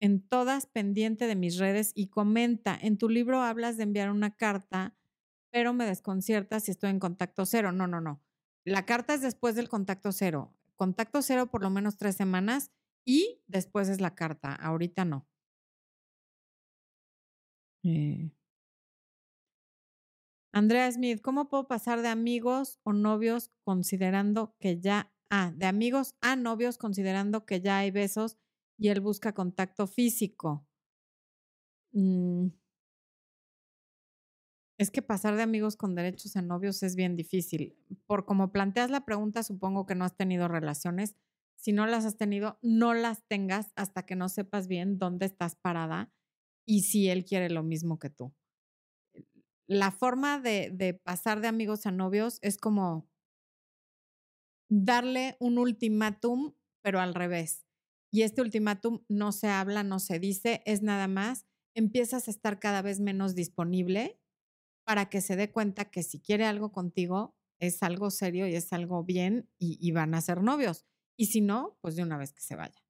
en 0.00 0.26
todas 0.26 0.66
pendiente 0.66 1.28
de 1.28 1.36
mis 1.36 1.58
redes 1.58 1.92
y 1.94 2.08
comenta, 2.08 2.76
en 2.80 2.98
tu 2.98 3.08
libro 3.08 3.42
hablas 3.42 3.76
de 3.76 3.84
enviar 3.84 4.10
una 4.10 4.34
carta, 4.34 4.96
pero 5.52 5.72
me 5.74 5.86
desconcierta 5.86 6.58
si 6.58 6.72
estoy 6.72 6.90
en 6.90 6.98
contacto 6.98 7.46
cero. 7.46 7.70
No, 7.70 7.86
no, 7.86 8.00
no. 8.00 8.22
La 8.64 8.86
carta 8.86 9.14
es 9.14 9.22
después 9.22 9.54
del 9.54 9.68
contacto 9.68 10.10
cero 10.10 10.54
contacto 10.82 11.22
cero 11.22 11.46
por 11.48 11.62
lo 11.62 11.70
menos 11.70 11.96
tres 11.96 12.16
semanas 12.16 12.72
y 13.04 13.40
después 13.46 13.88
es 13.88 14.00
la 14.00 14.16
carta. 14.16 14.52
Ahorita 14.52 15.04
no. 15.04 15.28
Eh. 17.84 18.32
Andrea 20.52 20.90
Smith, 20.90 21.20
¿cómo 21.22 21.48
puedo 21.48 21.68
pasar 21.68 22.02
de 22.02 22.08
amigos 22.08 22.80
o 22.82 22.92
novios 22.92 23.52
considerando 23.62 24.56
que 24.58 24.80
ya, 24.80 25.12
ah, 25.32 25.52
de 25.56 25.66
amigos 25.66 26.14
a 26.20 26.36
novios 26.36 26.78
considerando 26.78 27.46
que 27.46 27.60
ya 27.60 27.78
hay 27.78 27.90
besos 27.90 28.38
y 28.78 28.90
él 28.90 29.00
busca 29.00 29.32
contacto 29.34 29.88
físico? 29.88 30.66
Mm. 31.94 32.50
Es 34.78 34.90
que 34.90 35.02
pasar 35.02 35.36
de 35.36 35.42
amigos 35.42 35.76
con 35.76 35.94
derechos 35.94 36.36
a 36.36 36.42
novios 36.42 36.82
es 36.82 36.96
bien 36.96 37.16
difícil. 37.16 37.76
Por 38.06 38.24
como 38.24 38.52
planteas 38.52 38.90
la 38.90 39.04
pregunta, 39.04 39.42
supongo 39.42 39.86
que 39.86 39.94
no 39.94 40.04
has 40.04 40.16
tenido 40.16 40.48
relaciones. 40.48 41.14
Si 41.56 41.72
no 41.72 41.86
las 41.86 42.04
has 42.04 42.16
tenido, 42.16 42.58
no 42.62 42.92
las 42.94 43.22
tengas 43.28 43.72
hasta 43.76 44.04
que 44.04 44.16
no 44.16 44.28
sepas 44.28 44.66
bien 44.68 44.98
dónde 44.98 45.26
estás 45.26 45.54
parada 45.54 46.12
y 46.66 46.82
si 46.82 47.08
él 47.08 47.24
quiere 47.24 47.50
lo 47.50 47.62
mismo 47.62 47.98
que 47.98 48.10
tú. 48.10 48.34
La 49.66 49.90
forma 49.90 50.38
de, 50.38 50.70
de 50.72 50.94
pasar 50.94 51.40
de 51.40 51.48
amigos 51.48 51.86
a 51.86 51.90
novios 51.92 52.38
es 52.42 52.58
como 52.58 53.08
darle 54.72 55.36
un 55.38 55.58
ultimátum, 55.58 56.54
pero 56.82 57.00
al 57.00 57.14
revés. 57.14 57.66
Y 58.10 58.22
este 58.22 58.40
ultimátum 58.40 59.04
no 59.08 59.32
se 59.32 59.48
habla, 59.48 59.82
no 59.82 59.98
se 59.98 60.18
dice, 60.18 60.62
es 60.64 60.82
nada 60.82 61.08
más, 61.08 61.46
empiezas 61.74 62.26
a 62.26 62.30
estar 62.30 62.58
cada 62.58 62.80
vez 62.80 63.00
menos 63.00 63.34
disponible 63.34 64.18
para 64.84 65.08
que 65.10 65.20
se 65.20 65.36
dé 65.36 65.50
cuenta 65.50 65.90
que 65.90 66.02
si 66.02 66.20
quiere 66.20 66.46
algo 66.46 66.72
contigo 66.72 67.36
es 67.60 67.82
algo 67.82 68.10
serio 68.10 68.46
y 68.48 68.54
es 68.54 68.72
algo 68.72 69.04
bien 69.04 69.48
y, 69.58 69.92
van 69.92 70.14
a 70.14 70.20
ser 70.20 70.42
novios. 70.42 70.84
Y 71.16 71.26
si 71.26 71.40
no, 71.40 71.78
pues 71.80 71.94
de 71.94 72.02
una 72.02 72.18
vez 72.18 72.32
que 72.32 72.40
se 72.40 72.56
vaya. 72.56 72.82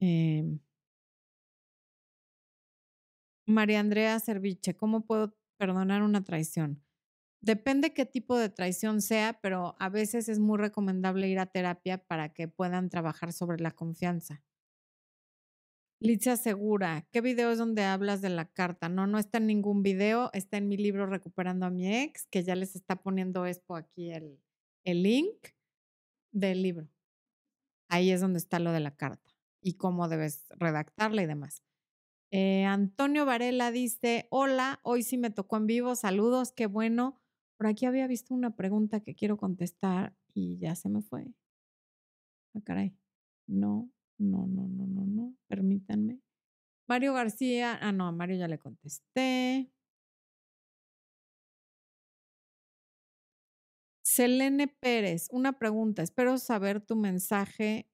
Em 0.00 0.60
María 3.46 3.80
Andrea 3.80 4.20
Cerviche, 4.20 4.76
¿cómo 4.76 5.04
puedo 5.04 5.36
perdonar 5.58 6.02
una 6.02 6.22
traición? 6.22 6.82
Depende 7.42 7.92
qué 7.92 8.06
tipo 8.06 8.38
de 8.38 8.48
traición 8.48 9.02
sea, 9.02 9.40
pero 9.42 9.74
a 9.80 9.88
veces 9.88 10.28
es 10.28 10.38
muy 10.38 10.58
recomendable 10.58 11.28
ir 11.28 11.40
a 11.40 11.46
terapia 11.46 11.98
para 11.98 12.32
que 12.32 12.46
puedan 12.46 12.88
trabajar 12.88 13.32
sobre 13.32 13.60
la 13.60 13.72
confianza. 13.72 14.44
Licia 15.98 16.36
Segura, 16.36 17.06
¿qué 17.10 17.20
video 17.20 17.50
es 17.50 17.58
donde 17.58 17.82
hablas 17.82 18.22
de 18.22 18.28
la 18.28 18.44
carta? 18.44 18.88
No, 18.88 19.08
no 19.08 19.18
está 19.18 19.38
en 19.38 19.48
ningún 19.48 19.82
video, 19.82 20.30
está 20.32 20.56
en 20.56 20.68
mi 20.68 20.76
libro 20.76 21.06
Recuperando 21.06 21.66
a 21.66 21.70
mi 21.70 21.92
ex, 21.92 22.26
que 22.26 22.44
ya 22.44 22.54
les 22.54 22.76
está 22.76 22.96
poniendo 22.96 23.44
Expo 23.44 23.74
aquí 23.74 24.12
el, 24.12 24.40
el 24.84 25.02
link 25.02 25.48
del 26.32 26.62
libro. 26.62 26.88
Ahí 27.88 28.12
es 28.12 28.20
donde 28.20 28.38
está 28.38 28.60
lo 28.60 28.70
de 28.70 28.80
la 28.80 28.94
carta 28.94 29.30
y 29.60 29.74
cómo 29.74 30.08
debes 30.08 30.46
redactarla 30.50 31.22
y 31.22 31.26
demás. 31.26 31.62
Eh, 32.30 32.64
Antonio 32.64 33.26
Varela 33.26 33.70
dice, 33.70 34.26
hola, 34.30 34.80
hoy 34.82 35.02
sí 35.02 35.18
me 35.18 35.30
tocó 35.30 35.56
en 35.56 35.66
vivo, 35.66 35.94
saludos, 35.96 36.52
qué 36.52 36.66
bueno. 36.66 37.21
Por 37.62 37.68
aquí 37.68 37.86
había 37.86 38.08
visto 38.08 38.34
una 38.34 38.56
pregunta 38.56 38.98
que 38.98 39.14
quiero 39.14 39.36
contestar 39.36 40.16
y 40.34 40.58
ya 40.58 40.74
se 40.74 40.88
me 40.88 41.00
fue. 41.00 41.32
Ah, 42.56 42.60
caray. 42.64 42.92
No, 43.46 43.88
no, 44.18 44.48
no, 44.48 44.66
no, 44.66 44.84
no, 44.88 45.06
no. 45.06 45.36
Permítanme. 45.46 46.18
Mario 46.88 47.14
García. 47.14 47.78
Ah, 47.80 47.92
no, 47.92 48.08
a 48.08 48.10
Mario 48.10 48.36
ya 48.36 48.48
le 48.48 48.58
contesté. 48.58 49.70
Selene 54.02 54.66
Pérez, 54.66 55.28
una 55.30 55.52
pregunta. 55.56 56.02
Espero 56.02 56.38
saber 56.38 56.80
tu 56.80 56.96
mensaje. 56.96 57.88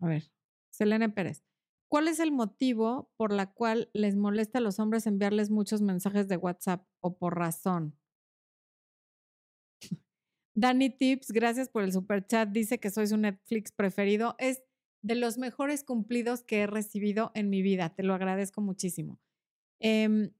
A 0.00 0.06
ver, 0.06 0.32
Selene 0.70 1.10
Pérez. 1.10 1.44
¿Cuál 1.94 2.08
es 2.08 2.18
el 2.18 2.32
motivo 2.32 3.12
por 3.16 3.32
la 3.32 3.52
cual 3.52 3.88
les 3.92 4.16
molesta 4.16 4.58
a 4.58 4.60
los 4.60 4.80
hombres 4.80 5.06
enviarles 5.06 5.50
muchos 5.50 5.80
mensajes 5.80 6.26
de 6.26 6.36
WhatsApp 6.36 6.84
o 6.98 7.16
por 7.16 7.38
razón? 7.38 7.96
Dani 10.56 10.90
Tips, 10.90 11.30
gracias 11.30 11.68
por 11.68 11.84
el 11.84 11.92
super 11.92 12.26
chat. 12.26 12.48
Dice 12.48 12.80
que 12.80 12.90
soy 12.90 13.06
su 13.06 13.16
Netflix 13.16 13.70
preferido. 13.70 14.34
Es 14.40 14.64
de 15.02 15.14
los 15.14 15.38
mejores 15.38 15.84
cumplidos 15.84 16.42
que 16.42 16.62
he 16.62 16.66
recibido 16.66 17.30
en 17.32 17.48
mi 17.48 17.62
vida. 17.62 17.94
Te 17.94 18.02
lo 18.02 18.12
agradezco 18.14 18.60
muchísimo. 18.60 19.20
Em, 19.78 20.32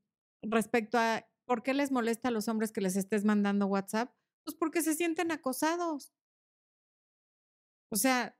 respecto 0.43 0.99
a 0.99 1.25
por 1.45 1.63
qué 1.63 1.73
les 1.73 1.93
molesta 1.93 2.31
a 2.31 2.33
los 2.33 2.49
hombres 2.49 2.73
que 2.73 2.81
les 2.81 2.97
estés 2.97 3.25
mandando 3.25 3.67
WhatsApp, 3.67 4.13
pues 4.45 4.57
porque 4.57 4.83
se 4.83 4.95
sienten 4.95 5.31
acosados. 5.31 6.13
O 7.93 7.97
sea, 7.97 8.37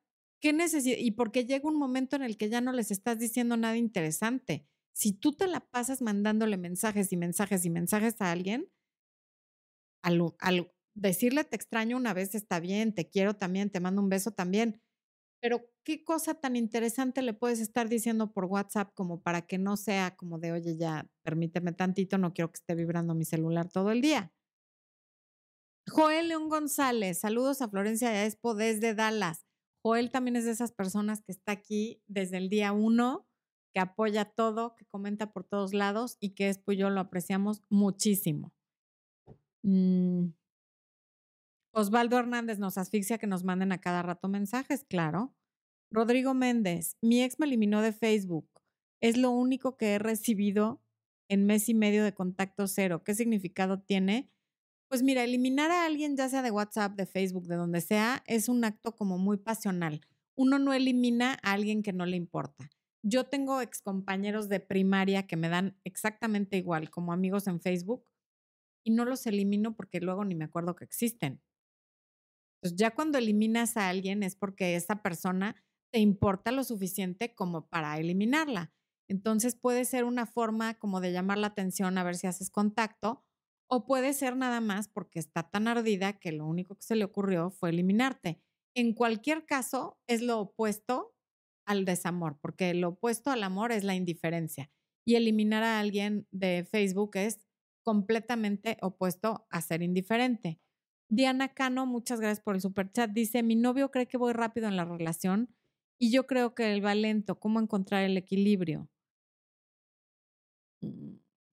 Y 0.51 1.11
porque 1.13 1.45
llega 1.45 1.69
un 1.69 1.79
momento 1.79 2.17
en 2.17 2.23
el 2.23 2.37
que 2.37 2.49
ya 2.49 2.61
no 2.61 2.73
les 2.73 2.91
estás 2.91 3.19
diciendo 3.19 3.57
nada 3.57 3.77
interesante. 3.77 4.67
Si 4.93 5.13
tú 5.13 5.33
te 5.33 5.47
la 5.47 5.61
pasas 5.61 6.03
mandándole 6.03 6.57
mensajes 6.57 7.13
y 7.13 7.17
mensajes 7.17 7.65
y 7.65 7.71
mensajes 7.71 8.21
a 8.21 8.31
alguien, 8.31 8.71
al, 10.03 10.71
decirle 10.95 11.45
te 11.45 11.57
extraño 11.57 11.97
una 11.97 12.15
vez 12.15 12.35
está 12.35 12.61
bien, 12.61 12.95
te 12.95 13.09
quiero 13.09 13.35
también, 13.35 13.71
te 13.71 13.81
mando 13.81 14.03
un 14.03 14.09
beso 14.09 14.33
también, 14.33 14.81
pero 15.41 15.61
¿qué 15.83 16.05
cosa 16.05 16.35
tan 16.35 16.57
interesante 16.57 17.23
le 17.23 17.35
puedes 17.35 17.61
estar 17.61 17.89
diciendo 17.89 18.33
por 18.33 18.45
WhatsApp 18.45 18.93
como 18.95 19.23
para 19.23 19.43
que 19.43 19.59
no 19.59 19.77
sea 19.77 20.17
como 20.17 20.39
de, 20.39 20.53
oye, 20.53 20.77
ya, 20.77 21.09
permíteme 21.23 21.73
tantito, 21.73 22.19
no 22.19 22.33
quiero 22.33 22.51
que 22.51 22.59
esté 22.59 22.75
vibrando 22.75 23.15
mi 23.15 23.25
celular 23.25 23.69
todo 23.69 23.91
el 23.91 24.01
día? 24.01 24.33
Joel 25.87 26.29
León 26.29 26.49
González, 26.49 27.19
saludos 27.19 27.61
a 27.61 27.69
Florencia 27.69 28.25
Expo 28.25 28.55
desde 28.55 28.95
Dallas. 28.95 29.45
Joel 29.85 30.11
también 30.11 30.37
es 30.37 30.47
de 30.47 30.53
esas 30.53 30.73
personas 30.73 31.21
que 31.21 31.31
está 31.31 31.53
aquí 31.53 32.03
desde 32.07 32.39
el 32.39 32.49
día 32.49 32.73
uno, 32.73 33.29
que 33.75 33.81
apoya 33.81 34.25
todo, 34.25 34.75
que 34.77 34.87
comenta 34.87 35.31
por 35.33 35.45
todos 35.45 35.75
lados 35.75 36.17
y 36.21 36.31
que 36.31 36.49
Expo 36.49 36.73
y 36.73 36.79
yo 36.79 36.89
lo 36.89 37.01
apreciamos 37.01 37.63
muchísimo. 37.69 38.55
Mm. 39.63 40.29
Osvaldo 41.75 42.19
Hernández 42.19 42.59
nos 42.59 42.79
asfixia 42.79 43.19
que 43.19 43.27
nos 43.27 43.45
manden 43.45 43.73
a 43.73 43.81
cada 43.81 44.01
rato 44.03 44.29
mensajes, 44.29 44.85
claro. 44.85 45.35
Rodrigo 45.91 46.33
Méndez, 46.33 46.97
mi 47.03 47.23
ex 47.23 47.39
me 47.39 47.47
eliminó 47.47 47.83
de 47.83 47.93
Facebook. 47.93 48.49
Es 49.03 49.19
lo 49.19 49.33
único 49.33 49.77
que 49.77 49.95
he 49.95 49.99
recibido 49.99 50.83
en 51.29 51.45
mes 51.45 51.69
y 51.69 51.75
medio 51.75 52.05
de 52.05 52.15
contacto 52.15 52.69
cero. 52.69 53.03
¿Qué 53.05 53.15
significado 53.15 53.81
tiene? 53.81 54.33
Pues 54.95 55.03
mira, 55.03 55.25
eliminar 55.25 55.73
a 55.73 55.87
alguien, 55.87 56.17
ya 56.17 56.29
sea 56.29 56.41
de 56.41 56.53
WhatsApp, 56.53 56.95
de 56.95 57.05
Facebook, 57.05 57.49
de 57.49 57.57
donde 57.57 57.81
sea, 57.81 58.23
es 58.29 58.49
un 58.49 58.63
acto 58.65 58.95
como 58.95 59.19
muy 59.19 59.39
pasional. 59.39 60.01
Uno 60.37 60.61
no 60.61 60.73
elimina 60.73 61.37
a 61.43 61.55
alguien 61.55 61.83
que 61.83 61.93
no 61.93 62.07
le 62.07 62.17
importa. 62.17 62.71
Yo 63.03 63.25
tengo 63.25 63.61
excompañeros 63.61 64.49
de 64.49 64.61
primaria 64.61 65.27
que 65.27 65.37
me 65.37 65.49
dan 65.49 65.77
exactamente 65.83 66.59
igual 66.59 66.91
como 66.91 67.13
amigos 67.13 67.49
en 67.49 67.61
Facebook 67.61 68.07
y 68.85 68.93
no 68.93 69.05
los 69.05 69.27
elimino 69.27 69.75
porque 69.75 69.99
luego 69.99 70.25
ni 70.25 70.37
me 70.37 70.45
acuerdo 70.45 70.77
que 70.77 70.85
existen. 70.85 71.43
Entonces, 72.63 72.79
ya 72.79 72.95
cuando 72.95 73.19
eliminas 73.19 73.77
a 73.77 73.89
alguien 73.89 74.23
es 74.23 74.37
porque 74.37 74.77
esa 74.77 75.03
persona 75.03 75.57
te 75.93 75.99
importa 75.99 76.53
lo 76.53 76.63
suficiente 76.63 77.35
como 77.35 77.67
para 77.67 77.99
eliminarla. 77.99 78.73
Entonces 79.09 79.57
puede 79.57 79.87
ser 79.87 80.05
una 80.05 80.25
forma 80.25 80.75
como 80.75 81.01
de 81.01 81.11
llamar 81.11 81.39
la 81.39 81.49
atención 81.49 81.99
a 81.99 82.05
ver 82.05 82.15
si 82.15 82.29
haces 82.29 82.49
contacto 82.49 83.25
o 83.69 83.87
puede 83.87 84.13
ser 84.13 84.37
nada 84.37 84.61
más 84.61 84.89
porque 84.89 85.19
está 85.19 85.51
tan 85.51 85.69
ardida 85.69 86.15
que 86.15 86.33
lo 86.33 86.47
único 86.47 86.77
que 86.77 86.83
se 86.83 86.97
le 86.97 87.05
ocurrió 87.05 87.51
fue 87.51 87.71
eliminarte. 87.71 88.41
En 88.75 88.93
cualquier 88.93 89.47
caso, 89.47 89.99
es 90.07 90.23
lo 90.23 90.41
opuesto 90.41 91.15
al 91.67 91.85
desamor, 91.85 92.39
porque 92.41 92.75
lo 92.75 92.91
opuesto 92.91 93.31
al 93.31 93.43
amor 93.43 93.73
es 93.73 93.85
la 93.85 93.95
indiferencia. 93.95 94.71
Y 95.07 95.17
eliminar 95.17 95.63
a 95.63 95.81
alguien 95.81 96.27
de 96.31 96.67
Facebook 96.71 97.13
es 97.15 97.41
completamente 97.85 98.79
opuesto 98.81 99.47
a 99.51 99.61
ser 99.61 99.83
indiferente. 99.83 100.61
Diana 101.11 101.55
Cano, 101.55 101.87
muchas 101.87 102.21
gracias 102.21 102.43
por 102.43 102.55
el 102.55 102.61
super 102.61 102.91
chat. 102.91 103.11
Dice, 103.11 103.43
mi 103.43 103.57
novio 103.57 103.91
cree 103.91 104.09
que 104.09 104.17
voy 104.17 104.33
rápido 104.33 104.69
en 104.69 104.77
la 104.77 104.85
relación 104.85 105.55
y 105.99 106.11
yo 106.11 106.27
creo 106.27 106.55
que 106.55 106.73
él 106.73 106.85
va 106.85 106.95
lento. 106.95 107.39
¿Cómo 107.39 107.61
encontrar 107.61 108.03
el 108.03 108.17
equilibrio? 108.17 108.89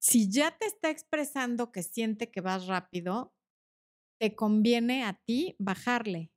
Si 0.03 0.31
ya 0.31 0.57
te 0.57 0.65
está 0.65 0.89
expresando 0.89 1.71
que 1.71 1.83
siente 1.83 2.31
que 2.31 2.41
vas 2.41 2.65
rápido, 2.65 3.35
te 4.19 4.35
conviene 4.35 5.03
a 5.03 5.21
ti 5.25 5.55
bajarle, 5.59 6.31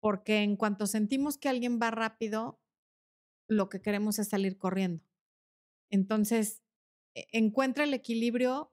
porque 0.00 0.42
en 0.42 0.56
cuanto 0.56 0.86
sentimos 0.86 1.36
que 1.36 1.50
alguien 1.50 1.78
va 1.82 1.90
rápido, 1.90 2.62
lo 3.46 3.68
que 3.68 3.82
queremos 3.82 4.18
es 4.18 4.28
salir 4.28 4.56
corriendo. 4.56 5.04
Entonces, 5.90 6.62
e, 7.14 7.26
encuentra 7.32 7.84
el 7.84 7.92
equilibrio, 7.92 8.72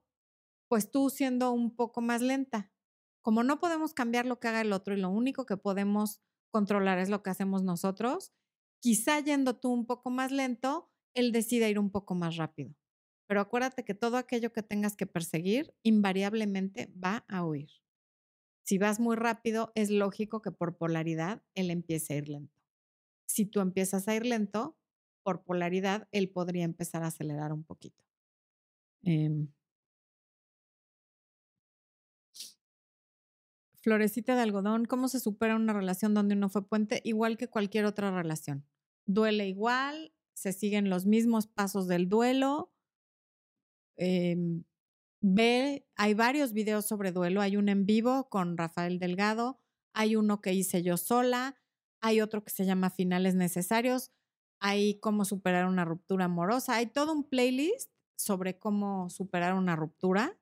pues 0.69 0.91
tú 0.91 1.09
siendo 1.09 1.51
un 1.51 1.75
poco 1.75 1.99
más 1.99 2.21
lenta. 2.21 2.71
Como 3.21 3.43
no 3.43 3.59
podemos 3.59 3.93
cambiar 3.93 4.25
lo 4.25 4.39
que 4.39 4.47
haga 4.47 4.61
el 4.61 4.71
otro 4.71 4.93
y 4.95 5.01
lo 5.01 5.09
único 5.09 5.45
que 5.45 5.57
podemos 5.57 6.21
controlar 6.51 6.99
es 6.99 7.09
lo 7.09 7.21
que 7.21 7.31
hacemos 7.31 7.63
nosotros, 7.63 8.33
quizá 8.81 9.19
yendo 9.19 9.59
tú 9.59 9.73
un 9.73 9.85
poco 9.85 10.09
más 10.09 10.31
lento, 10.31 10.89
él 11.13 11.33
decida 11.33 11.67
ir 11.67 11.79
un 11.79 11.91
poco 11.91 12.15
más 12.15 12.37
rápido. 12.37 12.75
Pero 13.27 13.41
acuérdate 13.41 13.83
que 13.83 13.95
todo 13.95 14.17
aquello 14.17 14.53
que 14.53 14.63
tengas 14.63 14.95
que 14.95 15.07
perseguir 15.07 15.73
invariablemente 15.83 16.91
va 17.03 17.25
a 17.27 17.43
huir. 17.45 17.69
Si 18.63 18.77
vas 18.77 18.99
muy 18.99 19.15
rápido, 19.15 19.71
es 19.75 19.89
lógico 19.91 20.41
que 20.41 20.51
por 20.51 20.77
polaridad 20.77 21.43
él 21.53 21.69
empiece 21.71 22.13
a 22.13 22.17
ir 22.17 22.29
lento. 22.29 22.61
Si 23.27 23.45
tú 23.45 23.61
empiezas 23.61 24.07
a 24.07 24.15
ir 24.15 24.25
lento, 24.25 24.77
por 25.23 25.43
polaridad, 25.43 26.07
él 26.11 26.29
podría 26.29 26.65
empezar 26.65 27.03
a 27.03 27.07
acelerar 27.07 27.53
un 27.53 27.63
poquito. 27.63 28.03
Em. 29.03 29.47
Florecita 33.81 34.35
de 34.35 34.41
algodón, 34.41 34.85
¿cómo 34.85 35.07
se 35.07 35.19
supera 35.19 35.55
una 35.55 35.73
relación 35.73 36.13
donde 36.13 36.35
uno 36.35 36.49
fue 36.49 36.67
puente? 36.67 37.01
Igual 37.03 37.37
que 37.37 37.47
cualquier 37.47 37.85
otra 37.85 38.11
relación. 38.11 38.65
Duele 39.05 39.47
igual, 39.47 40.11
se 40.33 40.53
siguen 40.53 40.89
los 40.89 41.05
mismos 41.05 41.47
pasos 41.47 41.87
del 41.87 42.09
duelo, 42.09 42.71
Em, 43.97 44.63
ve, 45.21 45.87
hay 45.95 46.13
varios 46.13 46.53
videos 46.53 46.85
sobre 46.87 47.11
duelo. 47.11 47.41
Hay 47.41 47.57
un 47.57 47.69
en 47.69 47.85
vivo 47.85 48.29
con 48.29 48.57
Rafael 48.57 48.99
Delgado, 48.99 49.59
hay 49.93 50.15
uno 50.15 50.41
que 50.41 50.53
hice 50.53 50.83
yo 50.83 50.97
sola, 50.97 51.55
hay 52.01 52.21
otro 52.21 52.43
que 52.43 52.51
se 52.51 52.65
llama 52.65 52.89
Finales 52.89 53.35
Necesarios, 53.35 54.11
hay 54.59 54.99
cómo 54.99 55.25
superar 55.25 55.65
una 55.67 55.85
ruptura 55.85 56.25
amorosa, 56.25 56.75
hay 56.75 56.87
todo 56.87 57.13
un 57.13 57.23
playlist 57.29 57.91
sobre 58.17 58.59
cómo 58.59 59.09
superar 59.09 59.53
una 59.53 59.75
ruptura. 59.75 60.37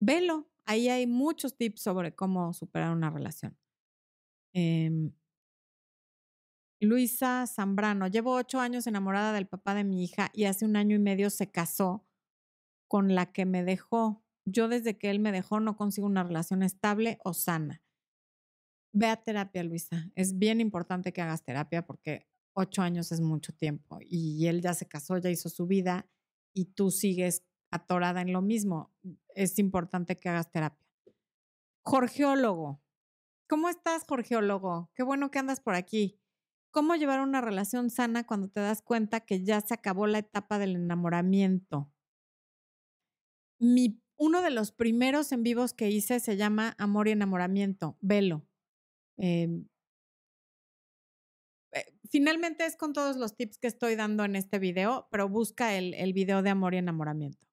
Velo, 0.00 0.48
ahí 0.66 0.88
hay 0.88 1.06
muchos 1.06 1.56
tips 1.56 1.82
sobre 1.82 2.14
cómo 2.14 2.52
superar 2.52 2.92
una 2.92 3.10
relación. 3.10 3.56
Em, 4.54 5.12
Luisa 6.80 7.46
Zambrano, 7.46 8.06
llevo 8.08 8.34
ocho 8.34 8.60
años 8.60 8.86
enamorada 8.86 9.32
del 9.32 9.46
papá 9.46 9.74
de 9.74 9.84
mi 9.84 10.04
hija 10.04 10.30
y 10.34 10.44
hace 10.44 10.64
un 10.64 10.76
año 10.76 10.96
y 10.96 10.98
medio 10.98 11.30
se 11.30 11.50
casó 11.50 12.04
con 12.94 13.12
la 13.12 13.32
que 13.32 13.44
me 13.44 13.64
dejó. 13.64 14.22
Yo 14.44 14.68
desde 14.68 14.96
que 14.96 15.10
él 15.10 15.18
me 15.18 15.32
dejó 15.32 15.58
no 15.58 15.76
consigo 15.76 16.06
una 16.06 16.22
relación 16.22 16.62
estable 16.62 17.18
o 17.24 17.34
sana. 17.34 17.82
Ve 18.92 19.08
a 19.08 19.16
terapia, 19.16 19.64
Luisa. 19.64 20.12
Es 20.14 20.38
bien 20.38 20.60
importante 20.60 21.12
que 21.12 21.20
hagas 21.20 21.42
terapia 21.42 21.84
porque 21.84 22.28
ocho 22.52 22.82
años 22.82 23.10
es 23.10 23.20
mucho 23.20 23.52
tiempo 23.52 23.98
y 24.00 24.46
él 24.46 24.60
ya 24.60 24.74
se 24.74 24.86
casó, 24.86 25.18
ya 25.18 25.28
hizo 25.28 25.48
su 25.48 25.66
vida 25.66 26.08
y 26.52 26.66
tú 26.66 26.92
sigues 26.92 27.42
atorada 27.72 28.20
en 28.20 28.32
lo 28.32 28.42
mismo. 28.42 28.94
Es 29.34 29.58
importante 29.58 30.16
que 30.16 30.28
hagas 30.28 30.52
terapia. 30.52 30.88
Jorgeólogo. 31.82 32.80
¿Cómo 33.48 33.70
estás, 33.70 34.04
Jorgeólogo? 34.08 34.92
Qué 34.94 35.02
bueno 35.02 35.32
que 35.32 35.40
andas 35.40 35.58
por 35.58 35.74
aquí. 35.74 36.20
¿Cómo 36.70 36.94
llevar 36.94 37.22
una 37.22 37.40
relación 37.40 37.90
sana 37.90 38.24
cuando 38.24 38.46
te 38.46 38.60
das 38.60 38.82
cuenta 38.82 39.18
que 39.18 39.42
ya 39.42 39.60
se 39.62 39.74
acabó 39.74 40.06
la 40.06 40.18
etapa 40.18 40.60
del 40.60 40.76
enamoramiento? 40.76 41.90
Uno 43.58 44.42
de 44.42 44.50
los 44.50 44.72
primeros 44.72 45.32
en 45.32 45.42
vivos 45.42 45.74
que 45.74 45.90
hice 45.90 46.20
se 46.20 46.36
llama 46.36 46.74
Amor 46.78 47.08
y 47.08 47.12
Enamoramiento, 47.12 47.96
velo. 48.00 48.46
Em 49.16 49.66
eh, 51.72 51.92
finalmente 52.08 52.64
es 52.66 52.76
con 52.76 52.92
todos 52.92 53.16
los 53.16 53.36
tips 53.36 53.58
que 53.58 53.66
estoy 53.66 53.96
dando 53.96 54.24
en 54.24 54.36
este 54.36 54.58
video, 54.58 55.08
pero 55.10 55.28
busca 55.28 55.76
el, 55.76 55.94
el 55.94 56.12
video 56.12 56.42
de 56.42 56.50
Amor 56.50 56.74
y 56.74 56.78
Enamoramiento. 56.78 57.46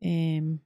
Eh, 0.00 0.58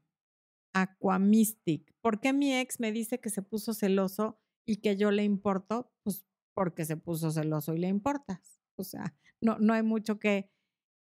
Aquamistic. 0.72 1.92
¿Por 2.00 2.20
qué 2.20 2.32
mi 2.32 2.54
ex 2.54 2.80
me 2.80 2.92
dice 2.92 3.20
que 3.20 3.30
se 3.30 3.42
puso 3.42 3.74
celoso 3.74 4.38
y 4.66 4.76
que 4.76 4.96
yo 4.96 5.10
le 5.10 5.24
importo? 5.24 5.92
Pues 6.02 6.24
porque 6.54 6.84
se 6.84 6.96
puso 6.96 7.30
celoso 7.30 7.74
y 7.74 7.78
le 7.78 7.88
importas. 7.88 8.60
O 8.76 8.84
sea, 8.84 9.14
no, 9.40 9.58
no 9.58 9.74
hay 9.74 9.82
mucho 9.82 10.18
que, 10.18 10.50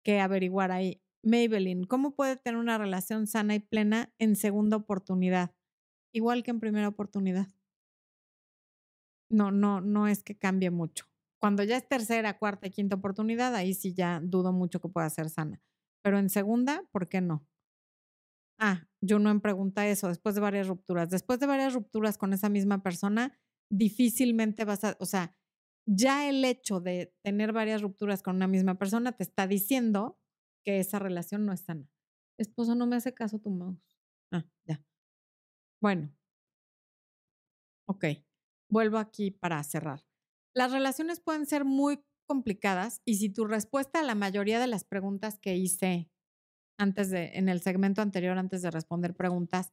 que 0.04 0.20
averiguar 0.20 0.72
ahí. 0.72 1.02
Maybelline, 1.22 1.84
¿cómo 1.84 2.14
puede 2.14 2.36
tener 2.36 2.58
una 2.58 2.78
relación 2.78 3.26
sana 3.26 3.54
y 3.54 3.60
plena 3.60 4.12
en 4.18 4.36
segunda 4.36 4.76
oportunidad? 4.76 5.52
Igual 6.12 6.42
que 6.42 6.50
en 6.52 6.60
primera 6.60 6.88
oportunidad. 6.88 7.48
No, 9.30 9.50
no, 9.50 9.80
no 9.80 10.08
es 10.08 10.22
que 10.22 10.38
cambie 10.38 10.70
mucho. 10.70 11.06
Cuando 11.40 11.62
ya 11.62 11.76
es 11.76 11.86
tercera, 11.88 12.38
cuarta 12.38 12.66
y 12.66 12.70
quinta 12.70 12.96
oportunidad, 12.96 13.54
ahí 13.54 13.74
sí 13.74 13.94
ya 13.94 14.20
dudo 14.22 14.52
mucho 14.52 14.80
que 14.80 14.88
pueda 14.88 15.08
ser 15.10 15.28
sana. 15.30 15.60
Pero 16.02 16.18
en 16.18 16.30
segunda, 16.30 16.82
¿por 16.92 17.08
qué 17.08 17.20
no? 17.20 17.46
Ah, 18.58 18.88
yo 19.00 19.18
no 19.18 19.30
en 19.30 19.40
pregunta 19.40 19.86
eso, 19.86 20.08
después 20.08 20.34
de 20.34 20.40
varias 20.40 20.66
rupturas. 20.66 21.10
Después 21.10 21.38
de 21.38 21.46
varias 21.46 21.74
rupturas 21.74 22.18
con 22.18 22.32
esa 22.32 22.48
misma 22.48 22.82
persona, 22.82 23.38
difícilmente 23.70 24.64
vas 24.64 24.82
a, 24.84 24.96
o 24.98 25.06
sea, 25.06 25.36
ya 25.86 26.28
el 26.28 26.44
hecho 26.44 26.80
de 26.80 27.14
tener 27.22 27.52
varias 27.52 27.82
rupturas 27.82 28.22
con 28.22 28.36
una 28.36 28.48
misma 28.48 28.74
persona 28.76 29.12
te 29.12 29.22
está 29.22 29.46
diciendo 29.46 30.18
que 30.64 30.80
esa 30.80 30.98
relación 30.98 31.46
no 31.46 31.52
es 31.52 31.60
sana. 31.60 31.88
Esposo, 32.38 32.74
no 32.74 32.86
me 32.86 32.96
hace 32.96 33.14
caso 33.14 33.38
tu 33.38 33.50
mouse. 33.50 33.98
Ah, 34.32 34.44
ya. 34.66 34.82
Bueno. 35.80 36.12
Ok. 37.86 38.04
Vuelvo 38.70 38.98
aquí 38.98 39.30
para 39.30 39.62
cerrar. 39.64 40.04
Las 40.54 40.72
relaciones 40.72 41.20
pueden 41.20 41.46
ser 41.46 41.64
muy 41.64 42.00
complicadas 42.26 43.00
y 43.04 43.16
si 43.16 43.30
tu 43.30 43.46
respuesta 43.46 44.00
a 44.00 44.02
la 44.02 44.14
mayoría 44.14 44.60
de 44.60 44.66
las 44.66 44.84
preguntas 44.84 45.38
que 45.38 45.56
hice 45.56 46.10
antes 46.78 47.10
de, 47.10 47.32
en 47.34 47.48
el 47.48 47.62
segmento 47.62 48.02
anterior, 48.02 48.38
antes 48.38 48.62
de 48.62 48.70
responder 48.70 49.16
preguntas, 49.16 49.72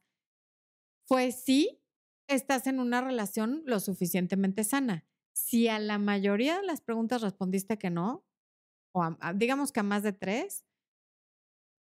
fue 1.06 1.30
sí, 1.32 1.80
estás 2.28 2.66
en 2.66 2.80
una 2.80 3.00
relación 3.00 3.62
lo 3.66 3.80
suficientemente 3.80 4.64
sana. 4.64 5.06
Si 5.34 5.68
a 5.68 5.78
la 5.78 5.98
mayoría 5.98 6.56
de 6.56 6.66
las 6.66 6.80
preguntas 6.80 7.22
respondiste 7.22 7.78
que 7.78 7.90
no, 7.90 8.26
o 8.92 9.16
digamos 9.34 9.72
que 9.72 9.80
a 9.80 9.84
más 9.84 10.02
de 10.02 10.12
tres, 10.12 10.64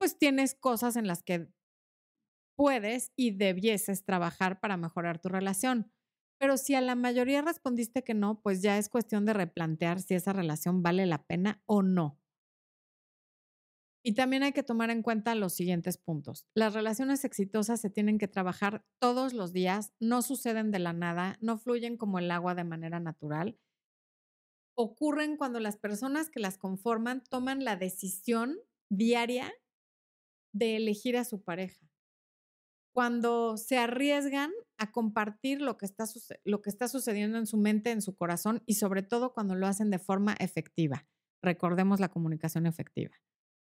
pues 0.02 0.18
tienes 0.18 0.56
cosas 0.56 0.96
en 0.96 1.06
las 1.06 1.22
que 1.22 1.54
puedes 2.56 3.12
y 3.16 3.38
debieses 3.38 4.04
trabajar 4.04 4.60
para 4.60 4.76
mejorar 4.76 5.22
tu 5.22 5.30
relación. 5.30 5.92
Pero 6.40 6.58
si 6.58 6.74
a 6.74 6.82
la 6.82 6.96
mayoría 6.96 7.44
respondiste 7.44 8.04
que 8.04 8.16
no, 8.16 8.42
pues 8.42 8.64
ya 8.64 8.80
es 8.80 8.90
cuestión 8.90 9.28
de 9.28 9.34
replantear 9.34 10.02
si 10.02 10.16
esa 10.16 10.34
relación 10.34 10.82
vale 10.82 11.06
la 11.06 11.24
pena 11.28 11.62
o 11.68 11.84
no. 11.84 12.20
Y 14.04 14.16
también 14.16 14.42
hay 14.42 14.54
que 14.54 14.64
tomar 14.64 14.90
en 14.90 15.04
cuenta 15.04 15.36
los 15.36 15.54
siguientes 15.54 16.00
puntos. 16.00 16.48
Las 16.56 16.74
relaciones 16.74 17.24
exitosas 17.24 17.80
se 17.80 17.92
tienen 17.92 18.18
que 18.18 18.28
trabajar 18.28 18.84
todos 18.98 19.34
los 19.34 19.54
días, 19.54 19.94
no 20.00 20.24
suceden 20.24 20.72
de 20.72 20.80
la 20.80 20.94
nada, 20.94 21.38
no 21.42 21.60
fluyen 21.60 21.96
como 21.96 22.18
el 22.18 22.32
agua 22.32 22.56
de 22.56 22.64
manera 22.64 23.00
natural. 23.00 23.60
Ocurren 24.76 25.38
cuando 25.38 25.60
las 25.60 25.78
personas 25.78 26.32
que 26.32 26.40
las 26.40 26.58
conforman 26.58 27.24
toman 27.30 27.64
la 27.64 27.76
decisión 27.76 28.58
diaria 28.90 29.54
de 30.54 30.76
elegir 30.76 31.18
a 31.18 31.24
su 31.24 31.44
pareja. 31.44 31.90
Cuando 32.94 33.58
se 33.58 33.78
arriesgan 33.78 34.52
a 34.78 34.92
compartir 34.92 35.62
lo 35.62 35.78
que, 35.78 35.86
está, 35.86 36.06
lo 36.44 36.62
que 36.62 36.70
está 36.70 36.88
sucediendo 36.88 37.38
en 37.38 37.48
su 37.48 37.58
mente, 37.58 37.92
en 37.92 38.02
su 38.02 38.16
corazón 38.16 38.64
y 38.66 38.76
sobre 38.76 39.02
todo 39.02 39.34
cuando 39.34 39.56
lo 39.56 39.68
hacen 39.68 39.90
de 39.90 40.00
forma 40.00 40.34
efectiva. 40.40 41.08
Recordemos 41.42 42.00
la 42.00 42.10
comunicación 42.10 42.66
efectiva. 42.66 43.16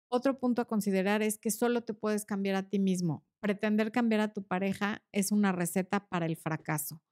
Otro 0.08 0.38
punto 0.38 0.62
a 0.62 0.66
considerar 0.66 1.22
es 1.22 1.38
que 1.38 1.50
solo 1.50 1.82
te 1.82 1.94
puedes 1.94 2.24
cambiar 2.24 2.56
a 2.56 2.68
ti 2.68 2.78
mismo. 2.78 3.26
Pretender 3.40 3.90
cambiar 3.90 4.20
a 4.20 4.32
tu 4.32 4.46
pareja 4.46 5.02
es 5.12 5.32
una 5.32 5.50
receta 5.50 6.08
para 6.08 6.26
el 6.26 6.36
fracaso. 6.36 7.02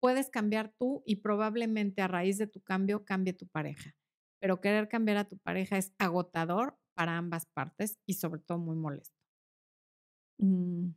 Puedes 0.00 0.30
cambiar 0.30 0.72
tú 0.78 1.02
y 1.04 1.16
probablemente 1.16 2.00
a 2.02 2.08
raíz 2.08 2.38
de 2.38 2.46
tu 2.46 2.62
cambio 2.62 3.04
cambie 3.04 3.32
tu 3.32 3.48
pareja. 3.48 3.96
Pero 4.40 4.60
querer 4.60 4.88
cambiar 4.88 5.18
a 5.18 5.28
tu 5.28 5.38
pareja 5.38 5.76
es 5.76 5.92
agotador 5.98 6.77
para 6.98 7.16
ambas 7.16 7.46
partes 7.46 8.00
y 8.06 8.14
sobre 8.14 8.40
todo 8.40 8.58
muy 8.58 8.74
molesto. 8.74 9.16
Mm. 10.40 10.96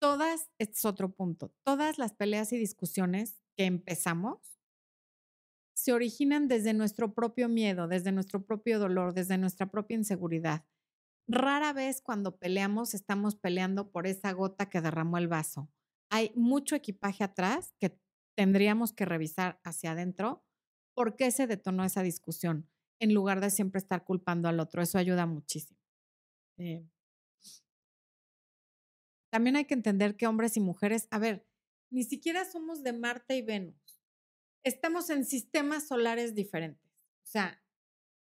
Todas, 0.00 0.48
este 0.58 0.74
es 0.78 0.84
otro 0.84 1.12
punto, 1.12 1.52
todas 1.66 1.98
las 1.98 2.14
peleas 2.14 2.52
y 2.52 2.56
discusiones 2.56 3.42
que 3.56 3.64
empezamos 3.64 4.38
se 5.74 5.92
originan 5.92 6.46
desde 6.46 6.72
nuestro 6.72 7.14
propio 7.14 7.48
miedo, 7.48 7.88
desde 7.88 8.12
nuestro 8.12 8.46
propio 8.46 8.78
dolor, 8.78 9.12
desde 9.12 9.38
nuestra 9.38 9.72
propia 9.72 9.96
inseguridad. 9.96 10.64
Rara 11.26 11.72
vez 11.72 12.00
cuando 12.00 12.38
peleamos 12.38 12.94
estamos 12.94 13.34
peleando 13.34 13.90
por 13.90 14.06
esa 14.06 14.30
gota 14.32 14.70
que 14.70 14.80
derramó 14.80 15.18
el 15.18 15.26
vaso. 15.26 15.68
Hay 16.12 16.30
mucho 16.36 16.76
equipaje 16.76 17.24
atrás 17.24 17.74
que 17.80 17.98
tendríamos 18.36 18.92
que 18.92 19.04
revisar 19.04 19.60
hacia 19.64 19.92
adentro 19.92 20.44
por 20.94 21.16
qué 21.16 21.32
se 21.32 21.48
detonó 21.48 21.84
esa 21.84 22.02
discusión, 22.02 22.70
en 23.00 23.14
lugar 23.14 23.40
de 23.40 23.50
siempre 23.50 23.78
estar 23.78 24.04
culpando 24.04 24.48
al 24.48 24.60
otro. 24.60 24.82
Eso 24.82 24.98
ayuda 24.98 25.26
muchísimo. 25.26 25.78
Eh 26.58 26.84
también 29.32 29.54
hay 29.54 29.64
que 29.64 29.74
entender 29.74 30.16
que 30.16 30.26
hombres 30.26 30.56
y 30.56 30.60
mujeres, 30.60 31.06
a 31.12 31.20
ver, 31.20 31.46
ni 31.88 32.02
siquiera 32.02 32.44
somos 32.44 32.82
de 32.82 32.92
Marte 32.92 33.36
y 33.36 33.42
Venus 33.42 33.80
estamos 34.62 35.10
en 35.10 35.24
sistemas 35.24 35.88
solares 35.88 36.34
diferentes. 36.34 36.90
O 37.24 37.26
sea, 37.26 37.62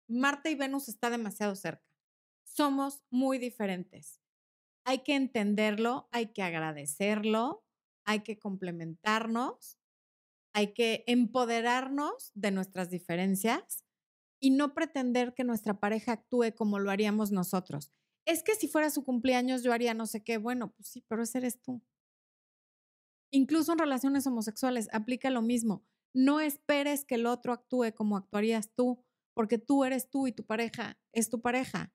Marte 0.07 0.51
y 0.51 0.55
Venus 0.55 0.89
está 0.89 1.09
demasiado 1.09 1.55
cerca. 1.55 1.85
Somos 2.43 3.03
muy 3.09 3.37
diferentes. 3.37 4.21
Hay 4.85 4.99
que 4.99 5.15
entenderlo, 5.15 6.09
hay 6.11 6.33
que 6.33 6.41
agradecerlo, 6.41 7.63
hay 8.05 8.21
que 8.21 8.39
complementarnos, 8.39 9.77
hay 10.53 10.73
que 10.73 11.03
empoderarnos 11.05 12.31
de 12.33 12.51
nuestras 12.51 12.89
diferencias 12.89 13.85
y 14.39 14.51
no 14.51 14.73
pretender 14.73 15.33
que 15.33 15.43
nuestra 15.43 15.79
pareja 15.79 16.13
actúe 16.13 16.53
como 16.55 16.79
lo 16.79 16.91
haríamos 16.91 17.31
nosotros. 17.31 17.91
Es 18.25 18.43
que 18.43 18.55
si 18.55 18.67
fuera 18.67 18.89
su 18.89 19.03
cumpleaños 19.03 19.63
yo 19.63 19.73
haría 19.73 19.93
no 19.93 20.05
sé 20.05 20.23
qué. 20.23 20.37
Bueno, 20.37 20.71
pues 20.73 20.87
sí, 20.87 21.03
pero 21.07 21.23
ese 21.23 21.39
eres 21.39 21.61
tú. 21.61 21.81
Incluso 23.31 23.73
en 23.73 23.79
relaciones 23.79 24.25
homosexuales 24.25 24.87
aplica 24.91 25.29
lo 25.29 25.41
mismo. 25.41 25.85
No 26.13 26.39
esperes 26.39 27.05
que 27.05 27.15
el 27.15 27.25
otro 27.25 27.53
actúe 27.53 27.93
como 27.95 28.17
actuarías 28.17 28.71
tú, 28.75 29.03
porque 29.35 29.57
tú 29.57 29.85
eres 29.85 30.09
tú 30.09 30.27
y 30.27 30.31
tu 30.31 30.45
pareja 30.45 30.99
es 31.13 31.29
tu 31.29 31.41
pareja. 31.41 31.93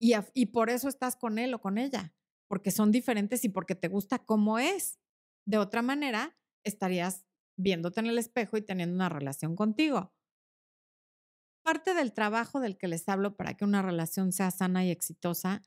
Y, 0.00 0.14
y 0.32 0.46
por 0.46 0.70
eso 0.70 0.88
estás 0.88 1.16
con 1.16 1.38
él 1.38 1.54
o 1.54 1.60
con 1.60 1.78
ella, 1.78 2.14
porque 2.48 2.70
son 2.70 2.90
diferentes 2.90 3.44
y 3.44 3.48
porque 3.48 3.74
te 3.74 3.88
gusta 3.88 4.24
cómo 4.24 4.58
es. 4.58 4.98
De 5.46 5.58
otra 5.58 5.82
manera, 5.82 6.36
estarías 6.64 7.26
viéndote 7.56 8.00
en 8.00 8.06
el 8.06 8.18
espejo 8.18 8.56
y 8.56 8.62
teniendo 8.62 8.94
una 8.94 9.08
relación 9.08 9.56
contigo. 9.56 10.13
Parte 11.64 11.94
del 11.94 12.12
trabajo 12.12 12.60
del 12.60 12.76
que 12.76 12.88
les 12.88 13.08
hablo 13.08 13.36
para 13.36 13.54
que 13.54 13.64
una 13.64 13.82
relación 13.82 14.32
sea 14.32 14.50
sana 14.50 14.84
y 14.84 14.90
exitosa 14.90 15.62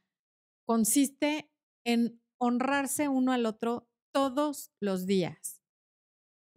consiste 0.65 1.51
en 1.85 2.21
honrarse 2.39 3.07
uno 3.07 3.31
al 3.31 3.45
otro 3.45 3.89
todos 4.13 4.71
los 4.79 5.05
días 5.05 5.57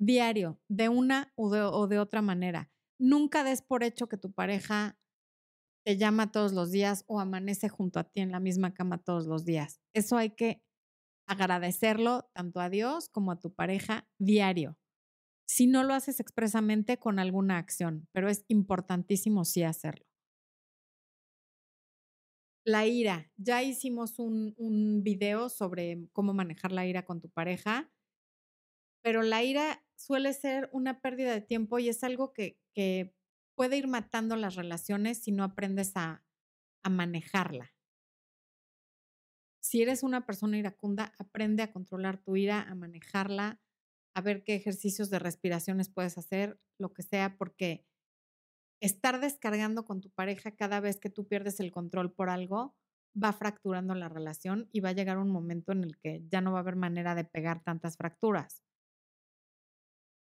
diario, 0.00 0.58
de 0.68 0.88
una 0.88 1.32
o 1.36 1.86
de, 1.86 1.98
otra 1.98 2.22
manera. 2.22 2.70
Nunca 2.98 3.44
des 3.44 3.62
por 3.62 3.84
hecho 3.84 4.08
que 4.08 4.16
tu 4.16 4.32
pareja 4.32 4.98
te 5.84 5.96
llama 5.96 6.32
todos 6.32 6.52
los 6.52 6.70
días 6.70 7.04
o 7.06 7.20
amanece 7.20 7.68
junto 7.68 8.00
a 8.00 8.04
ti 8.04 8.20
en 8.20 8.32
la 8.32 8.40
misma 8.40 8.74
cama 8.74 8.98
todos 8.98 9.26
los 9.26 9.44
días. 9.44 9.80
Eso 9.94 10.16
hay 10.16 10.30
que 10.30 10.62
agradecerlo 11.28 12.30
tanto 12.34 12.60
a 12.60 12.70
Dios 12.70 13.08
como 13.08 13.30
a 13.30 13.38
tu 13.38 13.54
pareja 13.54 14.08
diario. 14.18 14.78
Si 15.52 15.66
no 15.66 15.82
lo 15.82 15.94
haces 15.94 16.20
expresamente 16.20 17.00
con 17.00 17.18
alguna 17.18 17.58
acción, 17.58 18.06
pero 18.12 18.28
es 18.28 18.44
importantísimo 18.46 19.44
sí 19.44 19.64
hacerlo. 19.64 20.06
La 22.64 22.86
ira. 22.86 23.32
Ya 23.36 23.60
hicimos 23.60 24.20
un, 24.20 24.54
video 25.02 25.48
sobre 25.48 26.06
cómo 26.12 26.34
manejar 26.34 26.70
la 26.70 26.86
ira 26.86 27.04
con 27.04 27.20
tu 27.20 27.30
pareja, 27.30 27.90
pero 29.02 29.22
la 29.22 29.42
ira 29.42 29.84
suele 29.96 30.34
ser 30.34 30.70
una 30.72 31.00
pérdida 31.00 31.32
de 31.32 31.40
tiempo 31.40 31.80
y 31.80 31.88
es 31.88 32.04
algo 32.04 32.32
que, 32.32 32.56
puede 33.56 33.76
ir 33.76 33.88
matando 33.88 34.36
las 34.36 34.54
relaciones 34.54 35.18
si 35.18 35.32
no 35.32 35.42
aprendes 35.42 35.96
a 35.96 36.24
manejarla. 36.88 37.74
Si 39.60 39.82
eres 39.82 40.04
una 40.04 40.24
persona 40.24 40.58
iracunda, 40.58 41.12
aprende 41.18 41.64
a 41.64 41.72
controlar 41.72 42.22
tu 42.22 42.36
ira, 42.36 42.62
a 42.62 42.74
manejarla, 42.76 43.60
a 44.14 44.20
ver 44.20 44.42
qué 44.44 44.54
ejercicios 44.54 45.10
de 45.10 45.18
respiraciones 45.18 45.88
puedes 45.88 46.18
hacer, 46.18 46.58
lo 46.78 46.92
que 46.92 47.02
sea, 47.02 47.36
porque 47.38 47.84
estar 48.80 49.20
descargando 49.20 49.84
con 49.84 50.00
tu 50.00 50.10
pareja 50.10 50.52
cada 50.56 50.80
vez 50.80 51.00
que 51.00 51.10
tú 51.10 51.26
pierdes 51.28 51.60
el 51.60 51.72
control 51.72 52.12
por 52.12 52.30
algo 52.30 52.76
va 53.20 53.32
fracturando 53.32 53.94
la 53.94 54.08
relación 54.08 54.68
y 54.72 54.80
va 54.80 54.90
a 54.90 54.92
llegar 54.92 55.18
un 55.18 55.30
momento 55.30 55.72
en 55.72 55.84
el 55.84 55.98
que 55.98 56.22
ya 56.28 56.40
no 56.40 56.52
va 56.52 56.58
a 56.58 56.62
haber 56.62 56.76
manera 56.76 57.14
de 57.14 57.24
pegar 57.24 57.62
tantas 57.62 57.96
fracturas 57.96 58.62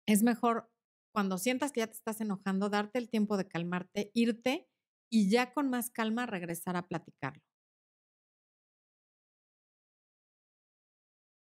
es 0.08 0.24
mejor 0.24 0.72
cuando 1.14 1.38
sientas 1.38 1.72
que 1.72 1.82
ya 1.82 1.88
te 1.88 1.94
estás 1.94 2.22
enojando, 2.22 2.70
darte 2.70 2.98
el 2.98 3.10
tiempo 3.10 3.38
de 3.38 3.48
calmarte, 3.48 4.12
irte 4.14 4.68
y 5.12 5.30
ya 5.30 5.54
con 5.54 5.70
más 5.70 5.92
calma 5.92 6.26
regresar 6.26 6.76
a 6.78 6.88
platicarlo. 6.88 7.44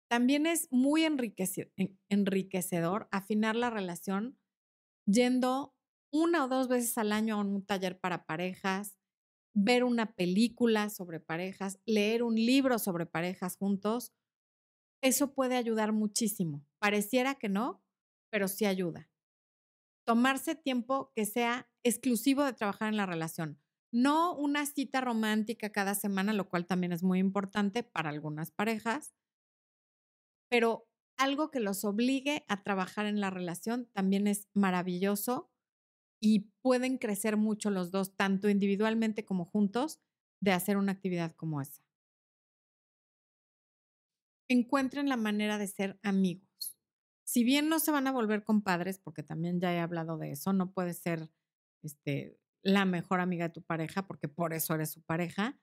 También 0.09 0.47
es 0.47 0.69
muy 0.71 1.05
enriquecedor 1.05 3.09
afinar 3.11 3.57
la 3.57 3.71
relación 3.71 4.39
yendo 5.07 5.75
una 6.11 6.45
o 6.45 6.49
dos 6.49 6.69
veces 6.69 6.97
al 6.99 7.13
año 7.13 7.37
a 7.37 7.41
un 7.41 7.65
taller 7.65 7.99
para 8.01 8.27
parejas, 8.27 8.99
ver 9.55 9.85
una 9.85 10.15
película 10.15 10.91
sobre 10.91 11.21
parejas, 11.21 11.81
leer 11.87 12.23
un 12.23 12.35
libro 12.37 12.79
sobre 12.79 13.07
parejas 13.07 13.57
juntos. 13.57 14.13
Eso 15.03 15.35
puede 15.35 15.57
ayudar 15.57 15.93
muchísimo. 15.93 16.65
Pareciera 16.79 17.35
que 17.37 17.49
no, 17.49 17.83
pero 18.31 18.49
sí 18.49 18.67
ayuda. 18.67 19.09
tomarse 20.07 20.55
tiempo 20.55 21.13
que 21.15 21.27
sea 21.27 21.69
exclusivo 21.85 22.45
de 22.45 22.53
trabajar 22.55 22.89
en 22.89 22.97
la 22.97 23.07
relación. 23.07 23.61
No 23.93 24.35
una 24.37 24.67
cita 24.67 25.01
romántica 25.01 25.71
cada 25.71 25.95
semana, 25.95 26.33
lo 26.33 26.49
cual 26.49 26.67
también 26.67 26.93
es 26.93 27.03
muy 27.03 27.19
importante 27.19 27.83
para 27.83 28.11
algunas 28.11 28.51
parejas, 28.51 29.15
pero 30.49 30.89
algo 31.19 31.51
que 31.51 31.61
los 31.61 31.85
obligue 31.85 32.45
a 32.49 32.63
trabajar 32.63 33.07
en 33.07 33.21
la 33.21 33.31
relación 33.31 33.87
también 33.93 34.27
es 34.27 34.49
maravilloso 34.55 35.51
y 36.21 36.51
pueden 36.63 36.99
crecer 36.99 37.37
mucho 37.37 37.71
los 37.71 37.91
dos, 37.91 38.17
tanto 38.17 38.49
individualmente 38.49 39.25
como 39.25 39.45
juntos, 39.45 40.01
de 40.41 40.53
hacer 40.53 40.77
una 40.77 40.93
actividad 40.93 41.35
como 41.35 41.61
esa. 41.61 41.83
Encuentren 44.49 45.09
la 45.09 45.17
manera 45.17 45.59
de 45.59 45.67
ser 45.67 45.99
amigos. 46.03 46.79
Si 47.27 47.45
bien 47.45 47.69
no 47.69 47.81
se 47.81 47.91
van 47.91 48.07
a 48.07 48.13
volver 48.13 48.45
compadres, 48.45 48.99
porque 48.99 49.23
también 49.23 49.61
ya 49.61 49.75
he 49.75 49.81
hablado 49.81 50.17
de 50.17 50.31
eso, 50.31 50.53
no 50.53 50.73
puede 50.73 50.95
ser 50.95 51.31
este, 51.83 52.39
la 52.63 52.85
mejor 52.85 53.21
amiga 53.21 53.49
de 53.49 53.55
tu 53.55 53.63
pareja, 53.63 54.07
porque 54.07 54.29
por 54.29 54.55
eso 54.55 54.75
eres 54.75 54.91
su 54.91 55.03
pareja, 55.03 55.59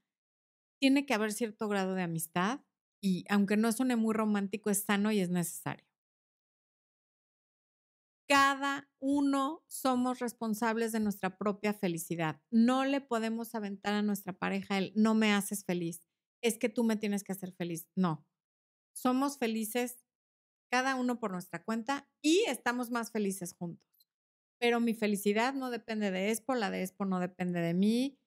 tiene 0.79 1.05
que 1.05 1.13
haber 1.13 1.31
cierto 1.31 1.67
grado 1.67 1.95
de 1.95 2.03
amistad 2.03 2.61
y 3.01 3.25
aunque 3.29 3.57
no 3.57 3.71
suene 3.71 3.95
muy 3.95 4.13
romántico, 4.13 4.69
es 4.69 4.83
sano 4.83 5.11
y 5.11 5.19
es 5.19 5.29
necesario. 5.29 5.85
Cada 8.27 8.89
uno 8.99 9.63
somos 9.67 10.19
responsables 10.19 10.91
de 10.91 10.99
nuestra 10.99 11.37
propia 11.37 11.73
felicidad. 11.73 12.41
No 12.49 12.83
le 12.83 12.99
podemos 12.99 13.53
aventar 13.53 13.93
a 13.93 14.01
nuestra 14.01 14.33
pareja 14.33 14.79
el 14.79 14.93
no 14.95 15.13
me 15.13 15.31
haces 15.31 15.63
feliz, 15.63 16.01
es 16.41 16.57
que 16.57 16.69
tú 16.69 16.83
me 16.83 16.95
tienes 16.95 17.23
que 17.23 17.33
hacer 17.33 17.53
feliz. 17.53 17.87
No, 17.95 18.25
somos 18.93 19.37
felices 19.37 20.05
cada 20.71 20.95
uno 20.95 21.19
por 21.19 21.31
nuestra 21.31 21.63
cuenta 21.63 22.09
y 22.21 22.43
estamos 22.47 22.91
más 22.91 23.11
felices 23.11 23.53
juntos. 23.53 23.85
Pero 24.59 24.79
mi 24.79 24.93
felicidad 24.95 25.53
no 25.55 25.71
depende 25.71 26.11
de 26.11 26.31
Expo, 26.31 26.55
la 26.55 26.71
de 26.71 26.83
Expo 26.83 27.05
no 27.05 27.19
depende 27.19 27.61
de 27.61 27.73
mí, 27.73 28.19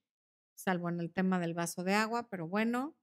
salvo 0.57 0.91
en 0.91 1.01
el 1.01 1.13
tema 1.13 1.41
del 1.41 1.55
vaso 1.55 1.85
de 1.85 1.95
agua, 1.95 2.29
pero 2.31 2.49
bueno, 2.49 2.98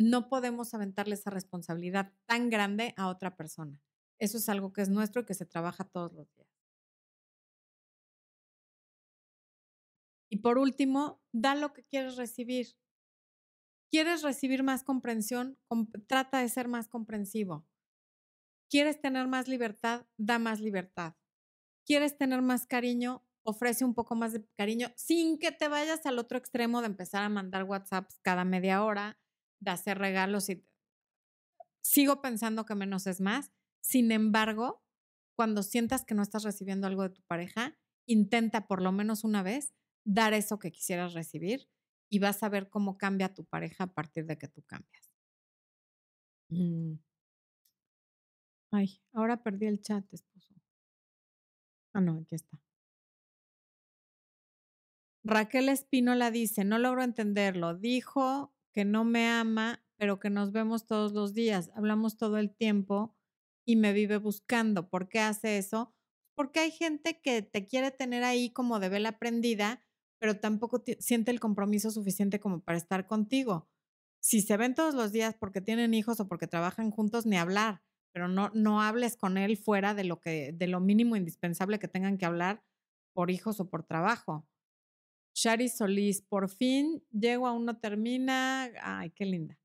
no 0.00 0.28
podemos 0.28 0.72
aventarle 0.72 1.14
esa 1.14 1.28
responsabilidad 1.28 2.14
tan 2.24 2.48
grande 2.48 2.94
a 2.96 3.08
otra 3.08 3.36
persona. 3.36 3.82
Eso 4.18 4.38
es 4.38 4.48
algo 4.48 4.72
que 4.72 4.80
es 4.80 4.88
nuestro 4.88 5.22
y 5.22 5.24
que 5.26 5.34
se 5.34 5.44
trabaja 5.44 5.84
todos 5.84 6.14
los 6.14 6.34
días. 6.34 6.48
Y 10.30 10.38
por 10.38 10.56
último, 10.56 11.20
da 11.32 11.54
lo 11.54 11.74
que 11.74 11.84
quieres 11.84 12.16
recibir. 12.16 12.78
¿Quieres 13.90 14.22
recibir 14.22 14.62
más 14.62 14.84
comprensión? 14.84 15.58
trata 16.06 16.38
de 16.38 16.48
ser 16.48 16.68
más 16.68 16.88
comprensivo. 16.88 17.66
¿Quieres 18.70 19.00
tener 19.02 19.26
más 19.26 19.48
libertad? 19.48 20.06
Da 20.16 20.38
más 20.38 20.60
libertad. 20.60 21.14
¿Quieres 21.84 22.16
tener 22.16 22.40
más 22.40 22.66
cariño? 22.66 23.26
Ofrece 23.42 23.84
un 23.84 23.94
poco 23.94 24.14
más 24.14 24.32
de 24.32 24.46
cariño 24.56 24.92
sin 24.96 25.38
que 25.38 25.52
te 25.52 25.68
vayas 25.68 26.06
al 26.06 26.18
otro 26.18 26.38
extremo 26.38 26.80
de 26.80 26.86
empezar 26.86 27.22
a 27.22 27.28
mandar 27.28 27.64
WhatsApps 27.64 28.18
cada 28.22 28.44
media 28.44 28.84
hora, 28.84 29.18
de 29.60 29.70
hacer 29.70 29.98
regalos 29.98 30.48
y 30.48 30.64
sigo 31.82 32.20
pensando 32.20 32.64
que 32.64 32.74
menos 32.74 33.06
es 33.06 33.20
más. 33.20 33.52
Sin 33.80 34.12
embargo, 34.12 34.82
cuando 35.36 35.62
sientas 35.62 36.04
que 36.04 36.14
no 36.14 36.22
estás 36.22 36.42
recibiendo 36.42 36.86
algo 36.86 37.02
de 37.02 37.10
tu 37.10 37.22
pareja, 37.22 37.78
intenta 38.06 38.66
por 38.66 38.82
lo 38.82 38.92
menos 38.92 39.24
una 39.24 39.42
vez 39.42 39.74
dar 40.04 40.32
eso 40.32 40.58
que 40.58 40.72
quisieras 40.72 41.14
recibir 41.14 41.68
y 42.10 42.18
vas 42.18 42.42
a 42.42 42.48
ver 42.48 42.68
cómo 42.68 42.98
cambia 42.98 43.34
tu 43.34 43.44
pareja 43.44 43.84
a 43.84 43.92
partir 43.94 44.26
de 44.26 44.36
que 44.36 44.48
tú 44.48 44.62
cambias. 44.62 45.14
Mm. 46.50 46.94
Ay, 48.72 49.00
ahora 49.12 49.42
perdí 49.42 49.66
el 49.66 49.80
chat, 49.80 50.04
esposo. 50.12 50.54
Ah, 51.92 52.00
no, 52.00 52.20
aquí 52.22 52.34
está. 52.34 52.60
Raquel 55.22 55.68
Espínola 55.68 56.30
dice, 56.30 56.64
no 56.64 56.78
logro 56.78 57.02
entenderlo. 57.02 57.74
Dijo 57.74 58.54
que 58.72 58.84
no 58.84 59.04
me 59.04 59.28
ama, 59.28 59.84
pero 59.96 60.18
que 60.18 60.30
nos 60.30 60.52
vemos 60.52 60.86
todos 60.86 61.12
los 61.12 61.34
días, 61.34 61.70
hablamos 61.74 62.16
todo 62.16 62.38
el 62.38 62.54
tiempo 62.54 63.16
y 63.66 63.76
me 63.76 63.92
vive 63.92 64.16
buscando. 64.16 64.88
¿Por 64.88 65.08
qué 65.08 65.20
hace 65.20 65.58
eso? 65.58 65.94
Porque 66.34 66.60
hay 66.60 66.70
gente 66.70 67.20
que 67.20 67.42
te 67.42 67.66
quiere 67.66 67.90
tener 67.90 68.24
ahí 68.24 68.50
como 68.50 68.80
de 68.80 68.88
vela 68.88 69.18
prendida, 69.18 69.84
pero 70.18 70.38
tampoco 70.38 70.82
siente 70.98 71.30
el 71.30 71.40
compromiso 71.40 71.90
suficiente 71.90 72.40
como 72.40 72.60
para 72.60 72.78
estar 72.78 73.06
contigo. 73.06 73.68
Si 74.22 74.42
se 74.42 74.56
ven 74.56 74.74
todos 74.74 74.94
los 74.94 75.12
días 75.12 75.34
porque 75.38 75.60
tienen 75.60 75.94
hijos 75.94 76.20
o 76.20 76.28
porque 76.28 76.46
trabajan 76.46 76.90
juntos, 76.90 77.26
ni 77.26 77.36
hablar, 77.36 77.82
pero 78.12 78.28
no, 78.28 78.50
no 78.54 78.82
hables 78.82 79.16
con 79.16 79.38
él 79.38 79.56
fuera 79.56 79.94
de 79.94 80.04
lo, 80.04 80.20
que, 80.20 80.52
de 80.52 80.66
lo 80.66 80.80
mínimo 80.80 81.16
indispensable 81.16 81.78
que 81.78 81.88
tengan 81.88 82.18
que 82.18 82.26
hablar 82.26 82.62
por 83.14 83.30
hijos 83.30 83.60
o 83.60 83.70
por 83.70 83.82
trabajo. 83.84 84.46
Shari 85.42 85.70
Solís, 85.70 86.20
por 86.20 86.50
fin 86.50 87.02
llego 87.12 87.46
aún 87.46 87.64
no 87.64 87.78
termina. 87.78 88.70
Ay, 88.82 89.10
qué 89.10 89.24
linda. 89.24 89.58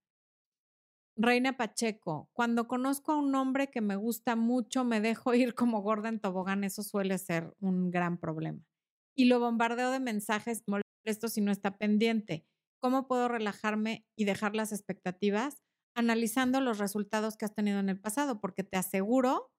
Reina 1.18 1.58
Pacheco, 1.58 2.30
cuando 2.32 2.68
conozco 2.68 3.12
a 3.12 3.18
un 3.18 3.36
hombre 3.36 3.70
que 3.70 3.82
me 3.82 3.98
gusta 3.98 4.38
mucho, 4.38 4.86
me 4.86 5.02
dejo 5.02 5.34
ir 5.36 5.54
como 5.54 5.82
gorda 5.82 6.08
en 6.08 6.22
tobogán, 6.22 6.64
eso 6.64 6.82
suele 6.82 7.18
ser 7.18 7.54
un 7.60 7.92
gran 7.92 8.18
problema. 8.18 8.64
Y 9.18 9.26
lo 9.26 9.40
bombardeo 9.42 9.92
de 9.92 10.00
mensajes 10.00 10.64
molestos 10.66 11.34
si 11.34 11.42
no 11.42 11.52
está 11.52 11.78
pendiente. 11.78 12.46
¿Cómo 12.82 13.08
puedo 13.08 13.28
relajarme 13.28 14.06
y 14.16 14.24
dejar 14.24 14.56
las 14.56 14.72
expectativas? 14.72 15.62
Analizando 15.94 16.62
los 16.62 16.78
resultados 16.78 17.36
que 17.36 17.46
has 17.46 17.54
tenido 17.54 17.80
en 17.80 17.90
el 17.90 18.00
pasado, 18.00 18.40
porque 18.40 18.64
te 18.64 18.78
aseguro 18.78 19.52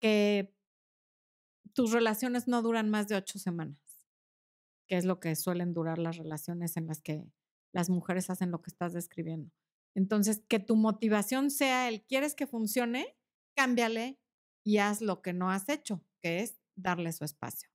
que 0.00 0.54
tus 1.74 1.92
relaciones 1.92 2.46
no 2.46 2.62
duran 2.62 2.90
más 2.90 3.08
de 3.08 3.16
ocho 3.16 3.38
semanas, 3.38 3.78
que 4.88 4.96
es 4.96 5.04
lo 5.04 5.20
que 5.20 5.34
suelen 5.36 5.74
durar 5.74 5.98
las 5.98 6.16
relaciones 6.16 6.76
en 6.76 6.86
las 6.86 7.00
que 7.02 7.24
las 7.72 7.90
mujeres 7.90 8.30
hacen 8.30 8.50
lo 8.50 8.62
que 8.62 8.70
estás 8.70 8.92
describiendo. 8.92 9.50
Entonces, 9.96 10.42
que 10.48 10.58
tu 10.58 10.76
motivación 10.76 11.50
sea 11.50 11.88
el 11.88 12.04
quieres 12.04 12.34
que 12.34 12.46
funcione, 12.46 13.16
cámbiale 13.56 14.18
y 14.64 14.78
haz 14.78 15.00
lo 15.00 15.22
que 15.22 15.32
no 15.32 15.50
has 15.50 15.68
hecho, 15.68 16.04
que 16.22 16.40
es 16.40 16.56
darle 16.76 17.12
su 17.12 17.24
espacio. 17.24 17.70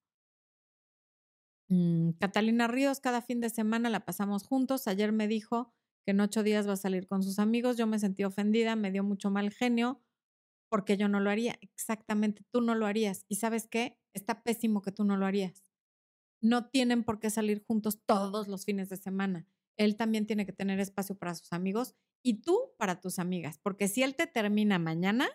Mm, 1.69 2.11
Catalina 2.19 2.67
Ríos, 2.67 2.99
cada 2.99 3.21
fin 3.21 3.39
de 3.41 3.49
semana 3.49 3.89
la 3.89 4.05
pasamos 4.05 4.45
juntos. 4.45 4.87
Ayer 4.87 5.11
me 5.11 5.27
dijo 5.27 5.71
que 6.05 6.11
en 6.11 6.19
ocho 6.21 6.43
días 6.43 6.67
va 6.67 6.73
a 6.73 6.77
salir 6.77 7.07
con 7.07 7.23
sus 7.23 7.39
amigos. 7.39 7.77
Yo 7.77 7.87
me 7.87 7.99
sentí 7.99 8.23
ofendida, 8.23 8.75
me 8.75 8.91
dio 8.91 9.03
mucho 9.03 9.29
mal 9.29 9.51
genio 9.51 10.01
porque 10.69 10.97
yo 10.97 11.07
no 11.09 11.19
lo 11.19 11.29
haría. 11.29 11.57
Exactamente, 11.61 12.43
tú 12.51 12.61
no 12.61 12.75
lo 12.75 12.85
harías. 12.87 13.25
¿Y 13.29 13.35
sabes 13.35 13.67
qué? 13.67 13.99
Está 14.13 14.43
pésimo 14.43 14.81
que 14.81 14.91
tú 14.91 15.03
no 15.03 15.17
lo 15.17 15.25
harías. 15.25 15.68
No 16.41 16.69
tienen 16.69 17.03
por 17.03 17.19
qué 17.19 17.29
salir 17.29 17.63
juntos 17.65 18.01
todos 18.05 18.47
los 18.47 18.65
fines 18.65 18.89
de 18.89 18.97
semana. 18.97 19.47
Él 19.77 19.95
también 19.95 20.25
tiene 20.25 20.45
que 20.45 20.53
tener 20.53 20.79
espacio 20.79 21.17
para 21.17 21.35
sus 21.35 21.51
amigos 21.53 21.95
y 22.23 22.41
tú 22.41 22.73
para 22.77 22.99
tus 22.99 23.19
amigas, 23.19 23.59
porque 23.59 23.87
si 23.87 24.03
él 24.03 24.15
te 24.15 24.27
termina 24.27 24.77
mañana, 24.79 25.29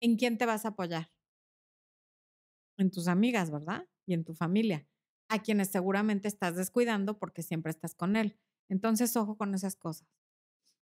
¿en 0.00 0.16
quién 0.16 0.36
te 0.38 0.44
vas 0.46 0.64
a 0.66 0.68
apoyar? 0.68 1.10
En 2.78 2.90
tus 2.90 3.08
amigas, 3.08 3.50
¿verdad? 3.50 3.88
Y 4.06 4.14
en 4.14 4.24
tu 4.24 4.34
familia, 4.34 4.86
a 5.28 5.42
quienes 5.42 5.68
seguramente 5.68 6.28
estás 6.28 6.56
descuidando 6.56 7.18
porque 7.18 7.42
siempre 7.42 7.70
estás 7.70 7.94
con 7.94 8.16
él. 8.16 8.38
Entonces, 8.68 9.16
ojo 9.16 9.36
con 9.36 9.54
esas 9.54 9.76
cosas. 9.76 10.08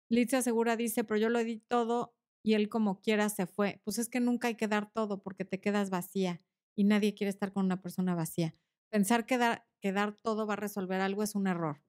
Lidia 0.10 0.42
Segura 0.42 0.76
dice, 0.76 1.04
pero 1.04 1.20
yo 1.20 1.30
lo 1.30 1.44
di 1.44 1.58
todo 1.60 2.16
y 2.44 2.54
él 2.56 2.70
como 2.70 3.02
quiera 3.02 3.30
se 3.30 3.46
fue. 3.48 3.82
Pues 3.86 4.00
es 4.00 4.10
que 4.10 4.20
nunca 4.20 4.50
hay 4.50 4.56
que 4.56 4.68
dar 4.68 4.92
todo 4.92 5.22
porque 5.24 5.46
te 5.46 5.62
quedas 5.62 5.90
vacía 5.90 6.42
y 6.76 6.84
nadie 6.84 7.14
quiere 7.14 7.30
estar 7.30 7.52
con 7.52 7.66
una 7.66 7.82
persona 7.82 8.16
vacía. 8.16 8.56
Pensar 8.92 9.26
que 9.26 9.38
dar, 9.38 9.68
que 9.82 9.92
dar 9.92 10.16
todo 10.16 10.48
va 10.48 10.54
a 10.54 10.58
resolver 10.58 11.02
algo 11.02 11.24
es 11.24 11.36
un 11.36 11.48
error. 11.48 11.82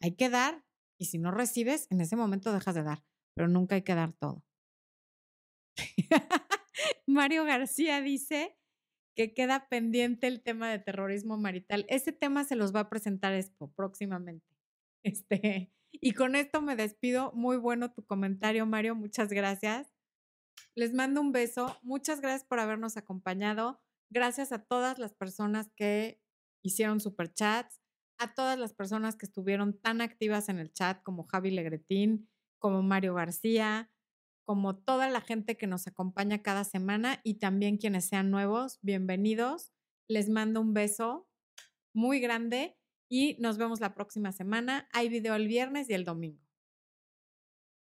Hay 0.00 0.16
que 0.16 0.28
dar 0.28 0.64
y 0.98 1.06
si 1.06 1.18
no 1.18 1.30
recibes, 1.30 1.86
en 1.90 2.00
ese 2.00 2.16
momento 2.16 2.52
dejas 2.52 2.74
de 2.74 2.82
dar, 2.82 3.04
pero 3.34 3.48
nunca 3.48 3.74
hay 3.74 3.82
que 3.82 3.94
dar 3.94 4.12
todo. 4.12 4.44
Mario 7.06 7.44
García 7.44 8.00
dice 8.00 8.56
que 9.16 9.34
queda 9.34 9.68
pendiente 9.68 10.26
el 10.26 10.42
tema 10.42 10.70
de 10.70 10.78
terrorismo 10.78 11.36
marital. 11.36 11.84
Ese 11.88 12.12
tema 12.12 12.44
se 12.44 12.56
los 12.56 12.74
va 12.74 12.80
a 12.80 12.88
presentar 12.88 13.34
Expo 13.34 13.72
próximamente. 13.72 14.46
Este, 15.04 15.72
y 15.92 16.12
con 16.12 16.34
esto 16.36 16.62
me 16.62 16.76
despido. 16.76 17.32
Muy 17.32 17.56
bueno 17.56 17.92
tu 17.92 18.04
comentario, 18.04 18.64
Mario. 18.66 18.94
Muchas 18.94 19.30
gracias. 19.30 19.92
Les 20.74 20.94
mando 20.94 21.20
un 21.20 21.32
beso. 21.32 21.78
Muchas 21.82 22.20
gracias 22.20 22.44
por 22.44 22.58
habernos 22.58 22.96
acompañado. 22.96 23.80
Gracias 24.10 24.52
a 24.52 24.64
todas 24.64 24.98
las 24.98 25.14
personas 25.14 25.70
que 25.76 26.20
hicieron 26.62 27.00
superchats 27.00 27.82
a 28.22 28.34
todas 28.34 28.56
las 28.56 28.72
personas 28.72 29.16
que 29.16 29.26
estuvieron 29.26 29.76
tan 29.78 30.00
activas 30.00 30.48
en 30.48 30.60
el 30.60 30.72
chat, 30.72 31.02
como 31.02 31.24
Javi 31.24 31.50
Legretín, 31.50 32.28
como 32.60 32.82
Mario 32.82 33.14
García, 33.14 33.90
como 34.44 34.76
toda 34.76 35.08
la 35.10 35.20
gente 35.20 35.56
que 35.56 35.66
nos 35.66 35.88
acompaña 35.88 36.40
cada 36.40 36.62
semana 36.62 37.20
y 37.24 37.34
también 37.34 37.78
quienes 37.78 38.04
sean 38.04 38.30
nuevos, 38.30 38.78
bienvenidos. 38.82 39.72
Les 40.08 40.28
mando 40.28 40.60
un 40.60 40.72
beso 40.72 41.28
muy 41.92 42.20
grande 42.20 42.76
y 43.08 43.36
nos 43.40 43.58
vemos 43.58 43.80
la 43.80 43.94
próxima 43.94 44.30
semana. 44.30 44.88
Hay 44.92 45.08
video 45.08 45.34
el 45.34 45.48
viernes 45.48 45.90
y 45.90 45.94
el 45.94 46.04
domingo. 46.04 46.41